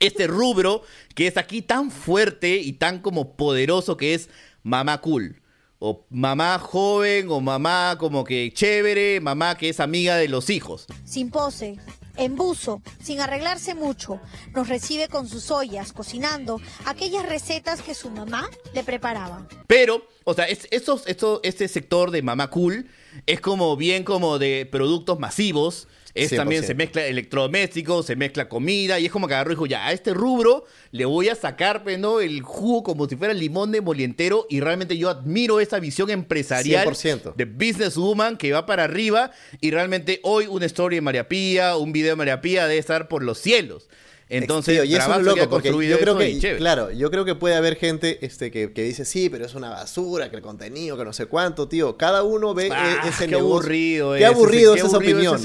este 0.00 0.26
rubro 0.26 0.82
que 1.14 1.26
es 1.26 1.36
aquí 1.36 1.62
tan 1.62 1.90
fuerte 1.90 2.56
y 2.56 2.72
tan 2.74 3.00
como 3.00 3.36
poderoso 3.36 3.96
que 3.96 4.14
es 4.14 4.28
mamá 4.62 5.00
cool. 5.00 5.40
O 5.80 6.04
mamá 6.10 6.58
joven, 6.58 7.28
o 7.30 7.40
mamá 7.40 7.96
como 7.98 8.24
que 8.24 8.52
chévere, 8.52 9.20
mamá 9.20 9.56
que 9.56 9.68
es 9.68 9.78
amiga 9.78 10.16
de 10.16 10.26
los 10.26 10.50
hijos. 10.50 10.86
sin 11.04 11.30
pose, 11.30 11.76
en 12.18 12.36
buzo, 12.36 12.82
sin 13.02 13.20
arreglarse 13.20 13.74
mucho, 13.74 14.20
nos 14.54 14.68
recibe 14.68 15.08
con 15.08 15.28
sus 15.28 15.50
ollas, 15.50 15.92
cocinando 15.92 16.60
aquellas 16.84 17.26
recetas 17.26 17.80
que 17.80 17.94
su 17.94 18.10
mamá 18.10 18.50
le 18.74 18.84
preparaba. 18.84 19.46
Pero, 19.66 20.06
o 20.24 20.34
sea, 20.34 20.46
es, 20.46 20.66
esos, 20.70 21.06
esto, 21.06 21.40
este 21.42 21.68
sector 21.68 22.10
de 22.10 22.22
mamá 22.22 22.50
cool 22.50 22.90
es 23.26 23.40
como 23.40 23.76
bien 23.76 24.04
como 24.04 24.38
de 24.38 24.68
productos 24.70 25.18
masivos. 25.18 25.88
Es 26.14 26.32
100%. 26.32 26.36
también 26.36 26.64
se 26.64 26.74
mezcla 26.74 27.06
electrodomésticos, 27.06 28.06
se 28.06 28.16
mezcla 28.16 28.48
comida 28.48 28.98
y 28.98 29.06
es 29.06 29.12
como 29.12 29.28
que 29.28 29.34
agarró 29.34 29.50
y 29.50 29.54
dijo, 29.54 29.66
ya, 29.66 29.86
a 29.86 29.92
este 29.92 30.14
rubro 30.14 30.64
le 30.90 31.04
voy 31.04 31.28
a 31.28 31.34
sacar, 31.34 31.84
¿no? 31.98 32.20
El 32.20 32.42
jugo 32.42 32.82
como 32.82 33.08
si 33.08 33.16
fuera 33.16 33.34
limón 33.34 33.72
de 33.72 33.80
molientero 33.80 34.46
y 34.48 34.60
realmente 34.60 34.96
yo 34.96 35.08
admiro 35.10 35.60
esa 35.60 35.78
visión 35.78 36.10
empresarial 36.10 36.86
100%. 36.86 37.34
de 37.34 37.44
businesswoman 37.44 38.36
que 38.36 38.52
va 38.52 38.66
para 38.66 38.84
arriba 38.84 39.30
y 39.60 39.70
realmente 39.70 40.20
hoy 40.22 40.46
una 40.46 40.66
story 40.66 40.96
de 40.96 41.02
María 41.02 41.28
Pía, 41.28 41.76
un 41.76 41.92
video 41.92 42.10
de 42.10 42.16
María 42.16 42.40
Pía 42.40 42.66
debe 42.66 42.78
estar 42.78 43.08
por 43.08 43.22
los 43.22 43.38
cielos. 43.38 43.88
Entonces, 44.30 44.74
Tío, 44.74 44.84
y 44.84 44.94
eso 44.94 45.14
es 45.14 45.22
loco, 45.24 45.48
porque 45.48 45.68
yo 45.88 45.98
creo 45.98 46.18
que, 46.18 46.38
chévere. 46.38 46.58
claro, 46.58 46.90
yo 46.92 47.10
creo 47.10 47.24
que 47.24 47.34
puede 47.34 47.54
haber 47.54 47.76
gente 47.76 48.18
este, 48.26 48.50
que, 48.50 48.72
que 48.74 48.82
dice, 48.82 49.06
sí, 49.06 49.30
pero 49.30 49.46
es 49.46 49.54
una 49.54 49.70
basura, 49.70 50.28
que 50.30 50.36
el 50.36 50.42
contenido, 50.42 50.98
que 50.98 51.04
no 51.06 51.14
sé 51.14 51.24
cuánto, 51.26 51.66
tío. 51.66 51.96
Cada 51.96 52.22
uno 52.24 52.52
ve 52.52 52.68
Ah, 52.70 53.00
eh, 53.04 53.08
ese 53.08 53.24
qué 53.24 53.30
negocio. 53.32 53.54
aburrido 53.56 54.12
Qué 54.12 54.18
es, 54.20 54.26
aburrido 54.26 54.74
es 54.74 54.82
qué 54.82 54.86
esa 54.86 54.96
aburrido 54.96 55.32
opinión. 55.32 55.36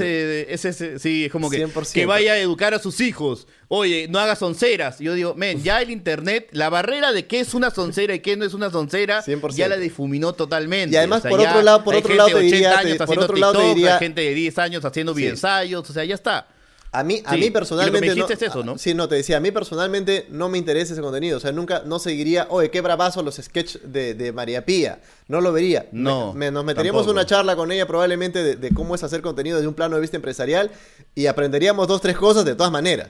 es 0.50 0.66
ese- 0.66 1.00
sí, 1.00 1.26
es 1.26 1.32
como 1.32 1.50
que, 1.50 1.58
100%. 1.66 1.94
que 1.94 2.06
vaya 2.06 2.34
a 2.34 2.38
educar 2.38 2.74
a 2.74 2.80
sus 2.80 3.00
hijos. 3.00 3.48
Oye, 3.70 4.08
no 4.10 4.20
hagas 4.20 4.40
sonceras. 4.40 5.00
Yo 5.00 5.14
digo, 5.14 5.34
men, 5.34 5.64
ya 5.64 5.82
el 5.82 5.90
internet, 5.90 6.50
la 6.52 6.70
barrera 6.70 7.14
de 7.14 7.26
qué 7.26 7.40
es 7.40 7.54
una 7.54 7.72
soncera 7.72 8.14
y 8.14 8.20
qué 8.20 8.36
no 8.36 8.44
es 8.46 8.54
una 8.54 8.70
soncera, 8.70 9.24
100%. 9.24 9.56
ya 9.56 9.70
la 9.70 9.78
difuminó 9.78 10.34
totalmente. 10.34 10.94
Y 10.94 10.98
además, 10.98 11.20
O 11.20 11.22
sea, 11.24 11.32
por 11.32 11.40
otro 11.40 11.62
lado- 11.62 11.84
por 11.86 11.96
otro 11.96 12.14
lado 12.16 12.30
te 12.30 12.36
80 12.36 12.84
diría- 12.84 13.06
por 13.06 13.18
otro 13.20 13.38
lado 13.38 13.54
te 13.54 13.64
diría- 13.70 13.98
gente 13.98 14.22
de 14.22 14.34
10 14.34 14.58
años 14.60 14.84
haciendo 14.84 15.14
Sí. 15.14 15.20
videoensayos, 15.22 15.90
o 15.90 15.94
sea, 15.94 16.04
ya 16.04 16.16
está. 16.16 16.48
A 16.94 17.04
mí, 17.04 17.22
a 17.26 17.32
Sí, 17.32 17.36
mí 17.38 17.42
lo 17.42 17.46
que 17.46 17.50
me 17.50 17.52
personalmente. 17.52 18.06
dijiste 18.14 18.34
no, 18.34 18.36
es 18.36 18.42
eso, 18.44 18.64
¿no? 18.64 18.78
Sí, 18.78 18.94
no, 18.94 19.08
te 19.10 19.16
decía, 19.16 19.38
a 19.38 19.40
mí 19.40 19.50
personalmente 19.52 20.28
no 20.30 20.48
me 20.48 20.58
interesa 20.60 20.94
ese 20.94 21.02
contenido. 21.02 21.38
O 21.38 21.40
sea, 21.40 21.52
nunca, 21.52 21.82
no 21.86 21.98
seguiría, 22.00 22.46
oye, 22.52 22.70
qué 22.70 22.82
bravazo 22.82 23.24
los 23.24 23.36
sketches 23.38 23.80
de, 23.92 24.14
de 24.14 24.32
María 24.32 24.64
Pía. 24.64 25.00
No 25.28 25.42
lo 25.42 25.52
vería. 25.52 25.88
No, 25.92 26.34
Me- 26.34 26.46
me- 26.46 26.52
nos 26.52 26.64
meteríamos 26.64 27.02
tampoco. 27.02 27.12
una 27.20 27.26
charla 27.26 27.56
con 27.56 27.72
ella 27.72 27.88
probablemente 27.88 28.44
de, 28.44 28.56
de 28.56 28.70
cómo 28.70 28.94
es 28.96 29.04
hacer 29.04 29.22
contenido 29.22 29.58
desde 29.58 29.68
un 29.68 29.74
plano 29.74 29.96
de 29.96 30.02
vista 30.02 30.18
empresarial 30.18 30.70
y 31.16 31.26
aprenderíamos 31.26 31.88
dos, 31.88 32.00
tres 32.00 32.16
cosas 32.16 32.46
de 32.46 32.54
todas 32.56 32.72
maneras. 32.72 33.10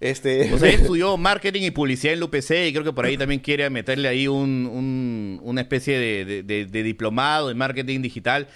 Este. 0.00 0.52
O 0.54 0.58
sea, 0.58 0.68
él 0.70 0.76
estudió 0.80 1.16
marketing 1.16 1.62
y 1.62 1.70
publicidad 1.70 2.14
en 2.14 2.20
la 2.20 2.26
UPC 2.26 2.50
y 2.68 2.72
creo 2.72 2.84
que 2.84 2.92
por 2.92 3.04
ahí 3.04 3.18
también 3.18 3.40
quiere 3.40 3.68
meterle 3.68 4.08
ahí 4.08 4.28
un, 4.28 4.66
un- 4.72 5.40
una 5.42 5.60
especie 5.60 5.98
de, 5.98 6.24
de- 6.24 6.42
de- 6.44 6.66
de 6.66 6.82
diplomado 6.82 7.50
en 7.50 7.58
marketing 7.58 8.00
digital. 8.00 8.46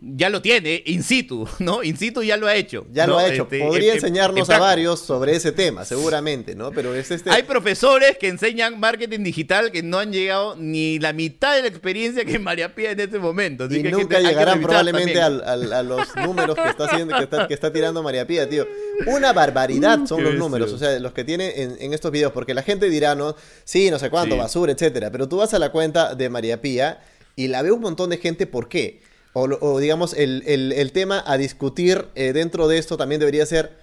Ya 0.00 0.30
lo 0.30 0.40
tiene, 0.40 0.80
in 0.86 1.02
situ, 1.02 1.48
¿no? 1.58 1.82
In 1.82 1.96
situ 1.96 2.22
ya 2.22 2.36
lo 2.36 2.46
ha 2.46 2.54
hecho. 2.54 2.86
ya 2.92 3.04
¿no? 3.06 3.14
lo 3.14 3.18
ha 3.18 3.26
hecho. 3.26 3.42
Este, 3.42 3.58
Podría 3.58 3.88
en- 3.94 3.98
en- 3.98 4.04
enseñarnos 4.04 4.48
en 4.48 4.54
a 4.54 4.58
varios 4.60 5.00
sobre 5.00 5.34
ese 5.34 5.50
tema, 5.50 5.84
seguramente, 5.84 6.54
¿no? 6.54 6.70
Pero 6.70 6.94
es 6.94 7.10
este. 7.10 7.30
Hay 7.30 7.42
profesores 7.42 8.16
que 8.16 8.28
enseñan 8.28 8.78
marketing 8.78 9.24
digital 9.24 9.72
que 9.72 9.82
no 9.82 9.98
han 9.98 10.12
llegado 10.12 10.54
ni 10.56 11.00
la 11.00 11.12
mitad 11.12 11.56
de 11.56 11.62
la 11.62 11.68
experiencia 11.68 12.24
que 12.24 12.38
María 12.38 12.76
Pía 12.76 12.92
en 12.92 13.00
este 13.00 13.18
momento. 13.18 13.64
Así 13.64 13.78
y 13.78 13.82
que 13.82 13.90
nunca 13.90 14.20
llegarán 14.20 14.62
probablemente 14.62 15.20
al- 15.20 15.42
al- 15.42 15.72
a 15.72 15.82
los 15.82 16.14
números 16.14 16.54
que 16.54 16.68
está 16.68 16.84
haciendo, 16.84 17.16
que 17.16 17.24
está, 17.24 17.48
que 17.48 17.54
está 17.54 17.72
tirando 17.72 18.00
María 18.00 18.24
Pía, 18.24 18.48
tío. 18.48 18.68
Una 19.06 19.32
barbaridad 19.32 19.98
son 20.06 20.22
los 20.22 20.34
números, 20.36 20.72
o 20.72 20.78
sea, 20.78 20.96
los 21.00 21.12
que 21.12 21.24
tiene 21.24 21.60
en, 21.62 21.76
en 21.80 21.92
estos 21.92 22.12
videos, 22.12 22.30
porque 22.30 22.54
la 22.54 22.62
gente 22.62 22.88
dirá, 22.88 23.16
no, 23.16 23.34
sí, 23.64 23.90
no 23.90 23.98
sé 23.98 24.10
cuánto, 24.10 24.36
Sí. 24.36 24.38
basura, 24.40 24.70
etcétera. 24.70 25.10
Pero 25.10 25.28
tú 25.28 25.38
vas 25.38 25.54
a 25.54 25.58
la 25.58 25.72
cuenta 25.72 26.14
de 26.14 26.28
María 26.28 26.60
Pía 26.60 27.00
y 27.34 27.48
la 27.48 27.62
ve 27.62 27.72
un 27.72 27.80
montón 27.80 28.10
de 28.10 28.18
gente, 28.18 28.46
¿por 28.46 28.68
qué? 28.68 29.00
O, 29.38 29.48
o 29.60 29.78
digamos, 29.78 30.12
el, 30.14 30.42
el- 30.46 30.72
el 30.72 30.92
tema 30.92 31.22
a 31.26 31.36
discutir 31.38 32.06
eh, 32.14 32.32
dentro 32.32 32.68
de 32.68 32.78
esto 32.78 32.96
también 32.96 33.18
debería 33.20 33.44
ser. 33.46 33.76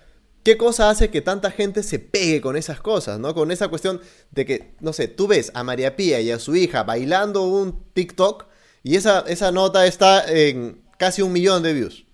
¿Qué 0.44 0.58
cosa 0.58 0.92
hace 0.92 1.10
que 1.10 1.22
tanta 1.22 1.50
gente 1.50 1.82
se 1.82 1.98
pegue 1.98 2.40
con 2.40 2.56
esas 2.56 2.80
cosas, 2.80 3.20
no? 3.20 3.34
Con 3.34 3.50
esa 3.52 3.68
cuestión 3.68 4.00
de 4.30 4.46
que, 4.46 4.76
no 4.80 4.94
sé, 4.94 5.08
tú 5.08 5.26
ves 5.28 5.52
a 5.56 5.64
María 5.64 5.96
Pía 5.96 6.22
y 6.22 6.30
a 6.30 6.38
su 6.38 6.56
hija 6.56 6.84
bailando 6.84 7.44
un 7.48 7.84
TikTok 7.94 8.46
y 8.84 8.96
esa, 8.96 9.24
esa 9.28 9.52
nota 9.52 9.88
está 9.88 10.24
en 10.32 10.84
casi 11.00 11.24
un 11.24 11.32
millón 11.34 11.64
de 11.64 11.74
views. 11.74 12.06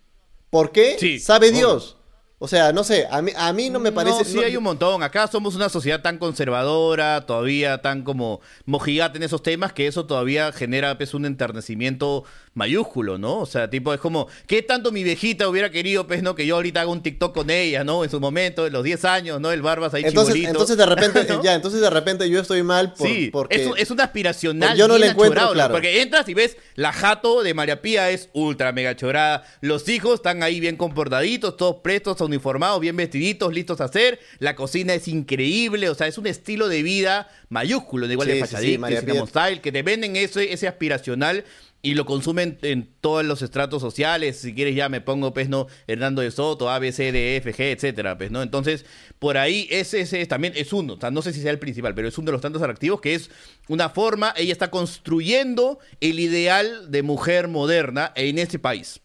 ¿Por 0.49 0.71
qué? 0.71 0.95
Sí, 0.97 1.19
Sabe 1.19 1.49
obvio. 1.49 1.57
Dios. 1.57 1.97
O 2.43 2.47
sea, 2.47 2.71
no 2.73 2.83
sé, 2.83 3.05
a 3.11 3.21
mí, 3.21 3.31
a 3.35 3.53
mí 3.53 3.69
no 3.69 3.79
me 3.79 3.91
parece... 3.91 4.19
No, 4.19 4.23
sí 4.23 4.35
no- 4.37 4.41
hay 4.41 4.55
un 4.57 4.63
montón. 4.63 5.03
Acá 5.03 5.27
somos 5.27 5.55
una 5.55 5.69
sociedad 5.69 6.01
tan 6.01 6.17
conservadora, 6.17 7.25
todavía 7.27 7.81
tan 7.83 8.01
como 8.03 8.39
mojigata 8.65 9.17
en 9.17 9.23
esos 9.23 9.43
temas, 9.43 9.73
que 9.73 9.85
eso 9.87 10.05
todavía 10.07 10.51
genera 10.51 10.97
pues, 10.97 11.13
un 11.13 11.25
enternecimiento 11.25 12.23
mayúsculo, 12.53 13.17
¿no? 13.17 13.39
O 13.39 13.45
sea, 13.45 13.69
tipo, 13.69 13.93
es 13.93 13.99
como, 13.99 14.27
¿qué 14.45 14.61
tanto 14.61 14.91
mi 14.91 15.03
viejita 15.03 15.47
hubiera 15.47 15.71
querido, 15.71 16.05
pues, 16.05 16.21
no? 16.21 16.35
Que 16.35 16.45
yo 16.45 16.55
ahorita 16.55 16.81
haga 16.81 16.91
un 16.91 17.01
TikTok 17.01 17.33
con 17.33 17.49
ella, 17.49 17.83
¿no? 17.83 18.03
En 18.03 18.09
su 18.09 18.19
momento, 18.19 18.67
en 18.67 18.73
los 18.73 18.83
10 18.83 19.05
años, 19.05 19.39
¿no? 19.39 19.51
El 19.51 19.61
Barbas 19.61 19.93
ahí 19.93 20.03
entonces, 20.05 20.33
chibolito. 20.33 20.49
entonces 20.51 20.77
de 20.77 20.85
repente, 20.85 21.23
¿no? 21.29 21.41
ya, 21.43 21.53
entonces 21.55 21.79
de 21.79 21.89
repente 21.89 22.29
yo 22.29 22.41
estoy 22.41 22.61
mal 22.63 22.93
por- 22.93 23.07
sí, 23.07 23.29
porque... 23.31 23.55
es, 23.55 23.67
un- 23.67 23.77
es 23.77 23.89
un 23.91 24.01
aspiracional. 24.01 24.77
Yo 24.77 24.87
no 24.87 24.97
le 24.97 25.07
encuentro, 25.07 25.51
claro. 25.53 25.73
Porque 25.73 26.01
entras 26.01 26.27
y 26.27 26.33
ves 26.33 26.57
la 26.75 26.91
jato 26.91 27.41
de 27.41 27.53
María 27.53 27.81
Pía 27.81 28.09
es 28.09 28.29
ultra 28.33 28.71
mega 28.73 28.95
chorada. 28.97 29.43
Los 29.61 29.87
hijos 29.87 30.15
están 30.15 30.43
ahí 30.43 30.59
bien 30.59 30.75
comportaditos, 30.75 31.55
todos 31.55 31.77
prestos, 31.81 32.19
uniformados, 32.21 32.79
bien 32.81 32.97
vestiditos, 32.97 33.53
listos 33.53 33.79
a 33.79 33.85
hacer. 33.85 34.19
La 34.39 34.55
cocina 34.55 34.93
es 34.93 35.07
increíble, 35.07 35.89
o 35.89 35.95
sea, 35.95 36.07
es 36.07 36.17
un 36.17 36.27
estilo 36.27 36.67
de 36.67 36.83
vida 36.83 37.29
mayúsculo, 37.49 38.07
de 38.07 38.13
igual 38.13 38.27
Sí, 38.27 38.33
de 38.33 38.45
sí, 38.47 38.55
sí, 38.57 38.77
fachadito, 38.77 39.27
Style, 39.27 39.61
que 39.61 39.71
te 39.71 39.83
venden 39.83 40.15
ese, 40.15 40.51
ese 40.53 40.67
aspiracional 40.67 41.43
y 41.82 41.95
lo 41.95 42.05
consumen 42.05 42.57
en 42.61 42.89
todos 43.01 43.25
los 43.25 43.41
estratos 43.41 43.82
sociales. 43.82 44.38
Si 44.38 44.53
quieres 44.53 44.75
ya 44.75 44.89
me 44.89 45.01
pongo, 45.01 45.34
pues, 45.34 45.49
no, 45.49 45.67
Hernando 45.88 46.21
de 46.21 46.32
Soto, 46.32 46.69
A, 46.69 46.79
B, 46.79 46.91
C, 46.91 47.11
D, 47.11 47.34
E, 47.34 47.38
F, 47.38 47.53
G, 47.53 47.71
etcétera, 47.71 48.17
pues, 48.17 48.32
¿no? 48.32 48.41
Entonces, 48.41 48.86
por 49.19 49.38
ahí 49.38 49.67
ese, 49.69 50.01
ese 50.01 50.25
también 50.25 50.53
es 50.55 50.73
uno, 50.73 50.93
o 50.93 50.99
sea, 50.99 51.11
no 51.11 51.21
sé 51.21 51.34
si 51.34 51.41
sea 51.41 51.51
el 51.51 51.59
principal, 51.59 51.95
pero 51.95 52.07
es 52.07 52.17
uno 52.17 52.27
de 52.27 52.32
los 52.34 52.41
tantos 52.41 52.61
atractivos 52.61 53.01
que 53.01 53.15
es 53.15 53.29
una 53.67 53.89
forma, 53.89 54.34
ella 54.38 54.51
está 54.51 54.69
construyendo 54.69 55.79
el 55.99 56.19
ideal 56.19 56.91
de 56.91 57.03
mujer 57.03 57.47
moderna 57.47 58.11
en 58.15 58.39
este 58.39 58.59
país. 58.59 59.01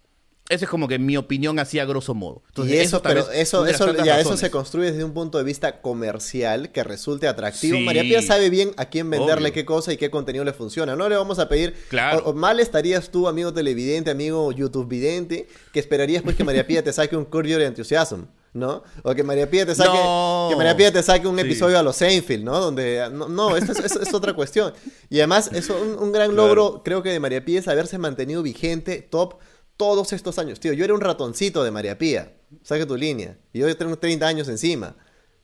Esa 0.49 0.65
es 0.65 0.71
como 0.71 0.87
que 0.87 0.99
mi 0.99 1.17
opinión 1.17 1.59
así 1.59 1.79
a 1.81 1.85
grosso 1.85 2.15
modo. 2.15 2.43
Entonces, 2.49 2.75
y 2.75 2.79
eso, 2.79 3.03
pero 3.03 3.29
eso, 3.33 3.65
de 3.65 3.73
eso, 3.73 3.93
ya, 4.05 4.21
eso 4.21 4.37
se 4.37 4.51
construye 4.51 4.93
desde 4.93 5.03
un 5.03 5.13
punto 5.13 5.39
de 5.39 5.45
vista 5.45 5.81
comercial 5.81 6.71
que 6.71 6.85
resulte 6.85 7.27
atractivo. 7.27 7.79
Sí. 7.79 7.85
María 7.85 8.03
Pía 8.03 8.23
sabe 8.23 8.49
bien 8.49 8.71
a 8.77 8.85
quién 8.87 9.11
venderle 9.11 9.49
Obvio. 9.49 9.55
qué 9.55 9.65
cosa 9.65 9.93
y 9.93 9.97
qué 9.97 10.09
contenido 10.11 10.45
le 10.45 10.53
funciona. 10.53 10.95
No 10.95 11.09
le 11.09 11.17
vamos 11.17 11.39
a 11.41 11.49
pedir. 11.49 11.75
Claro. 11.89 12.23
o- 12.25 12.31
o 12.31 12.35
mal 12.35 12.61
estarías 12.61 13.11
tú, 13.11 13.27
amigo 13.27 13.53
televidente, 13.53 14.11
amigo 14.11 14.53
YouTube 14.53 14.89
vidente, 14.89 15.49
que 15.73 15.81
esperarías 15.81 16.23
pues 16.23 16.37
que 16.37 16.45
María 16.45 16.67
Pía 16.67 16.83
te 16.85 16.93
saque 16.93 17.17
un 17.17 17.25
Curb 17.25 17.47
Your 17.47 17.63
Enthusiasm. 17.63 18.27
¿No? 18.55 18.83
O 19.03 19.15
que 19.15 19.23
María 19.23 19.51
Pía 19.51 19.67
te 19.67 19.75
saque, 19.75 19.91
No. 19.93 20.47
que 20.49 20.57
María 20.57 20.75
Pía 20.75 20.91
te 20.91 21.03
saque 21.03 21.29
un 21.29 21.35
Sí. 21.37 21.43
episodio 21.43 21.79
a 21.79 21.83
los 21.83 21.95
Seinfeld, 21.97 22.43
¿no? 22.43 22.59
Donde, 22.59 23.07
no, 23.13 23.29
no 23.29 23.55
esto 23.55 23.73
es, 23.73 23.81
es- 23.81 23.97
es 23.97 24.15
otra 24.15 24.33
cuestión. 24.33 24.73
Y 25.11 25.19
además, 25.19 25.51
es 25.53 25.69
un, 25.69 25.99
un 25.99 26.11
gran 26.11 26.35
logro, 26.35 26.81
creo 26.83 27.03
que 27.03 27.11
de 27.11 27.21
María 27.21 27.45
Pía 27.45 27.59
es 27.59 27.69
haberse 27.69 27.99
mantenido 27.99 28.43
vigente, 28.43 29.03
top, 29.03 29.35
todos 29.77 30.13
estos 30.13 30.39
años. 30.39 30.61
Tío, 30.61 30.73
yo 30.73 30.85
era 30.85 30.95
un 30.95 31.01
ratoncito 31.01 31.63
de 31.65 31.71
María 31.71 31.99
Pía. 31.99 32.33
Saca 32.63 32.87
tu 32.87 32.97
línea. 32.97 33.39
Y 33.53 33.59
yo 33.61 33.77
tengo 33.77 33.97
30 33.99 34.27
años 34.27 34.49
encima. 34.49 34.97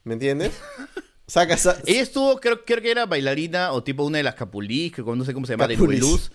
¿Me 0.04 0.14
entiendes? 0.14 0.52
Saca, 1.26 1.56
sa- 1.56 1.78
Ella 1.86 2.02
estuvo, 2.02 2.38
creo, 2.40 2.64
creo 2.64 2.82
que 2.82 2.90
era 2.90 3.06
bailarina 3.06 3.72
o 3.72 3.82
tipo 3.82 4.04
una 4.04 4.18
de 4.18 4.24
las 4.24 4.34
Capulís, 4.34 4.92
que 4.92 5.02
no 5.02 5.24
sé 5.24 5.32
cómo 5.32 5.46
se 5.46 5.52
llama, 5.54 5.66
de. 5.68 5.76
Luz. 5.76 6.30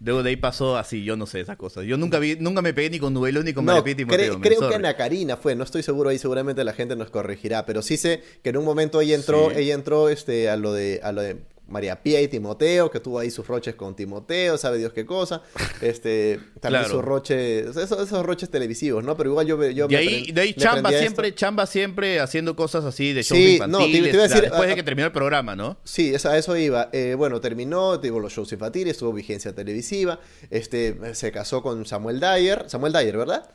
Luego 0.00 0.22
de 0.22 0.30
ahí 0.30 0.36
pasó 0.36 0.76
así, 0.76 1.02
yo 1.02 1.16
no 1.16 1.26
sé 1.26 1.40
esas 1.40 1.56
cosas. 1.56 1.84
Yo 1.84 1.96
nunca 1.96 2.18
vi, 2.20 2.36
nunca 2.36 2.62
me 2.62 2.72
pegué 2.72 2.88
ni 2.90 2.98
con 3.00 3.12
Nubelo 3.12 3.42
ni 3.42 3.52
con 3.52 3.64
No, 3.64 3.72
María 3.72 3.82
Pía 3.84 3.92
y 4.04 4.06
cre- 4.08 4.40
creo 4.40 4.60
men, 4.60 4.68
que. 4.70 4.74
Ana 4.76 4.96
Karina 4.96 5.36
fue, 5.36 5.56
no 5.56 5.64
estoy 5.64 5.82
seguro 5.82 6.10
ahí, 6.10 6.18
seguramente 6.18 6.62
la 6.62 6.72
gente 6.72 6.94
nos 6.94 7.10
corregirá, 7.10 7.66
pero 7.66 7.82
sí 7.82 7.96
sé 7.96 8.22
que 8.44 8.50
en 8.50 8.56
un 8.58 8.64
momento 8.64 9.00
ella 9.00 9.16
entró, 9.16 9.50
Sí. 9.50 9.56
ella 9.58 9.74
entró 9.74 10.08
este, 10.08 10.48
a 10.48 10.56
lo 10.56 10.72
de, 10.72 11.00
a 11.02 11.10
lo 11.12 11.20
de 11.22 11.38
María 11.68 12.02
Pía 12.02 12.20
y 12.22 12.28
Timoteo, 12.28 12.90
que 12.90 12.98
tuvo 13.00 13.18
ahí 13.18 13.30
sus 13.30 13.46
roches 13.46 13.74
con 13.74 13.94
Timoteo, 13.94 14.56
sabe 14.58 14.78
Dios 14.78 14.92
qué 14.92 15.04
cosa, 15.06 15.42
este, 15.82 16.40
también 16.60 16.82
Claro. 16.84 16.88
sus 16.96 17.04
roches, 17.04 17.76
esos, 17.76 18.00
esos 18.00 18.24
roches 18.24 18.50
televisivos, 18.50 19.04
¿no? 19.04 19.16
Pero 19.16 19.30
igual 19.30 19.46
yo, 19.46 19.62
yo 19.70 19.86
De 19.86 19.94
me 19.94 20.00
ahí, 20.00 20.32
de 20.32 20.40
ahí 20.40 20.54
me 20.56 20.62
chamba 20.62 20.90
siempre, 20.90 21.34
chamba 21.34 21.66
siempre 21.66 22.20
haciendo 22.20 22.56
cosas 22.56 22.84
así 22.84 23.12
de 23.12 23.22
shows 23.22 23.38
Sí, 23.38 23.58
no, 23.68 23.78
te- 23.78 23.84
infantiles. 23.84 24.02
te 24.10 24.16
iba 24.16 24.24
a 24.24 24.28
decir, 24.28 24.40
después 24.42 24.62
ah, 24.62 24.66
de 24.66 24.74
que 24.74 24.82
terminó 24.82 25.06
el 25.06 25.12
programa, 25.12 25.54
¿no? 25.54 25.78
Sí, 25.84 26.14
a 26.24 26.36
eso 26.38 26.56
iba. 26.56 26.88
Eh, 26.92 27.14
bueno, 27.16 27.40
terminó, 27.40 28.00
tuvo 28.00 28.18
los 28.20 28.32
shows 28.32 28.50
infantiles, 28.52 28.96
tuvo 28.98 29.12
vigencia 29.12 29.54
televisiva, 29.54 30.20
este, 30.50 31.14
se 31.14 31.30
casó 31.32 31.62
con 31.62 31.84
Samuel 31.86 32.18
Dyer, 32.20 32.64
Samuel 32.68 32.92
Dyer, 32.92 33.16
¿verdad? 33.16 33.50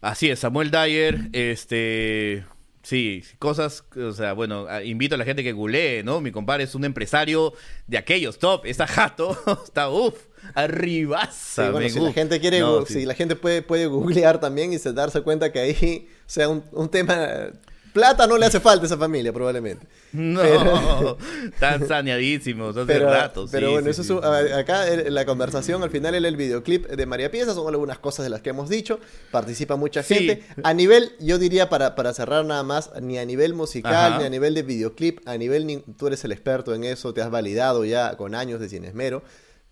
Así 0.00 0.30
es, 0.30 0.38
Samuel 0.38 0.70
Dyer, 0.70 1.18
este... 1.32 2.44
Sí, 2.86 3.24
cosas, 3.40 3.82
o 3.96 4.12
sea, 4.12 4.32
bueno, 4.32 4.68
invito 4.84 5.16
a 5.16 5.18
la 5.18 5.24
gente 5.24 5.42
que 5.42 5.50
googlee, 5.50 6.04
¿no? 6.04 6.20
Mi 6.20 6.30
compadre 6.30 6.62
es 6.62 6.74
un 6.76 6.84
empresario 6.84 7.52
de 7.88 7.98
aquellos 7.98 8.38
top, 8.38 8.64
está 8.64 8.86
jato, 8.86 9.36
está 9.64 9.90
uff, 9.90 10.14
arribaza. 10.54 11.64
Sí, 11.64 11.72
bueno, 11.72 11.80
men, 11.80 11.90
si 11.90 11.98
la 11.98 12.12
gente 12.12 12.38
quiere, 12.38 12.60
No, 12.60 12.86
sí. 12.86 12.92
si 12.94 13.04
la 13.04 13.14
gente 13.14 13.34
puede, 13.34 13.62
puede 13.62 13.86
googlear 13.86 14.38
también 14.38 14.72
y 14.72 14.78
se 14.78 14.92
darse 14.92 15.22
cuenta 15.22 15.50
que 15.50 15.58
ahí, 15.58 16.08
o 16.20 16.30
sea, 16.30 16.48
un, 16.48 16.62
un 16.70 16.88
tema, 16.88 17.48
plata 17.96 18.26
no 18.26 18.36
le 18.36 18.44
hace 18.44 18.60
falta 18.60 18.82
a 18.84 18.86
esa 18.86 18.98
familia 18.98 19.32
probablemente. 19.32 19.86
No, 20.12 20.40
Pero- 20.42 21.18
están 21.46 21.88
saneadísimos 21.88 22.76
hace 22.76 22.86
Pero, 22.86 23.10
rato. 23.10 23.46
pero 23.50 23.68
sí, 23.68 23.72
bueno, 23.72 23.86
sí, 23.86 23.90
eso 23.90 24.02
sí. 24.04 24.12
es 24.12 24.18
un- 24.18 24.52
acá 24.58 24.86
el- 24.86 25.14
la 25.14 25.24
conversación 25.24 25.82
al 25.82 25.88
final 25.90 26.14
era 26.14 26.28
el 26.28 26.36
videoclip 26.36 26.86
de 26.88 27.06
María 27.06 27.30
Pieza, 27.30 27.54
son 27.54 27.66
algunas 27.68 27.98
cosas 27.98 28.24
de 28.24 28.30
las 28.30 28.42
que 28.42 28.50
hemos 28.50 28.68
dicho, 28.68 29.00
participa 29.30 29.76
mucha 29.76 30.02
gente. 30.02 30.42
A 30.62 30.74
nivel, 30.74 31.12
yo 31.20 31.38
diría 31.38 31.70
para, 31.70 31.94
para 31.94 32.12
cerrar 32.12 32.44
nada 32.44 32.62
más, 32.62 32.90
ni 33.00 33.16
a 33.18 33.24
nivel 33.24 33.54
musical, 33.54 33.94
Ajá. 34.12 34.18
ni 34.18 34.24
a 34.26 34.30
nivel 34.30 34.54
de 34.54 34.62
videoclip, 34.62 35.26
a 35.26 35.38
nivel, 35.38 35.66
ni- 35.66 35.78
tú 35.78 36.06
eres 36.08 36.22
el 36.24 36.32
experto 36.32 36.74
en 36.74 36.84
eso, 36.84 37.14
te 37.14 37.22
has 37.22 37.30
validado 37.30 37.84
ya 37.86 38.16
con 38.18 38.34
años 38.34 38.60
de 38.60 38.68
Sin 38.68 38.84
Esmero. 38.84 39.22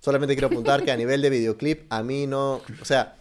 Solamente 0.00 0.34
quiero 0.34 0.48
apuntar 0.48 0.82
que 0.84 0.90
a 0.92 0.96
nivel 0.96 1.22
de 1.22 1.30
videoclip, 1.30 1.86
a 1.90 2.02
mí 2.02 2.26
no, 2.26 2.60
o 2.80 2.84
sea, 2.84 3.16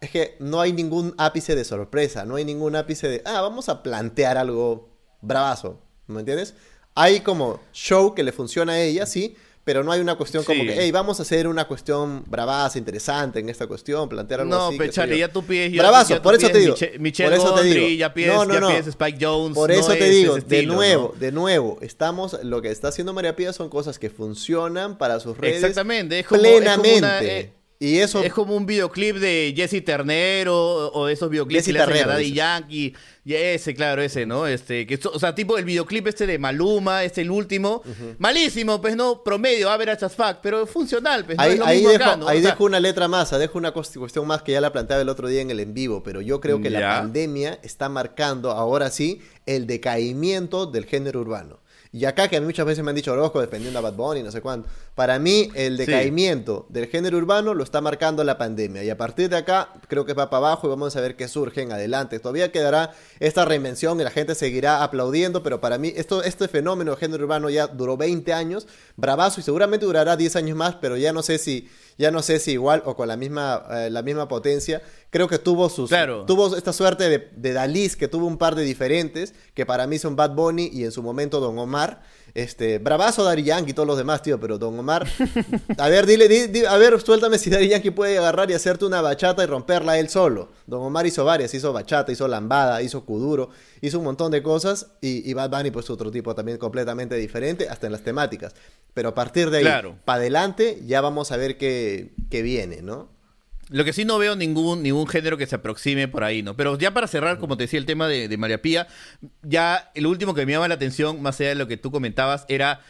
es 0.00 0.10
que 0.10 0.36
no 0.40 0.60
hay 0.60 0.72
ningún 0.72 1.14
ápice 1.18 1.54
de 1.54 1.64
sorpresa, 1.64 2.24
no 2.24 2.36
hay 2.36 2.44
ningún 2.44 2.76
ápice 2.76 3.08
de, 3.08 3.22
ah, 3.24 3.40
vamos 3.40 3.68
a 3.68 3.82
plantear 3.82 4.36
algo 4.38 4.88
bravazo, 5.20 5.80
¿me 6.06 6.20
entiendes? 6.20 6.54
Hay 6.94 7.20
como 7.20 7.60
show 7.72 8.14
que 8.14 8.22
le 8.22 8.32
funciona 8.32 8.72
a 8.74 8.80
ella, 8.80 9.06
sí, 9.06 9.36
pero 9.64 9.84
no 9.84 9.92
hay 9.92 10.00
una 10.00 10.16
cuestión 10.16 10.44
como 10.44 10.62
que, 10.64 10.74
hey, 10.80 10.90
vamos 10.92 11.18
a 11.18 11.22
hacer 11.24 11.46
una 11.46 11.66
cuestión 11.68 12.24
bravaza, 12.26 12.78
interesante 12.78 13.38
en 13.38 13.50
esta 13.50 13.66
cuestión, 13.66 14.08
plantear 14.08 14.40
algo 14.40 14.54
No, 14.54 14.68
así. 14.68 14.78
Charlie, 14.90 15.18
yo. 15.18 15.26
ya 15.26 15.32
tú 15.32 15.44
pides. 15.44 15.76
Bravazo, 15.76 16.14
ya 16.14 16.22
por 16.22 16.34
eso 16.34 16.46
te 16.46 16.52
pides 16.54 16.64
digo. 16.64 16.74
Miche- 16.76 16.98
Michelle 16.98 17.36
por 17.36 17.38
eso 17.46 17.54
te 17.54 17.64
digo. 17.64 17.88
ya 17.98 18.14
pides, 18.14 18.32
no, 18.32 18.44
no, 18.46 18.54
ya 18.54 18.60
no. 18.60 18.68
pides 18.68 18.86
Spike 18.86 19.18
Jones. 19.20 19.54
Por 19.54 19.68
no 19.70 19.76
eso 19.76 19.92
te 19.92 20.06
es 20.08 20.10
digo, 20.14 20.34
de 20.34 20.38
estilo, 20.40 20.74
nuevo, 20.74 21.10
¿no? 21.14 21.20
de 21.20 21.32
nuevo, 21.32 21.78
estamos, 21.82 22.38
lo 22.44 22.62
que 22.62 22.70
está 22.70 22.88
haciendo 22.88 23.12
María 23.12 23.36
Pía 23.36 23.52
son 23.52 23.68
cosas 23.68 23.98
que 23.98 24.08
funcionan 24.08 24.96
para 24.96 25.20
sus 25.20 25.36
redes 25.36 25.56
Exactamente, 25.56 26.20
es 26.20 26.26
como, 26.26 26.40
es 26.42 26.46
como 26.48 26.56
plenamente. 26.82 26.98
una, 26.98 27.22
eh, 27.22 27.52
y 27.80 27.98
eso 27.98 28.22
Es 28.24 28.32
como 28.32 28.56
un 28.56 28.66
videoclip 28.66 29.16
de 29.16 29.52
Jesse 29.56 29.84
Ternero 29.84 30.90
o, 30.90 31.06
de 31.06 31.12
esos 31.12 31.30
videoclips 31.30 31.58
Jesse 31.60 31.66
que 31.66 31.72
le 31.74 31.78
hacen 31.80 31.92
a 31.92 31.96
Terrero, 31.96 32.12
Daddy. 32.12 32.32
Yankee. 32.32 32.94
Y 33.24 33.34
ese, 33.34 33.74
claro, 33.74 34.00
ese, 34.02 34.24
¿no? 34.26 34.46
Este, 34.46 34.86
que, 34.86 34.98
o 35.12 35.18
sea, 35.18 35.34
tipo 35.34 35.58
el 35.58 35.64
videoclip 35.64 36.06
este 36.06 36.26
de 36.26 36.38
Maluma, 36.38 37.04
es 37.04 37.18
el 37.18 37.30
último. 37.30 37.82
Malísimo, 38.18 38.80
pues 38.80 38.96
no, 38.96 39.22
promedio, 39.22 39.70
average 39.70 40.04
as 40.04 40.16
fuck, 40.16 40.38
pero 40.42 40.66
funcional, 40.66 41.24
pues 41.26 41.36
no 41.36 41.42
ahí 41.44 41.52
es 41.52 41.58
lo 41.58 41.66
ahí 41.66 41.76
mismo 41.76 41.90
dejo, 41.92 42.04
acá, 42.04 42.16
¿no? 42.16 42.26
ahí 42.28 42.38
O 42.38 42.40
sea, 42.42 42.50
dejo 42.52 42.64
una 42.64 42.80
letra 42.80 43.06
más, 43.06 43.30
dejo 43.38 43.58
una 43.58 43.72
cuest- 43.74 43.98
cuestión 43.98 44.26
más 44.26 44.42
que 44.42 44.52
ya 44.52 44.60
la 44.60 44.72
planteaba 44.72 45.02
el 45.02 45.08
otro 45.10 45.28
día 45.28 45.42
en 45.42 45.50
el 45.50 45.60
en 45.60 45.74
vivo, 45.74 46.02
pero 46.02 46.20
yo 46.22 46.40
creo 46.40 46.60
que 46.60 46.70
la 46.70 46.80
pandemia 47.00 47.58
está 47.62 47.88
marcando 47.88 48.50
ahora 48.50 48.90
sí 48.90 49.20
el 49.46 49.66
decaimiento 49.66 50.66
del 50.66 50.86
género 50.86 51.20
urbano. 51.20 51.60
Y 51.92 52.04
acá 52.04 52.28
que 52.28 52.36
a 52.36 52.40
mí 52.40 52.46
muchas 52.46 52.66
veces 52.66 52.84
me 52.84 52.90
han 52.90 52.96
dicho 52.96 53.12
Orozco 53.12 53.40
defendiendo 53.40 53.78
a 53.78 53.82
Bad 53.82 53.94
Bunny, 53.94 54.22
no 54.22 54.30
sé 54.30 54.40
cuánto. 54.42 54.68
Para 54.94 55.18
mí 55.18 55.50
el 55.54 55.78
Sí. 55.78 55.86
decaimiento 55.86 56.66
del 56.68 56.86
género 56.86 57.16
urbano 57.16 57.54
lo 57.54 57.64
está 57.64 57.80
marcando 57.80 58.22
la 58.24 58.36
pandemia. 58.36 58.84
Y 58.84 58.90
a 58.90 58.96
partir 58.98 59.30
de 59.30 59.36
acá 59.36 59.70
creo 59.88 60.04
que 60.04 60.12
va 60.12 60.28
para 60.28 60.46
abajo 60.48 60.66
y 60.66 60.70
vamos 60.70 60.94
a 60.96 61.00
ver 61.00 61.16
qué 61.16 61.28
surge 61.28 61.62
en 61.62 61.72
adelante. 61.72 62.18
Todavía 62.18 62.52
quedará 62.52 62.92
esta 63.20 63.44
reinvención 63.46 63.98
y 64.00 64.04
la 64.04 64.10
gente 64.10 64.34
seguirá 64.34 64.82
aplaudiendo, 64.84 65.42
pero 65.42 65.60
para 65.60 65.78
mí 65.78 65.92
esto, 65.96 66.22
este 66.22 66.46
fenómeno 66.48 66.90
de 66.92 66.96
género 66.98 67.24
urbano 67.24 67.48
ya 67.48 67.66
duró 67.68 67.96
20 67.96 68.32
años, 68.34 68.66
bravazo 68.96 69.40
y 69.40 69.42
seguramente 69.42 69.86
durará 69.86 70.16
10 70.16 70.36
años 70.36 70.56
más, 70.56 70.74
pero 70.76 70.96
ya 70.96 71.12
no 71.12 71.22
sé 71.22 71.38
si, 71.38 71.68
ya 71.98 72.10
no 72.10 72.22
sé 72.22 72.38
si 72.38 72.52
igual 72.52 72.82
o 72.86 72.96
con 72.96 73.08
la 73.08 73.16
misma, 73.16 73.64
eh, 73.70 73.90
la 73.90 74.02
misma 74.02 74.28
potencia. 74.28 74.80
Creo 75.10 75.28
que 75.28 75.38
tuvo 75.38 75.68
sus, 75.68 75.88
Claro. 75.90 76.24
tuvo 76.24 76.56
esta 76.56 76.72
suerte 76.72 77.08
de, 77.10 77.28
de 77.36 77.52
Dalis, 77.52 77.96
que 77.96 78.08
tuvo 78.08 78.26
un 78.26 78.38
par 78.38 78.54
de 78.54 78.62
diferentes, 78.62 79.34
que 79.54 79.66
para 79.66 79.86
mí 79.86 79.98
son 79.98 80.14
Bad 80.16 80.34
Bunny 80.34 80.70
y 80.72 80.84
en 80.84 80.92
su 80.92 81.02
momento 81.02 81.40
Don 81.40 81.58
Omar. 81.58 82.00
Este, 82.38 82.78
bravazo 82.78 83.24
Daddy 83.24 83.42
Yankee 83.42 83.72
y 83.72 83.74
todos 83.74 83.88
los 83.88 83.98
demás, 83.98 84.22
tío, 84.22 84.38
pero 84.38 84.58
Don 84.58 84.78
Omar. 84.78 85.06
A 85.76 85.88
ver, 85.88 86.06
dile, 86.06 86.28
di- 86.28 86.46
di- 86.46 86.64
a 86.64 86.76
ver, 86.76 87.00
suéltame 87.00 87.36
si 87.36 87.50
Daddy 87.50 87.66
Yankee 87.68 87.90
puede 87.90 88.16
agarrar 88.16 88.48
y 88.48 88.54
hacerte 88.54 88.84
una 88.84 89.00
bachata 89.00 89.42
y 89.42 89.46
romperla 89.46 89.98
él 89.98 90.08
solo. 90.08 90.50
Don 90.66 90.80
Omar 90.82 91.04
hizo 91.04 91.24
varias, 91.24 91.52
hizo 91.54 91.72
bachata, 91.72 92.12
hizo 92.12 92.28
lambada, 92.28 92.80
hizo 92.80 93.04
kuduro, 93.04 93.50
hizo 93.80 93.98
un 93.98 94.04
montón 94.04 94.30
de 94.30 94.40
cosas 94.42 94.86
y, 95.00 95.28
y 95.28 95.34
Bad 95.34 95.50
Bunny 95.50 95.72
pues 95.72 95.90
otro 95.90 96.12
tipo 96.12 96.34
también 96.36 96.58
completamente 96.58 97.16
diferente, 97.16 97.68
hasta 97.68 97.86
en 97.86 97.92
las 97.92 98.02
temáticas. 98.02 98.54
Pero 98.94 99.08
a 99.08 99.14
partir 99.14 99.50
de 99.50 99.58
ahí, 99.58 99.64
Claro. 99.64 99.96
para 100.04 100.20
adelante, 100.20 100.80
ya 100.86 101.00
vamos 101.00 101.32
a 101.32 101.36
ver 101.36 101.56
qué, 101.58 102.12
qué 102.30 102.42
viene, 102.42 102.82
¿no? 102.82 103.08
Lo 103.70 103.84
que 103.84 103.92
sí 103.92 104.04
no 104.04 104.18
veo 104.18 104.34
ningún, 104.34 104.82
ningún 104.82 105.06
género 105.06 105.36
que 105.36 105.46
se 105.46 105.56
aproxime 105.56 106.08
por 106.08 106.24
ahí, 106.24 106.42
¿no? 106.42 106.56
Pero 106.56 106.78
ya 106.78 106.94
para 106.94 107.06
cerrar, 107.06 107.38
como 107.38 107.56
te 107.56 107.64
decía, 107.64 107.78
el 107.78 107.86
tema 107.86 108.08
de, 108.08 108.28
de 108.28 108.36
María 108.36 108.62
Pía, 108.62 108.88
ya 109.42 109.90
el 109.94 110.06
último 110.06 110.34
que 110.34 110.46
me 110.46 110.52
llama 110.52 110.68
la 110.68 110.74
atención, 110.74 111.20
más 111.20 111.38
allá 111.40 111.50
de 111.50 111.54
lo 111.56 111.68
que 111.68 111.76
tú 111.76 111.90
comentabas, 111.90 112.46
era 112.48 112.80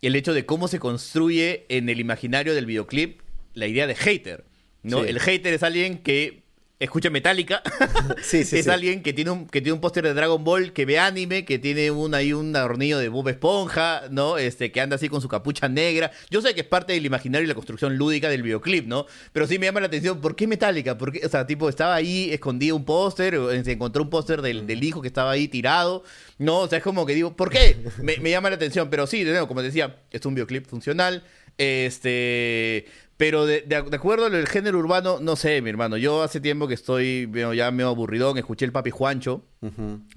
el 0.00 0.16
hecho 0.16 0.32
de 0.32 0.46
cómo 0.46 0.68
se 0.68 0.78
construye 0.78 1.66
en 1.68 1.88
el 1.88 2.00
imaginario 2.00 2.54
del 2.54 2.66
videoclip 2.66 3.20
la 3.54 3.66
idea 3.66 3.86
de 3.86 3.94
hater, 3.94 4.44
¿no? 4.82 5.02
Sí. 5.02 5.08
El 5.08 5.20
hater 5.20 5.54
es 5.54 5.62
alguien 5.62 5.98
que 5.98 6.42
escucha 6.84 7.10
Metallica, 7.10 7.62
Sí, 8.22 8.44
sí, 8.44 8.58
es 8.58 8.64
sí. 8.64 8.70
alguien 8.70 9.02
que 9.02 9.12
tiene 9.12 9.30
un 9.30 9.46
que 9.46 9.60
tiene 9.60 9.74
un 9.74 9.80
póster 9.80 10.04
de 10.04 10.14
Dragon 10.14 10.42
Ball, 10.42 10.72
que 10.72 10.84
ve 10.84 10.98
anime, 10.98 11.44
que 11.44 11.58
tiene 11.58 11.90
un 11.90 12.14
ahí 12.14 12.32
un 12.32 12.54
adornillo 12.54 12.98
de 12.98 13.08
Bob 13.08 13.28
Esponja, 13.28 14.02
¿no? 14.10 14.38
Este 14.38 14.72
que 14.72 14.80
anda 14.80 14.96
así 14.96 15.08
con 15.08 15.20
su 15.20 15.28
capucha 15.28 15.68
negra. 15.68 16.10
Yo 16.30 16.42
sé 16.42 16.54
que 16.54 16.62
es 16.62 16.66
parte 16.66 16.92
del 16.92 17.06
imaginario 17.06 17.44
y 17.44 17.48
la 17.48 17.54
construcción 17.54 17.96
lúdica 17.96 18.28
del 18.28 18.42
videoclip, 18.42 18.86
¿no? 18.86 19.06
Pero 19.32 19.46
sí 19.46 19.58
me 19.58 19.66
llama 19.66 19.80
la 19.80 19.86
atención, 19.86 20.20
¿por 20.20 20.36
qué 20.36 20.46
Metallica? 20.46 20.98
¿Por 20.98 21.12
qué? 21.12 21.24
O 21.24 21.28
sea, 21.28 21.46
tipo 21.46 21.68
estaba 21.68 21.94
ahí 21.94 22.30
escondido 22.32 22.76
un 22.76 22.84
póster, 22.84 23.38
se 23.64 23.72
encontró 23.72 24.02
un 24.02 24.10
póster 24.10 24.42
del, 24.42 24.66
del 24.66 24.82
hijo 24.82 25.00
que 25.00 25.08
estaba 25.08 25.30
ahí 25.30 25.48
tirado, 25.48 26.02
¿no? 26.38 26.60
O 26.60 26.68
sea, 26.68 26.78
es 26.78 26.84
como 26.84 27.06
que 27.06 27.14
digo, 27.14 27.36
¿por 27.36 27.50
qué? 27.50 27.76
Me, 28.02 28.16
me 28.18 28.30
llama 28.30 28.50
la 28.50 28.56
atención, 28.56 28.90
pero 28.90 29.06
sí, 29.06 29.24
de 29.24 29.30
nuevo, 29.30 29.46
como 29.48 29.60
te 29.60 29.66
decía, 29.66 29.96
es 30.10 30.24
un 30.26 30.34
videoclip 30.34 30.66
funcional, 30.66 31.22
este 31.58 32.86
pero 33.18 33.46
de, 33.46 33.60
de- 33.60 33.82
de 33.82 33.96
acuerdo 33.96 34.26
al 34.26 34.48
género 34.48 34.78
urbano, 34.80 35.18
no 35.20 35.36
sé, 35.36 35.62
mi 35.62 35.70
hermano. 35.70 35.96
Yo 35.96 36.24
hace 36.24 36.40
tiempo 36.40 36.66
que 36.66 36.74
estoy 36.74 37.30
ya 37.54 37.70
medio 37.70 37.88
aburridón, 37.88 38.36
escuché 38.36 38.64
el 38.64 38.72
Papi 38.72 38.90
Juancho. 38.90 39.44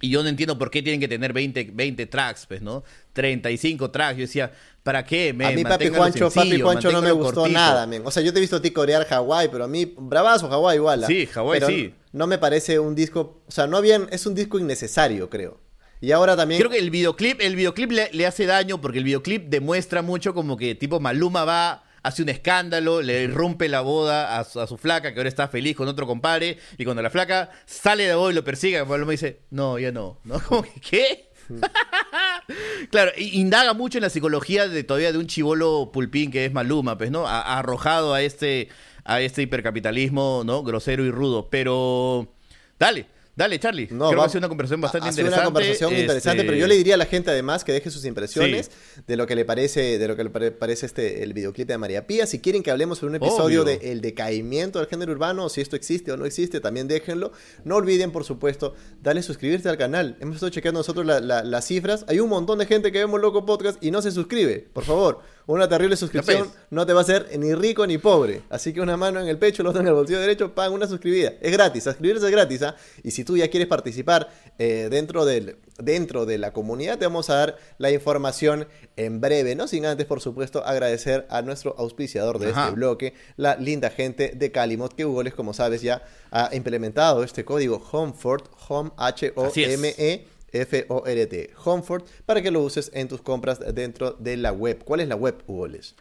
Y 0.02 0.10
yo 0.10 0.24
no 0.24 0.30
entiendo 0.30 0.58
por 0.58 0.72
qué 0.72 0.82
tienen 0.82 1.00
que 1.00 1.08
tener 1.08 1.32
20, 1.32 1.70
20 1.72 2.08
tracks, 2.08 2.48
pues, 2.48 2.64
¿no? 2.64 2.84
35 3.14 3.92
tracks. 3.92 4.18
Yo 4.18 4.22
decía, 4.22 4.52
¿para 4.82 5.06
qué? 5.06 5.30
a 5.30 5.34
men? 5.34 5.56
mí 5.56 5.64
Papi 5.64 5.90
Juancho, 5.90 6.32
Papi 6.32 6.60
Juancho 6.60 6.92
no 6.92 7.04
me 7.04 7.12
gustó 7.12 7.42
cortito. 7.42 7.60
nada, 7.60 7.86
men. 7.86 8.02
O 8.06 8.10
sea, 8.10 8.24
yo 8.24 8.34
te 8.34 8.40
he 8.40 8.42
visto 8.42 8.56
a 8.56 8.62
ti 8.62 8.72
corear 8.72 9.06
Hawái, 9.06 9.50
pero 9.52 9.66
a 9.66 9.68
mí, 9.68 9.94
bravazo 9.96 10.50
Hawái 10.50 10.78
igual. 10.78 11.04
¿ah? 11.04 11.08
Sí, 11.08 11.28
Hawái 11.28 11.62
sí. 11.68 11.94
No 12.12 12.26
me 12.26 12.40
parece 12.40 12.80
un 12.80 12.96
disco, 12.96 13.44
o 13.46 13.52
sea, 13.52 13.68
no 13.68 13.78
habían, 13.78 14.08
es 14.10 14.26
un 14.26 14.34
disco 14.34 14.58
innecesario, 14.58 15.30
creo. 15.30 15.60
Y 16.02 16.12
ahora 16.12 16.36
también... 16.36 16.60
Creo 16.60 16.72
que 16.72 16.80
el 16.80 16.90
videoclip, 16.90 17.42
el 17.42 17.56
videoclip 17.56 17.92
le, 17.92 18.26
hace 18.26 18.46
daño 18.46 18.82
porque 18.82 19.00
el 19.00 19.04
videoclip 19.04 19.48
demuestra 19.48 20.02
mucho 20.02 20.34
como 20.34 20.58
que 20.58 20.76
tipo 20.76 21.00
Maluma 21.00 21.46
va, 21.46 21.84
hace 22.04 22.22
un 22.22 22.30
escándalo, 22.30 23.02
le 23.02 23.28
rompe 23.28 23.70
la 23.70 23.82
boda 23.82 24.40
a 24.40 24.44
su, 24.44 24.78
flaca 24.78 25.14
que 25.14 25.20
ahora 25.20 25.30
está 25.30 25.48
feliz 25.48 25.76
con 25.76 25.88
otro 25.88 26.06
compadre 26.06 26.58
y 26.78 26.84
cuando 26.84 27.02
la 27.02 27.10
flaca 27.10 27.50
sale 27.66 28.06
de 28.06 28.16
boda 28.16 28.32
y 28.32 28.36
lo 28.36 28.44
persigue, 28.44 28.84
Maluma 28.84 29.12
dice, 29.12 29.42
no, 29.52 29.80
ya 29.80 29.92
no, 29.92 30.20
¿no? 30.24 30.40
Como 30.48 30.64
que, 30.64 30.80
¿qué? 30.82 31.30
claro, 32.92 33.12
indaga 33.18 33.74
mucho 33.74 33.98
en 33.98 34.04
la 34.04 34.10
psicología 34.10 34.68
de 34.68 34.84
todavía 34.84 35.12
de 35.12 35.18
un 35.18 35.28
chivolo 35.28 35.92
pulpín 35.94 36.32
que 36.32 36.46
es 36.46 36.54
Maluma, 36.54 36.98
pues, 36.98 37.12
¿no? 37.12 37.28
Arrojado 37.28 38.14
a 38.14 38.22
este, 38.22 38.70
a 39.04 39.22
este 39.22 39.44
hipercapitalismo, 39.44 40.44
¿no? 40.46 40.64
Grosero 40.64 41.06
y 41.06 41.12
rudo, 41.12 41.50
pero... 41.50 42.32
Dale, 42.78 43.08
dale, 43.36 43.60
Charlie. 43.60 43.88
No, 43.92 44.08
Creo 44.10 44.20
va- 44.20 44.24
que 44.24 44.28
ha 44.28 44.30
sido 44.30 44.40
una 44.40 44.48
conversación 44.50 44.82
bastante 44.82 45.10
ha 45.10 45.12
sido 45.12 45.28
interesante. 45.28 45.48
una 45.48 45.54
conversación 45.54 45.92
interesante, 45.94 46.38
este- 46.42 46.46
pero 46.52 46.58
yo 46.58 46.68
le 46.68 46.76
diría 46.76 46.94
a 46.96 46.98
la 46.98 47.06
gente 47.06 47.32
además 47.32 47.64
que 47.64 47.72
deje 47.74 47.90
sus 47.92 48.06
impresiones 48.06 48.72
de 49.06 49.18
lo 49.18 49.28
que 49.28 49.36
le 49.36 49.46
parece, 49.46 49.98
de 50.00 50.08
lo 50.08 50.16
que 50.16 50.24
le 50.24 50.30
pare- 50.30 50.52
parece 50.52 50.86
este 50.86 51.24
el 51.24 51.34
videoclip 51.34 51.68
de 51.68 51.78
María 51.78 52.08
Pía. 52.08 52.26
Si 52.28 52.40
quieren 52.40 52.64
que 52.64 52.72
hablemos 52.72 53.00
sobre 53.00 53.12
un 53.12 53.16
episodio 53.18 53.64
Obvio. 53.64 53.78
de 53.80 53.92
el 53.92 54.02
decaimiento 54.02 54.80
del 54.80 54.88
género 54.88 55.12
urbano, 55.12 55.50
si 55.50 55.62
esto 55.62 55.76
existe 55.76 56.12
o 56.12 56.18
no 56.18 56.26
existe, 56.26 56.60
también 56.60 56.88
déjenlo. 56.88 57.32
No 57.64 57.76
olviden, 57.76 58.12
por 58.12 58.24
supuesto, 58.24 58.74
darle 59.02 59.22
suscribirse 59.22 59.68
al 59.70 59.78
canal. 59.78 60.18
Hemos 60.22 60.36
estado 60.36 60.50
chequeando 60.52 60.80
nosotros 60.80 61.06
la- 61.06 61.20
la- 61.20 61.44
las 61.44 61.66
cifras. 61.66 62.06
Hay 62.08 62.20
un 62.20 62.30
montón 62.30 62.60
de 62.60 62.66
gente 62.66 62.92
que 62.92 63.00
vemos 63.00 63.20
Loco 63.20 63.46
Podcast 63.46 63.84
y 63.84 63.92
no 63.92 64.02
se 64.02 64.12
suscribe. 64.12 64.68
Por 64.74 64.84
favor, 64.86 65.20
Una 65.48 65.70
terrible 65.70 65.96
suscripción 65.96 66.50
no 66.72 66.86
te 66.86 66.94
va 66.94 67.02
a 67.02 67.04
hacer 67.04 67.30
ni 67.38 67.54
rico 67.54 67.86
ni 67.86 68.00
pobre. 68.00 68.42
Así 68.50 68.74
que 68.74 68.82
una 68.82 68.98
mano 68.98 69.20
en 69.20 69.28
el 69.28 69.38
pecho, 69.38 69.62
la 69.62 69.70
otra 69.70 69.82
en 69.82 69.88
el 69.88 69.94
bolsillo 69.94 70.20
derecho, 70.20 70.56
paga 70.56 70.72
una 70.72 70.88
suscribida. 70.88 71.34
Es 71.40 71.52
gratis, 71.52 71.84
suscribirse 71.84 72.26
es 72.26 72.32
gratis. 72.32 72.64
¿ah? 72.64 72.76
Y 73.04 73.12
si 73.12 73.24
tú 73.24 73.38
ya 73.38 73.48
quieres 73.50 73.68
participar 73.68 74.30
eh, 74.58 74.88
dentro, 74.90 75.24
del, 75.24 75.58
dentro 75.78 76.26
de 76.26 76.40
la 76.40 76.52
comunidad, 76.52 76.98
te 76.98 77.06
vamos 77.06 77.30
a 77.30 77.36
dar 77.36 77.58
la 77.78 77.92
información 77.92 78.68
en 78.96 79.22
breve. 79.22 79.56
No 79.56 79.68
sin 79.68 79.86
antes, 79.86 80.08
por 80.08 80.20
supuesto, 80.20 80.66
agradecer 80.66 81.28
a 81.30 81.44
nuestro 81.44 81.76
auspiciador 81.78 82.40
de 82.40 82.50
Ajá. 82.50 82.64
este 82.64 82.76
bloque, 82.76 83.14
la 83.38 83.56
linda 83.56 83.92
gente 83.92 84.32
de 84.36 84.52
Calimot, 84.52 84.96
que 84.96 85.04
Google, 85.04 85.32
como 85.32 85.54
sabes, 85.54 85.84
ya 85.84 86.04
ha 86.32 86.50
implementado 86.56 87.24
este 87.24 87.46
código 87.46 87.78
HOMEFORT, 87.92 88.48
Home 88.68 88.92
H-O-M-E. 88.98 90.35
F-O-R-T, 90.62 91.52
Homefort, 91.64 92.08
para 92.26 92.42
que 92.42 92.52
lo 92.52 92.62
uses 92.62 92.92
en 92.94 93.08
tus 93.08 93.22
compras 93.22 93.60
dentro 93.74 94.12
de 94.14 94.38
la 94.38 94.52
web. 94.52 94.84
¿Cuál 94.84 95.02
es 95.02 95.08
la 95.08 95.16
web, 95.16 95.44
Hugoles? 95.48 95.96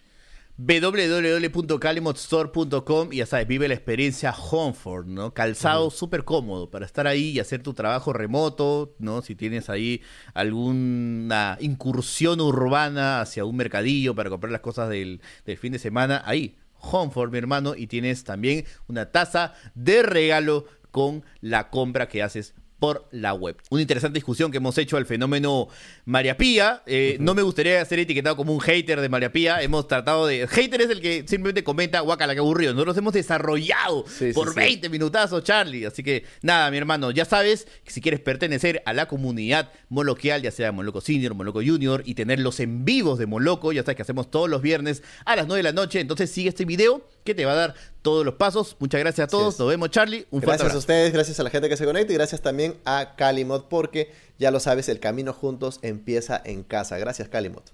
www.calimotstore.com 0.57 3.13
y 3.13 3.17
ya 3.17 3.27
sabes, 3.27 3.49
vive 3.49 3.67
la 3.67 3.75
experiencia 3.75 4.33
Homeford, 4.33 5.07
¿no? 5.07 5.35
Calzado 5.35 5.91
súper 5.91 6.23
cómodo 6.25 6.71
para 6.71 6.87
estar 6.87 7.09
ahí 7.09 7.31
y 7.31 7.41
hacer 7.41 7.61
tu 7.63 7.75
trabajo 7.75 8.13
remoto, 8.13 8.95
¿no? 9.01 9.21
Si 9.23 9.35
tienes 9.35 9.69
ahí 9.69 10.01
alguna 10.33 11.59
incursión 11.61 12.41
urbana 12.41 13.21
hacia 13.21 13.45
un 13.45 13.57
mercadillo 13.57 14.15
para 14.15 14.31
comprar 14.31 14.53
las 14.53 14.61
cosas 14.61 14.89
del, 14.89 15.21
del 15.45 15.59
fin 15.59 15.73
de 15.73 15.81
semana, 15.81 16.23
ahí, 16.25 16.57
Homeford, 16.79 17.33
mi 17.33 17.39
hermano, 17.39 17.75
y 17.75 17.89
tienes 17.89 18.23
también 18.23 18.65
una 18.87 19.11
taza 19.11 19.55
de 19.75 20.05
regalo 20.05 20.67
con 20.93 21.25
la 21.41 21.71
compra 21.71 22.07
que 22.07 22.23
haces 22.23 22.55
por 22.85 23.09
la 23.13 23.33
web. 23.33 23.57
Una 23.71 23.81
interesante 23.81 24.19
discusión 24.19 24.51
que 24.51 24.59
hemos 24.59 24.77
hecho 24.77 24.99
al 24.99 25.07
fenómeno 25.07 25.69
María 26.05 26.37
Pía. 26.37 26.83
Eh, 26.85 27.17
No 27.19 27.35
me 27.35 27.41
gustaría 27.41 27.83
ser 27.87 27.99
etiquetado 27.99 28.37
como 28.37 28.53
un 28.53 28.61
hater 28.61 29.01
de 29.01 29.09
María 29.09 29.33
Pía. 29.33 29.63
Hemos 29.63 29.89
tratado 29.89 30.27
de... 30.27 30.47
Hater 30.47 30.83
es 30.83 30.91
el 30.91 31.01
que 31.01 31.25
simplemente 31.27 31.65
comenta, 31.65 32.01
guacala, 32.01 32.35
que 32.35 32.41
aburrido. 32.41 32.75
Nosotros 32.75 32.99
hemos 32.99 33.15
desarrollado 33.15 34.05
Sí, 34.07 34.33
por 34.35 34.51
sí. 34.51 34.57
20 34.57 34.91
minutazos, 34.91 35.43
Charlie. 35.45 35.87
Así 35.87 36.03
que 36.03 36.25
nada, 36.43 36.71
mi 36.71 36.77
hermano, 36.77 37.11
ya 37.11 37.25
sabes 37.25 37.67
que 37.85 37.91
si 37.91 38.03
quieres 38.03 38.21
pertenecer 38.21 38.83
a 38.85 38.93
la 38.93 39.07
comunidad 39.09 39.73
moloquial, 39.89 40.43
ya 40.43 40.51
sea 40.51 40.71
Moloco 40.71 41.01
Senior, 41.01 41.33
Moloco 41.33 41.63
Junior, 41.65 42.03
y 42.05 42.15
tener 42.17 42.39
los 42.39 42.61
en 42.61 42.85
vivos 42.85 43.19
de 43.19 43.25
Moloco, 43.25 43.73
ya 43.73 43.83
sabes 43.83 43.97
que 43.97 44.03
hacemos 44.03 44.31
todos 44.31 44.51
los 44.51 44.61
viernes 44.61 45.03
a 45.25 45.37
las 45.37 45.47
9 45.47 45.61
de 45.61 45.63
la 45.63 45.73
noche. 45.73 46.01
Entonces 46.01 46.31
sigue 46.31 46.51
este 46.51 46.67
video 46.67 47.09
que 47.25 47.35
te 47.35 47.47
va 47.47 47.53
a 47.53 47.57
dar 47.57 47.75
todos 48.05 48.25
los 48.25 48.35
pasos. 48.35 48.77
Muchas 48.79 49.01
gracias 49.01 49.25
a 49.25 49.29
todos. 49.29 49.59
Nos 49.59 49.67
vemos, 49.67 49.91
Charlie. 49.91 50.27
Un 50.31 50.41
Gracias 50.41 50.75
a 50.75 50.77
ustedes, 50.77 51.13
gracias 51.13 51.41
a 51.41 51.43
la 51.43 51.49
gente 51.49 51.71
que 51.71 51.77
se 51.79 51.87
conecta 51.87 52.13
y 52.13 52.17
gracias 52.17 52.43
también 52.43 52.77
a 52.85 53.17
Calimot 53.17 53.67
porque 53.69 54.13
ya 54.39 54.51
lo 54.51 54.61
sabes, 54.61 54.91
el 54.91 55.01
camino 55.01 55.33
juntos 55.33 55.81
empieza 55.81 56.41
en 56.45 56.65
casa. 56.65 56.99
Gracias 56.99 57.31
Calimot. 57.31 57.73